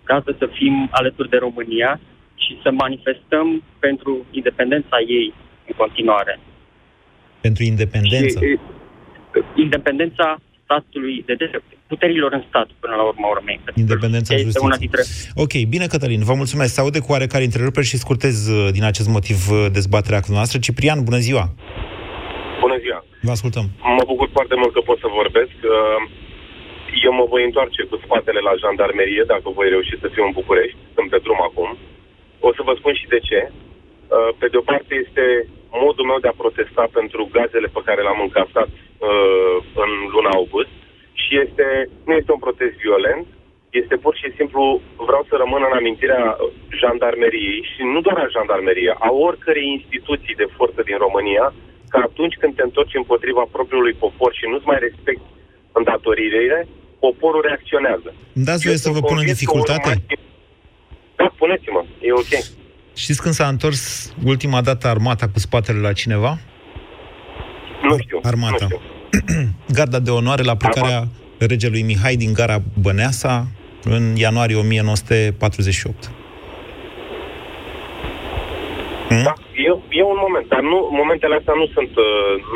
dată 0.06 0.36
să 0.38 0.46
fim 0.52 0.88
alături 0.90 1.28
de 1.28 1.36
România 1.36 2.00
și 2.34 2.60
să 2.62 2.70
manifestăm 2.70 3.62
pentru 3.78 4.26
independența 4.30 4.96
ei 5.06 5.34
în 5.66 5.74
continuare. 5.76 6.40
Pentru 7.40 7.62
independență. 7.62 8.38
Și, 8.38 8.44
e, 8.44 8.58
independența 9.54 10.38
statului 10.64 11.22
de 11.26 11.34
drept, 11.34 11.64
puterilor 11.94 12.30
în 12.38 12.44
stat, 12.48 12.68
până 12.82 12.94
la 13.00 13.04
urma 13.10 13.28
urmei. 13.36 13.58
Independența 13.84 14.30
Este 14.34 14.44
justiției. 14.46 14.68
una 14.70 14.78
dintre... 14.84 15.02
Ok, 15.44 15.54
bine, 15.74 15.86
Cătălin, 15.92 16.22
vă 16.30 16.34
mulțumesc. 16.42 16.70
Se 16.74 16.80
aude 16.84 17.00
cu 17.04 17.10
oarecare 17.14 17.44
întreruperi 17.48 17.90
și 17.92 18.02
scurtez 18.04 18.36
uh, 18.48 18.62
din 18.76 18.84
acest 18.90 19.08
motiv 19.16 19.38
uh, 19.50 19.56
dezbaterea 19.78 20.20
cu 20.24 20.30
noastră. 20.36 20.56
Ciprian, 20.66 20.98
bună 21.08 21.20
ziua! 21.28 21.44
Bună 22.64 22.76
ziua! 22.84 23.00
Vă 23.26 23.32
ascultăm. 23.38 23.66
Mă 23.98 24.04
bucur 24.12 24.28
foarte 24.36 24.54
mult 24.60 24.72
că 24.76 24.80
pot 24.90 24.98
să 25.04 25.08
vorbesc. 25.20 25.56
Uh, 25.62 26.00
Eu 27.06 27.12
mă 27.20 27.26
voi 27.32 27.42
întoarce 27.48 27.80
cu 27.90 27.96
spatele 28.04 28.40
la 28.48 28.54
jandarmerie 28.62 29.22
dacă 29.34 29.46
voi 29.58 29.68
reuși 29.74 29.94
să 30.02 30.08
fiu 30.14 30.24
în 30.28 30.36
București. 30.40 30.78
Sunt 30.96 31.08
pe 31.10 31.18
drum 31.24 31.40
acum. 31.48 31.70
O 32.46 32.50
să 32.56 32.60
vă 32.68 32.72
spun 32.80 32.94
și 33.00 33.06
de 33.14 33.20
ce. 33.28 33.40
Uh, 33.50 34.30
Pe 34.40 34.46
de 34.52 34.56
o 34.60 34.64
parte 34.70 34.92
este 35.04 35.24
modul 35.84 36.08
meu 36.10 36.18
de 36.24 36.30
a 36.30 36.40
protesta 36.42 36.84
pentru 36.98 37.20
gazele 37.36 37.68
pe 37.76 37.84
care 37.86 38.00
le-am 38.02 38.20
încasat 38.26 38.70
uh, 38.74 39.56
în 39.84 39.90
luna 40.14 40.32
august 40.40 40.74
și 41.22 41.32
este, 41.44 41.66
nu 42.06 42.12
este 42.20 42.32
un 42.32 42.42
protest 42.46 42.76
violent, 42.86 43.26
este 43.80 43.96
pur 44.04 44.14
și 44.22 44.28
simplu, 44.38 44.62
vreau 45.08 45.24
să 45.30 45.34
rămân 45.42 45.62
în 45.68 45.74
amintirea 45.80 46.22
jandarmeriei 46.80 47.60
și 47.72 47.80
nu 47.92 48.00
doar 48.06 48.18
a 48.24 48.32
jandarmeriei, 48.36 48.96
a 49.08 49.10
oricărei 49.26 49.68
instituții 49.78 50.34
de 50.42 50.48
forță 50.56 50.80
din 50.88 50.96
România, 51.06 51.46
că 51.90 51.96
atunci 52.08 52.36
când 52.40 52.52
te 52.54 52.62
întorci 52.68 52.98
împotriva 53.02 53.42
propriului 53.56 53.94
popor 54.02 54.30
și 54.38 54.44
nu-ți 54.50 54.68
mai 54.70 54.78
respecti 54.86 55.26
îndatoririle, 55.78 56.58
poporul 57.06 57.42
reacționează. 57.48 58.08
Îmi 58.38 58.44
dați 58.50 58.62
Eu 58.64 58.68
voie 58.68 58.76
să 58.84 58.86
sunt 58.88 58.94
vă 58.96 59.00
pun 59.00 59.08
în 59.10 59.16
convins 59.16 59.38
că 59.38 59.42
dificultate? 59.44 59.88
urmați- 59.88 60.22
Da, 61.20 61.26
puneți-mă, 61.40 61.80
e 62.08 62.12
ok. 62.22 62.32
Știți 63.02 63.22
când 63.22 63.34
s-a 63.34 63.48
întors 63.54 63.80
ultima 64.32 64.60
dată 64.68 64.84
armata 64.88 65.26
cu 65.32 65.38
spatele 65.46 65.78
la 65.88 65.92
cineva? 65.92 66.32
Nu 67.82 67.96
știu. 67.98 68.18
Armata. 68.22 68.66
Garda 69.76 69.98
de 69.98 70.10
onoare 70.10 70.42
la 70.42 70.56
plecarea 70.56 71.08
regelui 71.38 71.82
Mihai 71.82 72.16
din 72.16 72.32
gara 72.32 72.62
Băneasa 72.80 73.46
în 73.84 74.16
ianuarie 74.16 74.56
1948. 74.56 76.10
Da, 79.08 79.34
e, 79.66 79.98
e 79.98 80.02
un 80.02 80.18
moment, 80.26 80.46
dar 80.48 80.60
nu, 80.60 80.88
momentele 81.00 81.34
astea 81.38 81.54
nu 81.56 81.66
sunt, 81.66 81.88
uh, 81.96 82.04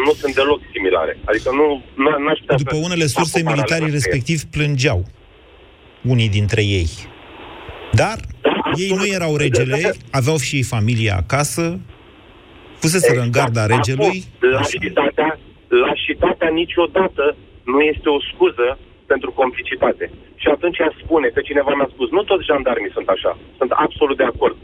nu 0.07 0.13
sunt 0.13 0.35
deloc 0.35 0.61
similare. 0.73 1.19
Adică 1.25 1.51
nu, 1.51 1.83
n- 1.83 2.19
n-aș 2.25 2.39
putea 2.39 2.57
După 2.57 2.75
să 2.75 2.81
unele 2.85 3.07
surse, 3.07 3.39
fac 3.39 3.47
o 3.49 3.51
militarii 3.51 3.87
paralelă. 3.87 3.99
respectiv 3.99 4.43
plângeau. 4.45 5.05
Unii 6.03 6.29
dintre 6.29 6.63
ei. 6.65 6.89
Dar 7.93 8.17
ei 8.75 8.93
nu 8.97 9.07
erau 9.07 9.37
regele, 9.37 9.95
aveau 10.11 10.37
și 10.39 10.57
ei 10.57 10.63
familie 10.63 11.11
acasă, 11.11 11.79
fuseseră 12.79 13.21
în 13.21 13.31
garda 13.31 13.67
regelui. 13.67 14.25
Lașitatea, 14.53 15.39
lașitatea 16.21 16.49
niciodată 16.63 17.37
nu 17.65 17.81
este 17.81 18.09
o 18.09 18.21
scuză 18.21 18.79
pentru 19.07 19.31
complicitate. 19.33 20.11
Și 20.37 20.49
atunci 20.49 20.79
ea 20.79 20.93
spune 21.03 21.29
că 21.29 21.41
cineva 21.41 21.73
mi-a 21.75 21.91
spus, 21.93 22.09
nu 22.11 22.23
toți 22.23 22.45
jandarmii 22.51 22.97
sunt 22.97 23.09
așa. 23.09 23.39
Sunt 23.59 23.71
absolut 23.71 24.17
de 24.17 24.29
acord. 24.33 24.57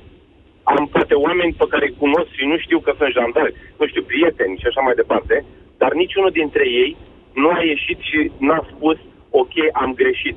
Am 0.63 0.87
poate 0.93 1.15
oameni 1.15 1.57
pe 1.59 1.67
care 1.69 1.85
îi 1.87 1.99
cunosc 1.99 2.31
și 2.39 2.45
nu 2.45 2.57
știu 2.59 2.79
că 2.81 2.93
sunt 2.99 3.13
jandarmi, 3.19 3.57
nu 3.79 3.87
știu, 3.87 4.03
prieteni 4.03 4.59
și 4.61 4.67
așa 4.67 4.81
mai 4.81 4.95
departe, 4.95 5.45
dar 5.79 5.93
niciunul 5.93 6.31
dintre 6.31 6.65
ei 6.69 6.97
nu 7.35 7.49
a 7.49 7.63
ieșit 7.63 7.99
și 8.09 8.31
n-a 8.39 8.67
spus, 8.73 8.97
ok, 9.31 9.55
am 9.73 9.95
greșit. 9.95 10.37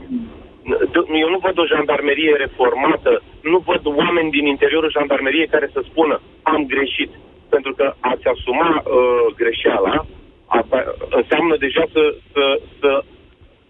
D- 0.93 1.09
Eu 1.23 1.29
nu 1.29 1.39
văd 1.45 1.57
o 1.59 1.69
jandarmerie 1.73 2.33
reformată, 2.35 3.21
nu 3.41 3.57
văd 3.69 3.83
oameni 3.85 4.31
din 4.31 4.45
interiorul 4.45 4.95
jandarmeriei 4.97 5.53
care 5.55 5.69
să 5.73 5.81
spună, 5.89 6.21
am 6.41 6.65
greșit. 6.65 7.11
Pentru 7.49 7.73
că 7.73 7.93
ați 7.99 8.25
asuma 8.33 8.69
uh, 8.83 9.33
greșeala, 9.35 10.05
asta 10.47 10.77
înseamnă 11.09 11.55
deja 11.57 11.83
să, 11.93 12.15
să, 12.33 12.59
să 12.79 13.03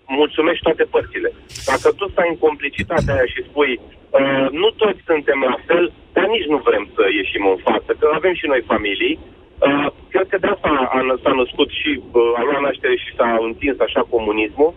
mulțumești 0.07 0.63
toate 0.63 0.84
părțile. 0.84 1.30
Dacă 1.65 1.88
tu 1.97 2.09
stai 2.09 2.28
în 2.30 2.38
complicitatea 2.38 3.13
aia 3.13 3.25
și 3.34 3.47
spui 3.49 3.80
uh, 3.80 4.47
nu 4.61 4.69
toți 4.82 5.01
suntem 5.05 5.39
la 5.49 5.57
fel, 5.67 5.91
dar 6.13 6.28
nici 6.36 6.51
nu 6.53 6.57
vrem 6.67 6.89
să 6.95 7.03
ieșim 7.19 7.45
în 7.53 7.59
față, 7.67 7.91
că 7.99 8.05
avem 8.13 8.34
și 8.34 8.45
noi 8.51 8.61
familii, 8.71 9.19
uh, 9.19 9.88
cred 10.09 10.28
că 10.30 10.38
de 10.38 10.47
asta 10.47 10.69
a, 10.95 10.99
s-a 11.23 11.34
născut 11.41 11.69
și 11.80 11.91
uh, 11.99 12.39
a 12.39 12.41
luat 12.43 12.61
naștere 12.61 12.95
și 12.95 13.15
s-a 13.17 13.30
întins 13.49 13.80
așa 13.80 14.01
comunismul, 14.15 14.73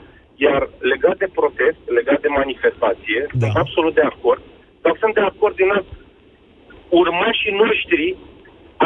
iar 0.46 0.68
legat 0.92 1.16
de 1.16 1.28
protest, 1.38 1.80
legat 1.98 2.20
de 2.20 2.28
manifestație, 2.40 3.20
da. 3.32 3.46
sunt 3.46 3.56
absolut 3.56 3.94
de 3.94 4.06
acord, 4.12 4.42
dar 4.82 4.94
sunt 5.00 5.14
de 5.14 5.20
acord 5.20 5.54
din 5.54 5.70
alt 5.70 5.88
urmașii 6.88 7.58
noștri 7.64 8.16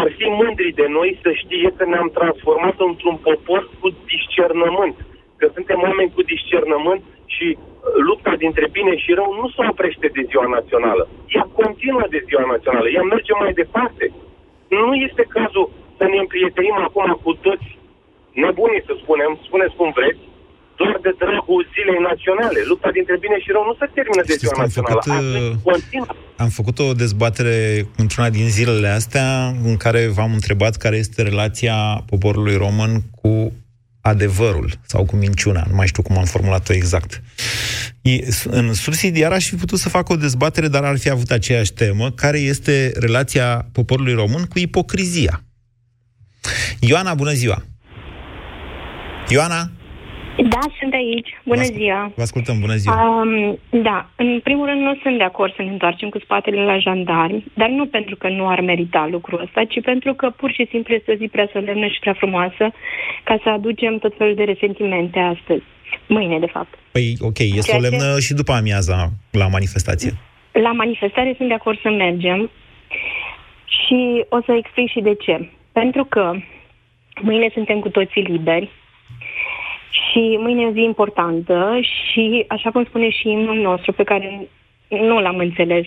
ar 0.01 0.09
fi 0.19 0.27
mândri 0.41 0.71
de 0.81 0.87
noi 0.99 1.11
să 1.23 1.31
știe 1.43 1.69
că 1.77 1.85
ne-am 1.85 2.11
transformat 2.19 2.77
într-un 2.91 3.17
popor 3.27 3.63
cu 3.81 3.89
discernământ 4.13 4.97
că 5.37 5.47
suntem 5.57 5.79
oameni 5.89 6.15
cu 6.17 6.23
discernământ 6.33 7.03
și 7.35 7.47
uh, 7.57 7.61
lupta 8.09 8.33
dintre 8.45 8.67
bine 8.77 8.95
și 8.97 9.11
rău 9.19 9.31
nu 9.41 9.47
se 9.55 9.61
oprește 9.71 10.07
de 10.17 10.23
ziua 10.31 10.47
națională. 10.57 11.09
Ea 11.37 11.47
continuă 11.61 12.07
de 12.15 12.25
ziua 12.29 12.45
națională, 12.55 12.89
ea 12.89 13.03
merge 13.03 13.33
mai 13.43 13.53
departe. 13.63 14.05
Nu 14.69 14.95
este 14.95 15.25
cazul 15.37 15.71
să 15.99 16.05
ne 16.05 16.19
împrietenim 16.25 16.77
acum 16.87 17.09
cu 17.25 17.33
toți 17.47 17.69
nebunii, 18.45 18.87
să 18.89 18.95
spunem, 19.03 19.39
spuneți 19.47 19.77
cum 19.79 19.91
vreți, 19.99 20.23
doar 20.79 20.99
de 21.07 21.13
dragul 21.23 21.61
zilei 21.75 22.01
naționale. 22.11 22.61
Lupta 22.71 22.91
dintre 22.99 23.17
bine 23.25 23.37
și 23.45 23.51
rău 23.55 23.65
nu 23.71 23.75
se 23.81 23.87
termină 23.97 24.23
de 24.27 24.35
ziua 24.41 24.57
națională. 24.65 25.01
Făcut, 25.63 25.83
uh, 26.01 26.17
am 26.37 26.49
făcut 26.49 26.77
o 26.79 26.93
dezbatere 26.93 27.87
într-una 27.97 28.31
din 28.31 28.49
zilele 28.57 28.89
astea 28.89 29.29
în 29.69 29.77
care 29.77 30.07
v-am 30.17 30.33
întrebat 30.33 30.77
care 30.77 30.97
este 30.97 31.23
relația 31.23 31.77
poporului 32.11 32.57
român 32.57 32.93
cu 33.21 33.53
adevărul 34.01 34.71
sau 34.87 35.05
cu 35.05 35.17
minciuna, 35.17 35.65
nu 35.69 35.75
mai 35.75 35.87
știu 35.87 36.03
cum 36.03 36.19
am 36.19 36.25
formulat-o 36.25 36.73
exact. 36.73 37.23
În 38.45 38.73
subsidiar 38.73 39.33
aș 39.33 39.49
fi 39.49 39.55
putut 39.55 39.79
să 39.79 39.89
fac 39.89 40.09
o 40.09 40.17
dezbatere, 40.17 40.69
dar 40.69 40.85
ar 40.85 40.99
fi 40.99 41.11
avut 41.11 41.31
aceeași 41.31 41.73
temă, 41.73 42.11
care 42.11 42.39
este 42.39 42.93
relația 42.97 43.69
poporului 43.73 44.15
român 44.15 44.45
cu 44.45 44.59
ipocrizia. 44.59 45.45
Ioana, 46.81 47.15
bună 47.15 47.33
ziua! 47.33 47.65
Ioana? 49.29 49.71
Da, 50.37 50.59
sunt 50.81 50.93
aici. 50.93 51.29
Bună 51.45 51.61
vă 51.61 51.65
ziua. 51.79 52.13
Vă 52.17 52.23
ascultăm, 52.23 52.61
bună 52.61 52.75
ziua. 52.75 53.21
Um, 53.21 53.59
da, 53.83 54.09
în 54.17 54.41
primul 54.43 54.67
rând 54.67 54.81
nu 54.81 54.99
sunt 55.03 55.17
de 55.19 55.23
acord 55.25 55.55
să 55.55 55.63
ne 55.63 55.71
întoarcem 55.71 56.09
cu 56.09 56.19
spatele 56.19 56.65
la 56.65 56.79
jandarmi, 56.79 57.45
dar 57.55 57.69
nu 57.69 57.87
pentru 57.87 58.17
că 58.17 58.29
nu 58.29 58.49
ar 58.49 58.61
merita 58.61 59.09
lucrul 59.11 59.41
ăsta, 59.41 59.65
ci 59.65 59.81
pentru 59.83 60.15
că 60.15 60.31
pur 60.31 60.53
și 60.53 60.67
simplu 60.71 60.95
este 60.95 61.13
o 61.13 61.15
zi 61.15 61.27
prea 61.29 61.49
solemnă 61.53 61.87
și 61.87 61.99
prea 62.01 62.13
frumoasă 62.13 62.71
ca 63.25 63.39
să 63.43 63.49
aducem 63.49 63.99
tot 63.99 64.15
felul 64.19 64.35
de 64.35 64.43
resentimente 64.45 65.19
astăzi. 65.19 65.63
Mâine, 66.07 66.39
de 66.39 66.47
fapt. 66.47 66.75
Păi, 66.93 67.15
ok, 67.21 67.39
e 67.39 67.45
Ceea 67.49 67.63
solemnă 67.63 68.15
ce- 68.15 68.21
și 68.21 68.35
după 68.35 68.53
amiaza 68.53 69.09
la 69.31 69.47
manifestație. 69.49 70.13
La 70.53 70.73
manifestare 70.73 71.35
sunt 71.37 71.49
de 71.49 71.55
acord 71.55 71.81
să 71.81 71.91
mergem 71.91 72.51
și 73.67 74.25
o 74.29 74.39
să 74.47 74.53
explic 74.53 74.91
și 74.91 75.01
de 75.01 75.15
ce. 75.15 75.51
Pentru 75.73 76.05
că 76.05 76.33
mâine 77.21 77.51
suntem 77.53 77.79
cu 77.81 77.89
toții 77.89 78.23
liberi 78.23 78.71
și 79.95 80.37
mâine 80.39 80.63
e 80.63 80.67
o 80.67 80.73
zi 80.73 80.81
importantă 80.81 81.79
și, 81.83 82.45
așa 82.49 82.71
cum 82.71 82.85
spune 82.85 83.11
și 83.11 83.31
imnul 83.31 83.57
nostru, 83.57 83.93
pe 83.93 84.03
care 84.03 84.49
nu 84.89 85.21
l-am 85.21 85.39
înțeles 85.39 85.87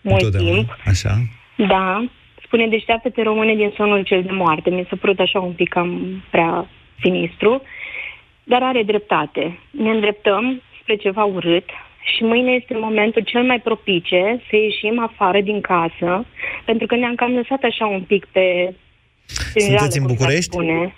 mult 0.00 0.22
Întotdeauna. 0.22 0.54
timp, 0.54 0.76
Așa. 0.86 1.14
da, 1.56 2.04
spune 2.44 2.66
deșteaptă-te 2.66 3.22
române 3.22 3.54
din 3.54 3.72
sonul 3.76 4.02
cel 4.02 4.22
de 4.22 4.32
moarte. 4.32 4.70
Mi 4.70 4.86
s-a 4.88 4.96
părut 5.00 5.18
așa 5.18 5.40
un 5.40 5.52
pic 5.52 5.68
cam 5.68 6.22
prea 6.30 6.68
sinistru, 7.00 7.62
dar 8.44 8.62
are 8.62 8.82
dreptate. 8.82 9.58
Ne 9.70 9.90
îndreptăm 9.90 10.62
spre 10.80 10.96
ceva 10.96 11.24
urât 11.24 11.68
și 12.16 12.22
mâine 12.22 12.50
este 12.52 12.74
momentul 12.76 13.22
cel 13.22 13.42
mai 13.42 13.60
propice 13.60 14.42
să 14.50 14.56
ieșim 14.56 14.98
afară 15.00 15.40
din 15.40 15.60
casă, 15.60 16.24
pentru 16.64 16.86
că 16.86 16.94
ne-am 16.96 17.14
cam 17.14 17.34
lăsat 17.34 17.62
așa 17.62 17.86
un 17.86 18.00
pic 18.02 18.24
pe... 18.32 18.74
Sunteți 19.54 19.98
în 19.98 20.04
cum 20.04 20.16
s-ar 20.16 20.16
București? 20.16 20.52
Spune. 20.52 20.94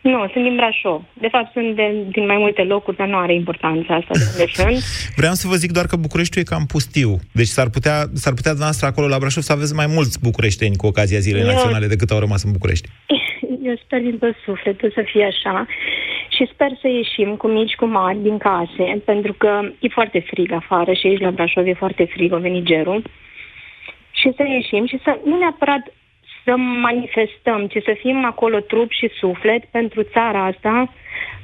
Nu, 0.00 0.28
sunt 0.32 0.44
din 0.44 0.56
Brașov. 0.56 1.02
De 1.12 1.28
fapt, 1.28 1.52
sunt 1.52 1.76
de, 1.76 1.92
din 2.10 2.26
mai 2.26 2.36
multe 2.36 2.62
locuri, 2.62 2.96
dar 2.96 3.06
nu 3.08 3.16
are 3.16 3.34
importanța 3.34 3.94
asta 3.94 4.10
de 4.12 4.24
unde 4.30 4.46
sunt. 4.52 4.78
Vreau 5.20 5.32
să 5.32 5.48
vă 5.48 5.54
zic 5.54 5.72
doar 5.72 5.86
că 5.86 5.96
Bucureștiul 5.96 6.44
e 6.44 6.52
cam 6.54 6.64
pustiu. 6.66 7.16
Deci 7.32 7.46
s-ar 7.46 7.68
putea, 7.68 7.96
s-ar 8.14 8.34
putea 8.34 8.50
dumneavoastră 8.56 8.86
acolo 8.86 9.06
la 9.08 9.18
Brașov 9.18 9.42
să 9.42 9.52
aveți 9.52 9.74
mai 9.74 9.86
mulți 9.86 10.20
bucureșteni 10.22 10.76
cu 10.76 10.86
ocazia 10.86 11.18
Zilei 11.18 11.40
Eu- 11.42 11.46
Naționale 11.46 11.86
decât 11.86 12.10
au 12.10 12.18
rămas 12.18 12.42
în 12.44 12.52
București. 12.52 12.88
Eu 13.68 13.76
sper 13.84 14.00
din 14.00 14.18
tot 14.18 14.34
sufletul 14.44 14.90
să 14.94 15.02
fie 15.12 15.24
așa 15.24 15.66
și 16.28 16.48
sper 16.52 16.70
să 16.80 16.88
ieșim 16.88 17.36
cu 17.36 17.46
mici, 17.46 17.74
cu 17.74 17.86
mari 17.86 18.18
din 18.22 18.38
case, 18.38 19.02
pentru 19.04 19.32
că 19.32 19.60
e 19.80 19.88
foarte 19.88 20.24
frig 20.30 20.52
afară 20.52 20.92
și 20.92 21.06
aici 21.06 21.20
la 21.20 21.30
Brașov 21.30 21.66
e 21.66 21.72
foarte 21.84 22.04
frig, 22.14 22.32
a 22.32 22.36
venit 22.36 22.64
gerul. 22.64 23.02
Și 24.10 24.32
să 24.36 24.42
ieșim 24.46 24.86
și 24.86 24.98
să 25.04 25.18
nu 25.24 25.38
neapărat 25.38 25.92
să 26.48 26.56
manifestăm, 26.56 27.66
ci 27.66 27.82
să 27.84 27.96
fim 27.98 28.24
acolo 28.24 28.60
trup 28.60 28.90
și 28.90 29.08
suflet 29.18 29.64
pentru 29.64 30.02
țara 30.02 30.44
asta, 30.44 30.92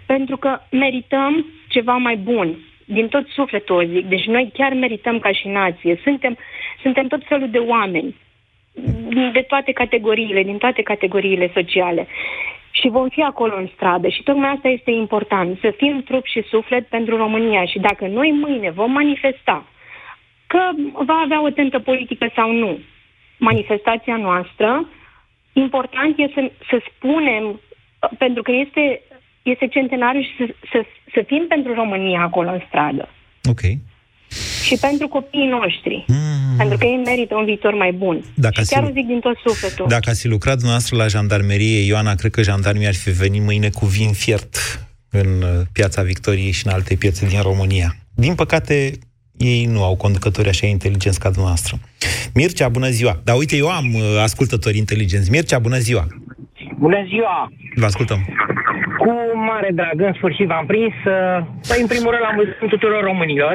pentru 0.07 0.37
că 0.37 0.59
merităm 0.71 1.47
ceva 1.69 1.97
mai 1.97 2.17
bun. 2.17 2.59
Din 2.85 3.09
tot 3.09 3.27
sufletul 3.29 3.77
o 3.77 3.83
zic. 3.83 4.05
Deci 4.07 4.27
noi 4.27 4.51
chiar 4.53 4.73
merităm 4.73 5.19
ca 5.19 5.33
și 5.33 5.49
nație. 5.49 6.01
Suntem, 6.03 6.37
suntem 6.83 7.07
tot 7.07 7.23
felul 7.27 7.51
de 7.51 7.59
oameni 7.59 8.15
de 9.33 9.45
toate 9.49 9.73
categoriile, 9.73 10.43
din 10.43 10.59
toate 10.59 10.83
categoriile 10.83 11.51
sociale. 11.55 12.07
Și 12.71 12.89
vom 12.89 13.09
fi 13.09 13.23
acolo 13.23 13.57
în 13.57 13.69
stradă 13.75 14.09
și 14.09 14.23
tocmai 14.23 14.51
asta 14.51 14.69
este 14.69 14.91
important, 14.91 15.59
să 15.61 15.71
fim 15.77 16.03
trup 16.03 16.27
și 16.27 16.43
suflet 16.43 16.87
pentru 16.87 17.17
România 17.17 17.65
și 17.65 17.79
dacă 17.79 18.07
noi 18.07 18.31
mâine 18.41 18.71
vom 18.71 18.93
manifesta 18.93 19.67
că 20.47 20.61
va 21.05 21.21
avea 21.25 21.43
o 21.43 21.51
tentă 21.51 21.79
politică 21.79 22.31
sau 22.35 22.53
nu 22.53 22.79
manifestația 23.39 24.17
noastră, 24.17 24.89
important 25.53 26.19
este 26.19 26.41
să, 26.41 26.67
să 26.71 26.77
spunem, 26.91 27.61
pentru 28.19 28.43
că 28.43 28.53
este, 28.65 29.01
este 29.43 29.67
centenariu 29.69 30.21
și 30.21 30.35
să, 30.39 30.45
să, 30.73 30.85
să 31.15 31.25
fim 31.27 31.45
pentru 31.49 31.75
România 31.75 32.21
acolo 32.21 32.51
în 32.51 32.63
stradă 32.69 33.09
Ok. 33.51 33.61
și 34.65 34.77
pentru 34.81 35.09
copiii 35.09 35.49
noștri. 35.49 36.05
Mm. 36.07 36.57
Pentru 36.57 36.77
că 36.79 36.85
ei 36.85 37.03
merită 37.05 37.35
un 37.37 37.45
viitor 37.45 37.75
mai 37.75 37.93
bun. 37.93 38.25
Dacă 38.35 38.55
și 38.55 38.61
ați 38.61 38.73
chiar 38.73 38.83
lu- 38.83 38.89
o 38.89 38.93
zic 38.93 39.07
din 39.07 39.21
tot 39.21 39.37
sufletul. 39.47 39.87
Dacă 39.89 40.11
ați 40.11 40.21
fi 40.21 40.29
lucrat 40.29 40.55
dumneavoastră 40.55 40.97
la 40.97 41.07
jandarmerie, 41.07 41.87
Ioana, 41.87 42.15
cred 42.15 42.31
că 42.31 42.43
jandarmii 42.43 42.87
ar 42.87 42.95
fi 42.95 43.11
venit 43.11 43.43
mâine 43.43 43.71
cu 43.71 43.87
vin 43.87 44.13
fiert 44.13 44.57
în 45.11 45.43
uh, 45.43 45.49
piața 45.73 46.03
Victoriei 46.03 46.51
și 46.51 46.67
în 46.67 46.73
alte 46.73 46.95
piețe 46.97 47.27
din 47.27 47.41
România. 47.43 47.97
Din 48.15 48.35
păcate, 48.35 48.91
ei 49.37 49.65
nu 49.65 49.83
au 49.85 49.97
conducători 49.97 50.49
așa 50.49 50.67
inteligenți 50.67 51.21
ca 51.21 51.29
dumneavoastră. 51.31 51.77
Mircea, 52.35 52.69
bună 52.69 52.89
ziua! 52.89 53.21
Dar 53.25 53.37
uite, 53.37 53.57
eu 53.57 53.69
am 53.69 53.95
uh, 53.95 54.03
ascultători 54.23 54.79
inteligenți. 54.79 55.31
Mircea, 55.31 55.59
bună 55.59 55.79
ziua! 55.79 56.07
Bună 56.79 57.05
ziua! 57.09 57.53
Vă 57.75 57.85
ascultăm. 57.85 58.21
Cu 58.99 59.11
mare 59.51 59.71
drag, 59.75 60.01
în 60.01 60.13
sfârșit 60.17 60.47
v-am 60.47 60.67
prins. 60.67 60.95
uh, 61.05 61.47
Păi, 61.69 61.81
în 61.81 61.87
primul 61.87 62.11
rând, 62.11 62.25
la 62.29 62.35
mulți 62.35 62.53
ani 62.61 62.71
tuturor 62.71 63.03
românilor 63.03 63.55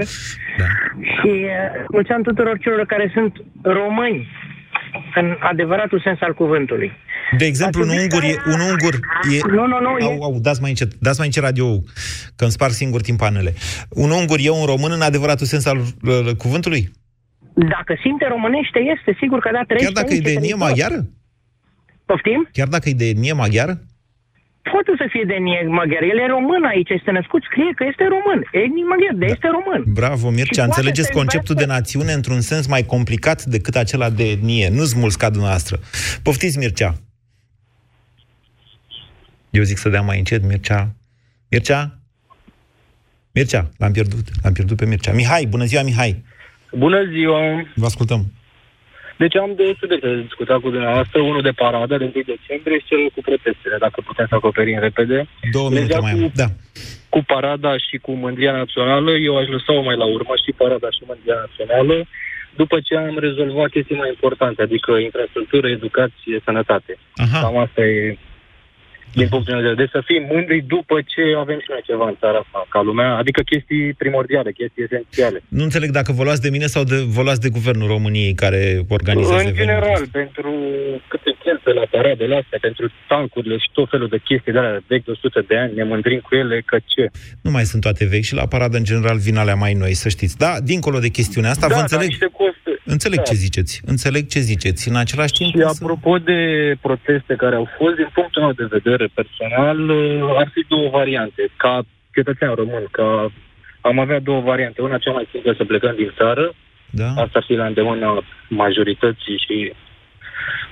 da. 0.58 0.66
și 1.14 1.32
uh, 1.46 1.86
mulți 1.92 2.12
ani 2.12 2.24
tuturor 2.24 2.58
celor 2.60 2.86
care 2.86 3.12
sunt 3.14 3.34
români 3.62 4.28
în 5.16 5.38
adevăratul 5.40 6.02
sens 6.04 6.18
al 6.22 6.34
cuvântului. 6.34 6.92
De 7.38 7.46
exemplu, 7.46 7.82
un 7.82 7.90
ungur, 7.90 8.24
e, 8.24 8.36
un 8.46 8.60
ungur 8.60 8.94
e... 9.34 9.40
Nu, 9.48 9.66
nu, 9.68 9.80
nu, 9.80 10.06
Au, 10.06 10.24
au, 10.24 10.40
dați 10.40 10.62
mai 10.62 10.70
încet, 10.70 10.94
dați 10.94 11.18
mai 11.18 11.28
încet 11.28 11.44
radio 11.44 11.78
că 12.36 12.44
îmi 12.44 12.52
spar 12.52 12.70
singur 12.70 13.02
timpanele. 13.02 13.54
Un 13.90 14.10
ungur 14.10 14.38
e 14.42 14.50
un 14.50 14.66
român 14.66 14.92
în 14.92 15.02
adevăratul 15.02 15.46
sens 15.46 15.66
al 15.66 15.78
uh, 15.78 16.36
cuvântului? 16.38 16.92
Dacă 17.54 17.98
simte 18.02 18.26
românește, 18.28 18.80
este 18.98 19.18
sigur 19.20 19.40
că 19.40 19.50
da, 19.54 19.62
trăiește 19.68 19.94
Chiar 19.94 20.04
dacă 20.04 20.14
e 20.14 20.16
aici, 20.16 20.24
de 20.24 20.30
este 20.30 20.42
etnie 20.42 20.56
din 20.56 20.60
tot. 20.60 20.68
maghiară? 20.68 21.00
Poftim? 22.06 22.50
Chiar 22.52 22.68
dacă 22.68 22.90
e 22.90 22.94
de 22.94 23.06
etnie 23.06 23.34
maghiară? 23.34 23.80
Poate 24.62 24.92
să 24.98 25.06
fie 25.10 25.24
de 25.28 25.34
etnie 25.34 25.68
maghiară. 25.68 26.06
El 26.06 26.20
e 26.20 26.26
român 26.28 26.64
aici, 26.74 26.90
este 26.90 27.12
născut, 27.12 27.44
scrie 27.44 27.72
că 27.76 27.84
este 27.92 28.04
român. 28.16 28.40
Etnic 28.52 28.86
maghiar, 28.92 29.16
de 29.16 29.26
este 29.26 29.48
român. 29.58 29.82
Bravo, 30.02 30.28
Și 30.30 30.36
Mircea, 30.36 30.64
poate 30.66 30.70
înțelegeți 30.70 31.08
să 31.08 31.14
conceptul 31.20 31.56
de 31.56 31.62
iubească- 31.62 31.82
națiune 31.82 32.12
într-un 32.14 32.42
sens 32.42 32.68
mai 32.68 32.84
complicat 32.84 33.44
decât 33.56 33.76
acela 33.76 34.10
de 34.10 34.24
etnie. 34.30 34.70
Nu-ți 34.70 34.98
mulți 34.98 35.18
ca 35.18 35.30
dumneavoastră. 35.30 35.80
Poftiți, 36.24 36.58
Mircea. 36.58 36.92
Eu 39.50 39.64
zic 39.64 39.78
să 39.78 39.90
dea 39.90 40.02
mai 40.02 40.18
încet, 40.18 40.44
Mircea. 40.44 40.96
Mircea? 41.50 41.98
Mircea, 43.34 43.70
l-am 43.78 43.92
pierdut. 43.92 44.26
L-am 44.44 44.54
pierdut 44.54 44.78
pe 44.78 44.86
Mircea. 44.86 45.12
Mihai, 45.14 45.46
bună 45.46 45.64
ziua, 45.66 45.84
Mihai. 45.84 46.24
Bună 46.72 47.06
ziua! 47.12 47.40
Vă 47.76 47.86
ascultăm. 47.86 48.32
Deci 49.22 49.36
am 49.36 49.52
două 49.56 49.74
subiecte 49.80 50.08
de 50.08 50.22
discutat 50.22 50.60
cu 50.60 50.70
dumneavoastră, 50.70 51.18
unul 51.22 51.42
de 51.42 51.60
parada 51.64 51.98
de 51.98 52.12
1 52.16 52.24
decembrie 52.34 52.78
și 52.80 52.90
cel 52.90 53.02
cu 53.16 53.22
protestele, 53.30 53.78
dacă 53.86 53.98
putem 54.10 54.26
să 54.30 54.36
acoperim 54.36 54.80
repede. 54.80 55.18
Două 55.52 55.70
minute 55.70 55.86
Legea 55.88 56.00
mai 56.00 56.14
cu, 56.14 56.18
am. 56.18 56.32
Da. 56.42 56.48
cu 57.14 57.20
parada 57.34 57.72
și 57.88 57.96
cu 58.06 58.12
mândria 58.24 58.54
națională, 58.62 59.12
eu 59.28 59.34
aș 59.38 59.48
lăsa-o 59.56 59.82
mai 59.88 59.98
la 60.04 60.08
urmă 60.18 60.34
și 60.44 60.58
parada 60.62 60.90
și 60.96 61.02
mândria 61.10 61.38
națională, 61.46 61.96
după 62.62 62.78
ce 62.86 62.94
am 62.96 63.18
rezolvat 63.28 63.70
chestii 63.70 64.02
mai 64.02 64.10
importante, 64.16 64.62
adică 64.62 64.92
infrastructură, 65.10 65.68
educație, 65.70 66.36
sănătate. 66.48 66.94
Aha. 67.24 67.40
Cam 67.42 67.58
asta 67.58 67.82
e 67.82 68.18
din 69.14 69.28
punctul 69.28 69.54
meu 69.54 69.64
de 69.64 69.70
vedere, 69.70 69.90
să 69.92 70.02
fim 70.06 70.24
mândri 70.32 70.60
după 70.76 70.96
ce 71.12 71.22
avem 71.38 71.60
și 71.60 71.70
noi 71.70 71.82
ceva 71.90 72.08
în 72.08 72.18
țara 72.20 72.38
asta, 72.44 72.66
ca 72.70 72.82
lumea, 72.82 73.10
adică 73.22 73.42
chestii 73.42 73.94
primordiale, 73.94 74.52
chestii 74.52 74.84
esențiale. 74.84 75.38
Nu 75.48 75.64
înțeleg 75.64 75.90
dacă 76.00 76.12
vă 76.12 76.24
luați 76.24 76.42
de 76.42 76.50
mine 76.50 76.66
sau 76.76 76.84
de, 76.84 76.96
vă 77.16 77.22
luați 77.22 77.42
de 77.46 77.50
Guvernul 77.58 77.88
României 77.88 78.34
care 78.34 78.62
organizează 78.98 79.42
În 79.42 79.48
evenimentul 79.48 79.84
general, 79.84 80.02
ăsta. 80.02 80.18
pentru 80.22 80.52
câte 81.12 81.32
cheltuie 81.44 81.74
la 81.82 81.86
paradele 81.96 82.36
astea, 82.42 82.58
pentru 82.62 82.86
tancurile 83.08 83.58
și 83.58 83.70
tot 83.78 83.90
felul 83.90 84.08
de 84.08 84.20
chestii 84.30 84.52
de 84.52 84.60
alea 84.60 84.84
vechi 84.88 85.06
de 85.06 85.12
100 85.12 85.46
de 85.48 85.58
ani, 85.58 85.74
ne 85.80 85.84
mândrim 85.84 86.20
cu 86.28 86.36
ele 86.36 86.62
că 86.66 86.78
ce? 86.86 87.04
Nu 87.42 87.52
mai 87.52 87.66
sunt 87.72 87.82
toate 87.82 88.06
vechi 88.06 88.28
și 88.30 88.34
la 88.42 88.48
paradă, 88.54 88.78
în 88.78 88.84
general, 88.84 89.18
vin 89.18 89.38
alea 89.38 89.56
mai 89.56 89.74
noi, 89.74 89.94
să 89.94 90.10
știți. 90.10 90.38
Da, 90.38 90.52
dincolo 90.64 91.00
de 91.00 91.10
chestiunea 91.20 91.50
asta, 91.50 91.68
da, 91.68 91.74
vă 91.74 91.80
dar 91.80 91.82
înțeleg, 91.82 92.08
niște 92.08 92.30
costuri. 92.42 92.69
Înțeleg 92.96 93.18
da. 93.18 93.24
ce 93.30 93.34
ziceți. 93.34 93.82
Înțeleg 93.86 94.24
ce 94.28 94.40
ziceți. 94.40 94.90
În 94.90 94.96
același 94.96 95.34
timp, 95.34 95.50
Și 95.50 95.56
însă- 95.58 95.84
apropo 95.84 96.18
de 96.18 96.40
proteste 96.82 97.34
care 97.44 97.56
au 97.56 97.68
fost, 97.78 97.96
din 97.96 98.10
punctul 98.14 98.42
meu 98.42 98.52
de 98.62 98.68
vedere 98.78 99.06
personal, 99.20 99.90
uh, 99.90 100.36
ar 100.42 100.50
fi 100.54 100.62
două 100.68 100.90
variante. 100.90 101.42
Ca 101.58 101.82
cetățean 102.16 102.54
român, 102.54 102.86
ca 102.92 103.32
am 103.82 104.00
avea 104.00 104.20
două 104.20 104.42
variante. 104.42 104.82
Una 104.82 104.98
cea 104.98 105.12
mai 105.12 105.28
simplă 105.32 105.54
să 105.58 105.64
plecăm 105.66 105.96
din 105.96 106.12
țară, 106.18 106.54
da. 106.90 107.08
asta 107.24 107.36
ar 107.40 107.44
fi 107.48 107.54
la 107.54 107.66
îndemâna 107.66 108.24
majorității 108.50 109.38
și 109.46 109.74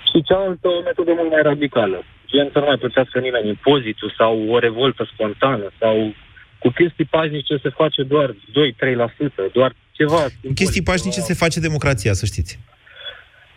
și 0.09 0.23
cealaltă 0.23 0.67
o 0.67 0.81
metodă 0.81 1.11
mult 1.15 1.29
mai 1.31 1.41
radicală. 1.41 2.03
Gen 2.31 2.49
să 2.51 2.59
nu 2.59 2.65
mai 2.65 2.77
plătească 2.77 3.19
nimeni 3.19 3.47
impozitul 3.47 4.13
sau 4.17 4.33
o 4.49 4.59
revoltă 4.59 5.09
spontană 5.13 5.67
sau 5.79 6.13
cu 6.59 6.69
chestii 6.69 7.05
pașnice 7.05 7.55
se 7.63 7.69
face 7.69 8.03
doar 8.03 8.29
2-3%, 8.51 9.51
doar 9.53 9.71
ceva. 9.97 10.25
chestii 10.55 10.83
pașnice 10.83 11.19
se 11.19 11.33
face 11.33 11.59
democrația, 11.59 12.13
să 12.13 12.25
știți. 12.25 12.59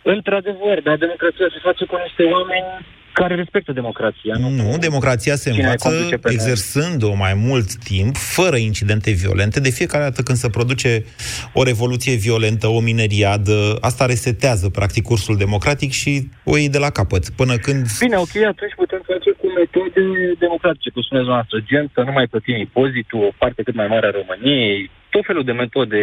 Într-adevăr, 0.03 0.81
dar 0.83 0.97
democrația 0.97 1.47
se 1.53 1.59
face 1.67 1.85
cu 1.85 1.95
niște 2.05 2.23
oameni 2.23 2.65
care 3.13 3.35
respectă 3.35 3.71
democrația. 3.71 4.35
Nu, 4.39 4.49
Nu, 4.49 4.77
democrația 4.77 5.35
se 5.35 5.49
Cine 5.49 5.63
învață 5.63 5.87
conduce 5.89 6.15
pe 6.17 6.27
noi? 6.27 6.33
exersând-o 6.33 7.13
mai 7.13 7.33
mult 7.33 7.75
timp, 7.75 8.15
fără 8.15 8.55
incidente 8.55 9.11
violente. 9.11 9.59
De 9.59 9.69
fiecare 9.69 10.03
dată 10.03 10.21
când 10.21 10.37
se 10.37 10.49
produce 10.49 11.05
o 11.53 11.63
revoluție 11.63 12.15
violentă, 12.15 12.67
o 12.67 12.79
mineriadă, 12.79 13.77
asta 13.81 14.05
resetează, 14.05 14.69
practic, 14.69 15.03
cursul 15.03 15.37
democratic 15.37 15.91
și 15.91 16.29
o 16.43 16.57
iei 16.57 16.69
de 16.69 16.77
la 16.77 16.89
capăt. 16.89 17.29
Până 17.29 17.55
când... 17.55 17.85
Bine, 17.99 18.17
ok, 18.17 18.35
atunci 18.35 18.73
putem 18.75 19.01
face 19.05 19.31
cu 19.31 19.47
metode 19.59 20.01
democratice, 20.39 20.89
cum 20.89 21.01
spuneți 21.01 21.27
noastră, 21.27 21.57
gen 21.69 21.91
să 21.93 22.01
nu 22.01 22.11
mai 22.11 22.27
plătim 22.27 22.55
impozitul, 22.55 23.23
o 23.23 23.31
parte 23.37 23.63
cât 23.63 23.75
mai 23.75 23.87
mare 23.87 24.07
a 24.07 24.17
României, 24.19 24.91
tot 25.13 25.25
felul 25.25 25.43
de 25.43 25.51
metode. 25.63 25.99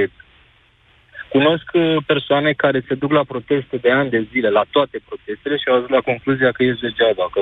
Cunosc 1.35 1.69
uh, 1.73 1.83
persoane 2.07 2.53
care 2.53 2.85
se 2.89 2.95
duc 2.95 3.11
la 3.19 3.25
proteste 3.33 3.77
de 3.85 3.91
ani 3.91 4.11
de 4.11 4.29
zile, 4.33 4.49
la 4.59 4.65
toate 4.71 4.97
protestele 5.09 5.57
și 5.57 5.69
au 5.69 5.75
ajuns 5.75 5.91
la 5.91 6.01
concluzia 6.11 6.51
că 6.53 6.63
ești 6.63 6.81
degeaba, 6.87 7.25
că 7.35 7.41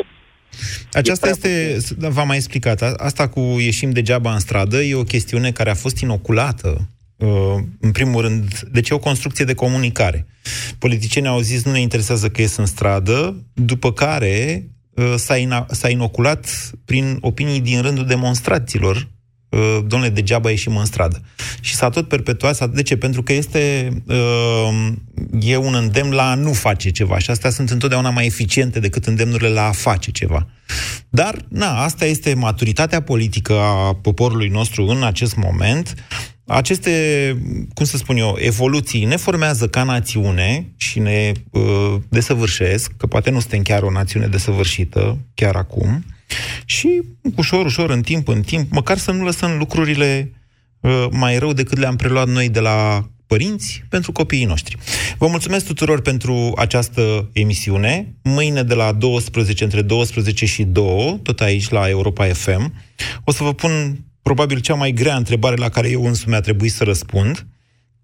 Aceasta 0.92 1.28
este, 1.28 1.76
da, 1.98 2.08
v-am 2.08 2.26
mai 2.26 2.36
explicat, 2.36 2.82
a- 2.82 2.94
asta 2.96 3.28
cu 3.28 3.40
ieșim 3.40 3.90
degeaba 3.90 4.32
în 4.32 4.38
stradă 4.38 4.82
e 4.82 4.94
o 4.94 5.02
chestiune 5.14 5.50
care 5.52 5.70
a 5.70 5.74
fost 5.84 6.00
inoculată 6.00 6.88
uh, 7.16 7.56
în 7.80 7.92
primul 7.92 8.20
rând, 8.22 8.60
deci 8.60 8.88
e 8.88 8.94
o 8.94 8.98
construcție 8.98 9.44
de 9.44 9.54
comunicare. 9.54 10.26
Politicienii 10.78 11.30
au 11.30 11.40
zis 11.40 11.64
nu 11.64 11.72
ne 11.72 11.80
interesează 11.80 12.28
că 12.28 12.40
ies 12.40 12.56
în 12.56 12.66
stradă, 12.66 13.44
după 13.54 13.92
care 13.92 14.62
uh, 14.94 15.12
s-a, 15.16 15.36
ina- 15.36 15.66
s-a 15.66 15.88
inoculat 15.88 16.70
prin 16.84 17.18
opinii 17.20 17.60
din 17.60 17.82
rândul 17.82 18.06
demonstraților 18.06 19.08
uh, 19.56 19.78
domnule, 19.86 20.10
degeaba 20.12 20.50
ieșim 20.50 20.76
în 20.76 20.84
stradă. 20.84 21.20
Și 21.60 21.74
s-a 21.74 21.88
tot 21.88 22.08
perpetuat. 22.08 22.54
s-a- 22.56 22.66
De 22.66 22.82
ce? 22.82 22.96
Pentru 22.96 23.22
că 23.22 23.32
este 23.32 23.88
uh, 24.06 24.92
e 25.40 25.56
un 25.56 25.74
îndemn 25.74 26.12
la 26.12 26.30
a 26.30 26.34
nu 26.34 26.52
face 26.52 26.90
ceva 26.90 27.18
și 27.18 27.30
astea 27.30 27.50
sunt 27.50 27.70
întotdeauna 27.70 28.10
mai 28.10 28.26
eficiente 28.26 28.80
decât 28.80 29.04
îndemnurile 29.06 29.48
la 29.48 29.66
a 29.66 29.72
face 29.72 30.10
ceva. 30.10 30.46
Dar, 31.08 31.36
na, 31.48 31.82
asta 31.82 32.04
este 32.04 32.34
maturitatea 32.34 33.02
politică 33.02 33.52
a 33.52 33.94
poporului 33.94 34.48
nostru 34.48 34.84
în 34.84 35.02
acest 35.02 35.36
moment. 35.36 35.94
Aceste, 36.46 36.90
cum 37.74 37.84
să 37.84 37.96
spun 37.96 38.16
eu, 38.16 38.36
evoluții 38.38 39.04
ne 39.04 39.16
formează 39.16 39.68
ca 39.68 39.82
națiune 39.82 40.72
și 40.76 40.98
ne 40.98 41.32
uh, 41.50 41.94
desăvârșesc, 42.08 42.92
că 42.96 43.06
poate 43.06 43.30
nu 43.30 43.40
suntem 43.40 43.62
chiar 43.62 43.82
o 43.82 43.90
națiune 43.90 44.26
desăvârșită, 44.26 45.18
chiar 45.34 45.54
acum, 45.56 46.04
și 46.64 47.02
ușor, 47.36 47.64
ușor, 47.64 47.90
în 47.90 48.02
timp, 48.02 48.28
în 48.28 48.42
timp, 48.42 48.72
măcar 48.72 48.98
să 48.98 49.10
nu 49.10 49.24
lăsăm 49.24 49.58
lucrurile 49.58 50.32
uh, 50.80 51.06
mai 51.10 51.38
rău 51.38 51.52
decât 51.52 51.78
le-am 51.78 51.96
preluat 51.96 52.28
noi 52.28 52.48
de 52.48 52.60
la 52.60 53.08
părinți 53.26 53.82
pentru 53.88 54.12
copiii 54.12 54.44
noștri. 54.44 54.76
Vă 55.18 55.26
mulțumesc 55.26 55.66
tuturor 55.66 56.00
pentru 56.00 56.52
această 56.56 57.30
emisiune. 57.32 58.14
Mâine 58.22 58.62
de 58.62 58.74
la 58.74 58.92
12, 58.92 59.64
între 59.64 59.82
12 59.82 60.46
și 60.46 60.62
2, 60.62 61.20
tot 61.22 61.40
aici 61.40 61.68
la 61.68 61.88
Europa 61.88 62.24
FM, 62.26 62.74
o 63.24 63.32
să 63.32 63.42
vă 63.42 63.54
pun 63.54 64.04
probabil 64.22 64.58
cea 64.58 64.74
mai 64.74 64.92
grea 64.92 65.16
întrebare 65.16 65.56
la 65.56 65.68
care 65.68 65.90
eu 65.90 66.04
însumi 66.04 66.34
a 66.34 66.40
trebuit 66.40 66.72
să 66.72 66.84
răspund. 66.84 67.46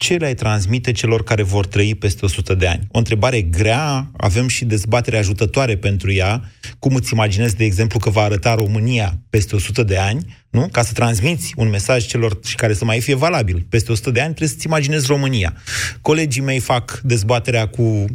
Ce 0.02 0.16
le-ai 0.16 0.34
transmite 0.34 0.92
celor 0.92 1.22
care 1.22 1.42
vor 1.42 1.66
trăi 1.66 1.94
peste 1.94 2.24
100 2.24 2.54
de 2.54 2.66
ani? 2.66 2.86
O 2.90 2.98
întrebare 2.98 3.42
grea, 3.42 4.10
avem 4.16 4.48
și 4.48 4.64
dezbatere 4.64 5.18
ajutătoare 5.18 5.76
pentru 5.76 6.12
ea. 6.12 6.52
Cum 6.78 6.94
îți 6.94 7.12
imaginezi, 7.12 7.56
de 7.56 7.64
exemplu, 7.64 7.98
că 7.98 8.10
va 8.10 8.22
arăta 8.22 8.54
România 8.54 9.18
peste 9.30 9.54
100 9.54 9.82
de 9.82 9.96
ani? 9.96 10.36
Nu? 10.50 10.68
Ca 10.72 10.82
să 10.82 10.92
transmiți 10.92 11.52
un 11.56 11.68
mesaj 11.68 12.06
celor 12.06 12.38
și 12.44 12.54
care 12.54 12.74
să 12.74 12.84
mai 12.84 13.00
fie 13.00 13.14
valabil 13.14 13.66
peste 13.68 13.92
100 13.92 14.10
de 14.10 14.20
ani, 14.20 14.28
trebuie 14.28 14.48
să-ți 14.48 14.66
imaginezi 14.66 15.06
România. 15.06 15.54
Colegii 16.00 16.42
mei 16.42 16.58
fac 16.58 17.00
dezbaterea 17.04 17.66
cu 17.66 17.82
uh, 17.82 18.08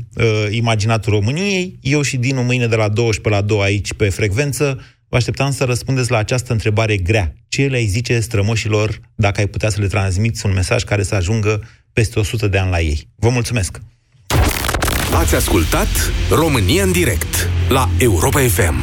imaginatul 0.50 1.14
României, 1.14 1.80
eu 1.82 2.02
și 2.02 2.18
Dinu 2.18 2.44
mâine 2.44 2.68
de 2.68 2.76
la 2.76 2.88
12 2.88 3.42
la 3.42 3.48
2 3.48 3.62
aici 3.62 3.94
pe 3.94 4.10
frecvență, 4.10 4.82
Vă 5.10 5.16
așteptam 5.16 5.52
să 5.52 5.64
răspundeți 5.64 6.12
la 6.12 6.18
această 6.18 6.52
întrebare 6.52 6.98
grea. 6.98 7.34
Ce 7.48 7.66
le-ai 7.66 7.86
zice 7.86 8.20
strămoșilor 8.20 9.00
dacă 9.16 9.40
ai 9.40 9.48
putea 9.48 9.70
să 9.70 9.82
le 9.82 9.88
transmiți 9.88 10.46
un 10.46 10.54
mesaj 10.54 10.84
care 10.84 11.04
să 11.04 11.16
ajungă 11.16 11.64
peste 11.98 12.20
100 12.20 12.48
de 12.48 12.58
ani 12.58 12.70
la 12.70 12.80
ei? 12.80 13.08
Vă 13.16 13.30
mulțumesc! 13.30 13.80
Ați 15.14 15.36
ascultat 15.36 15.88
România 16.30 16.84
în 16.84 16.92
direct 16.92 17.50
la 17.70 17.90
Europa 17.98 18.40
FM. 18.40 18.76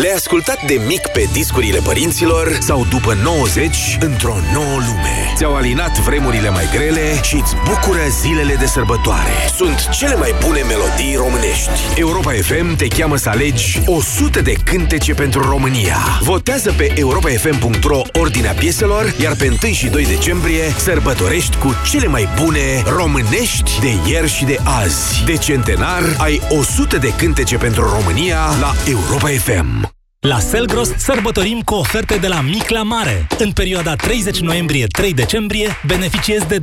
Le-ai 0.00 0.14
ascultat 0.14 0.66
de 0.66 0.80
mic 0.86 1.06
pe 1.06 1.28
discurile 1.32 1.78
părinților 1.78 2.58
sau 2.60 2.86
după 2.90 3.14
90 3.22 3.98
într-o 4.00 4.36
nouă 4.52 4.76
lume. 4.86 5.32
Ți-au 5.36 5.56
alinat 5.56 5.98
vremurile 5.98 6.48
mai 6.50 6.68
grele 6.72 7.20
și 7.22 7.34
îți 7.34 7.54
bucură 7.64 8.00
zilele 8.20 8.54
de 8.54 8.66
sărbătoare. 8.66 9.30
Sunt 9.56 9.88
cele 9.88 10.14
mai 10.14 10.34
bune 10.44 10.60
melodii 10.60 11.16
românești. 11.16 11.70
Europa 11.94 12.32
FM 12.32 12.76
te 12.76 12.88
cheamă 12.88 13.16
să 13.16 13.28
alegi 13.28 13.80
100 13.86 14.40
de 14.40 14.52
cântece 14.64 15.14
pentru 15.14 15.40
România. 15.40 15.96
Votează 16.20 16.74
pe 16.76 16.92
europafm.ro 16.96 18.00
ordinea 18.12 18.52
pieselor, 18.52 19.14
iar 19.22 19.34
pe 19.34 19.56
1 19.62 19.72
și 19.72 19.86
2 19.86 20.06
decembrie 20.06 20.74
sărbătorești 20.76 21.56
cu 21.56 21.74
cele 21.90 22.06
mai 22.06 22.28
bune 22.42 22.82
românești 22.96 23.80
de 23.80 24.10
ieri 24.10 24.28
și 24.28 24.44
de 24.44 24.58
azi. 24.82 25.24
De 25.24 25.36
centenar 25.36 26.02
ai 26.18 26.40
100 26.48 26.96
de 26.96 27.12
cântece 27.16 27.56
pentru 27.56 27.88
România 27.88 28.38
la 28.60 28.74
Europa 28.86 29.28
FM. 29.28 29.89
La 30.28 30.38
Selgros 30.38 30.88
sărbătorim 30.96 31.60
cu 31.60 31.74
oferte 31.74 32.16
de 32.16 32.26
la 32.26 32.40
mic 32.40 32.68
la 32.68 32.82
mare. 32.82 33.26
În 33.38 33.52
perioada 33.52 33.94
30 33.94 34.40
noiembrie-3 34.40 35.14
decembrie 35.14 35.68
beneficiezi 35.86 36.46
de 36.46 36.58
20% 36.58 36.62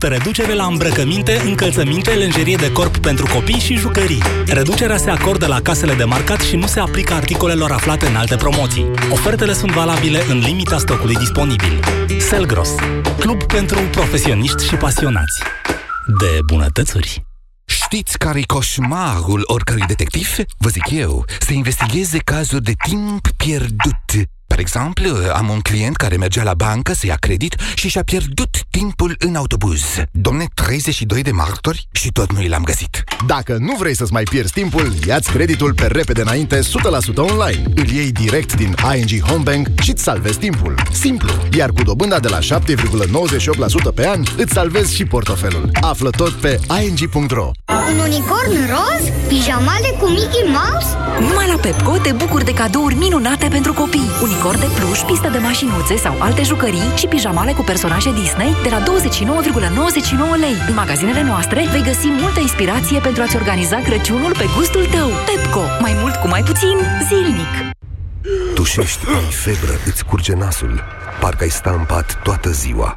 reducere 0.00 0.54
la 0.54 0.64
îmbrăcăminte, 0.64 1.40
încălțăminte, 1.44 2.10
lenjerie 2.10 2.56
de 2.56 2.72
corp 2.72 2.96
pentru 2.96 3.26
copii 3.34 3.58
și 3.58 3.76
jucării. 3.76 4.22
Reducerea 4.46 4.96
se 4.96 5.10
acordă 5.10 5.46
la 5.46 5.60
casele 5.60 5.94
de 5.94 6.04
marcat 6.04 6.40
și 6.40 6.56
nu 6.56 6.66
se 6.66 6.80
aplică 6.80 7.14
articolelor 7.14 7.70
aflate 7.70 8.06
în 8.06 8.16
alte 8.16 8.36
promoții. 8.36 8.90
Ofertele 9.10 9.52
sunt 9.52 9.70
valabile 9.70 10.22
în 10.28 10.38
limita 10.38 10.78
stocului 10.78 11.14
disponibil. 11.14 11.80
Selgros, 12.18 12.74
club 13.18 13.42
pentru 13.42 13.78
profesioniști 13.90 14.66
și 14.66 14.74
pasionați 14.74 15.42
de 16.20 16.38
bunătățuri. 16.46 17.29
Știți 17.92 18.18
care-i 18.18 18.44
coșmarul 18.46 19.42
oricărui 19.44 19.86
detectiv? 19.86 20.36
Vă 20.58 20.68
zic 20.68 20.90
eu, 20.90 21.24
să 21.40 21.52
investigheze 21.52 22.18
cazuri 22.18 22.62
de 22.62 22.72
timp 22.88 23.28
pierdut. 23.36 24.28
Per 24.50 24.58
exemplu, 24.58 25.10
am 25.34 25.48
un 25.48 25.60
client 25.60 25.96
care 25.96 26.16
mergea 26.16 26.42
la 26.42 26.54
bancă 26.54 26.92
să 26.92 27.06
ia 27.06 27.16
credit 27.20 27.54
și 27.74 27.88
și-a 27.88 28.02
pierdut 28.02 28.56
timpul 28.70 29.16
în 29.18 29.34
autobuz. 29.34 29.82
Domne, 30.10 30.46
32 30.54 31.22
de 31.22 31.30
martori 31.30 31.88
și 31.92 32.12
tot 32.12 32.32
nu 32.32 32.46
l-am 32.48 32.62
găsit. 32.62 33.04
Dacă 33.26 33.56
nu 33.60 33.76
vrei 33.78 33.96
să-ți 33.96 34.12
mai 34.12 34.22
pierzi 34.22 34.52
timpul, 34.52 34.92
ia-ți 35.06 35.30
creditul 35.30 35.74
pe 35.74 35.86
repede 35.86 36.20
înainte 36.20 36.60
100% 36.60 36.62
online. 37.14 37.62
Îl 37.74 37.88
iei 37.88 38.12
direct 38.12 38.56
din 38.56 38.74
ING 38.96 39.22
Homebank 39.22 39.68
și 39.82 39.90
îți 39.90 40.02
salvezi 40.02 40.38
timpul. 40.38 40.74
Simplu, 40.92 41.32
iar 41.56 41.70
cu 41.70 41.82
dobânda 41.82 42.18
de 42.18 42.28
la 42.28 42.38
7,98% 42.38 43.94
pe 43.94 44.08
an, 44.08 44.22
îți 44.36 44.52
salvezi 44.52 44.94
și 44.94 45.04
portofelul. 45.04 45.70
Află 45.80 46.10
tot 46.10 46.32
pe 46.32 46.60
ing.ro 46.82 47.50
Un 47.90 47.98
unicorn 47.98 48.52
roz? 48.68 49.08
Pijamale 49.28 49.88
cu 50.00 50.06
Mickey 50.06 50.44
Mouse? 50.46 50.88
Numai 51.20 51.46
la 51.46 51.58
Pepco 51.60 51.96
te 51.96 52.12
bucuri 52.12 52.44
de 52.44 52.52
cadouri 52.52 52.94
minunate 52.94 53.48
pentru 53.48 53.72
copii. 53.72 54.10
Unicorn 54.22 54.38
de 54.40 54.66
pluș, 54.74 55.00
pistă 55.00 55.28
de 55.28 55.38
mașinuțe 55.38 55.96
sau 55.96 56.14
alte 56.18 56.42
jucării 56.42 56.92
și 56.96 57.06
pijamale 57.06 57.52
cu 57.52 57.62
personaje 57.62 58.12
Disney 58.12 58.56
de 58.62 58.68
la 58.68 58.82
29,99 58.82 60.38
lei. 60.38 60.56
În 60.68 60.74
magazinele 60.74 61.22
noastre 61.22 61.66
vei 61.70 61.82
găsi 61.82 62.06
multă 62.06 62.40
inspirație 62.40 62.98
pentru 63.00 63.22
a-ți 63.22 63.36
organiza 63.36 63.76
Crăciunul 63.76 64.32
pe 64.32 64.44
gustul 64.56 64.86
tău. 64.86 65.08
Pepco. 65.08 65.62
Mai 65.80 65.94
mult 66.00 66.14
cu 66.14 66.28
mai 66.28 66.42
puțin, 66.42 66.76
zilnic. 67.08 67.52
Tușești, 68.54 69.06
ai 69.06 69.28
febră, 69.30 69.74
îți 69.86 70.04
curge 70.04 70.34
nasul. 70.34 70.82
Parcă 71.20 71.42
ai 71.42 71.50
sta 71.50 71.70
în 71.70 71.84
pat 71.84 72.20
toată 72.22 72.50
ziua. 72.50 72.96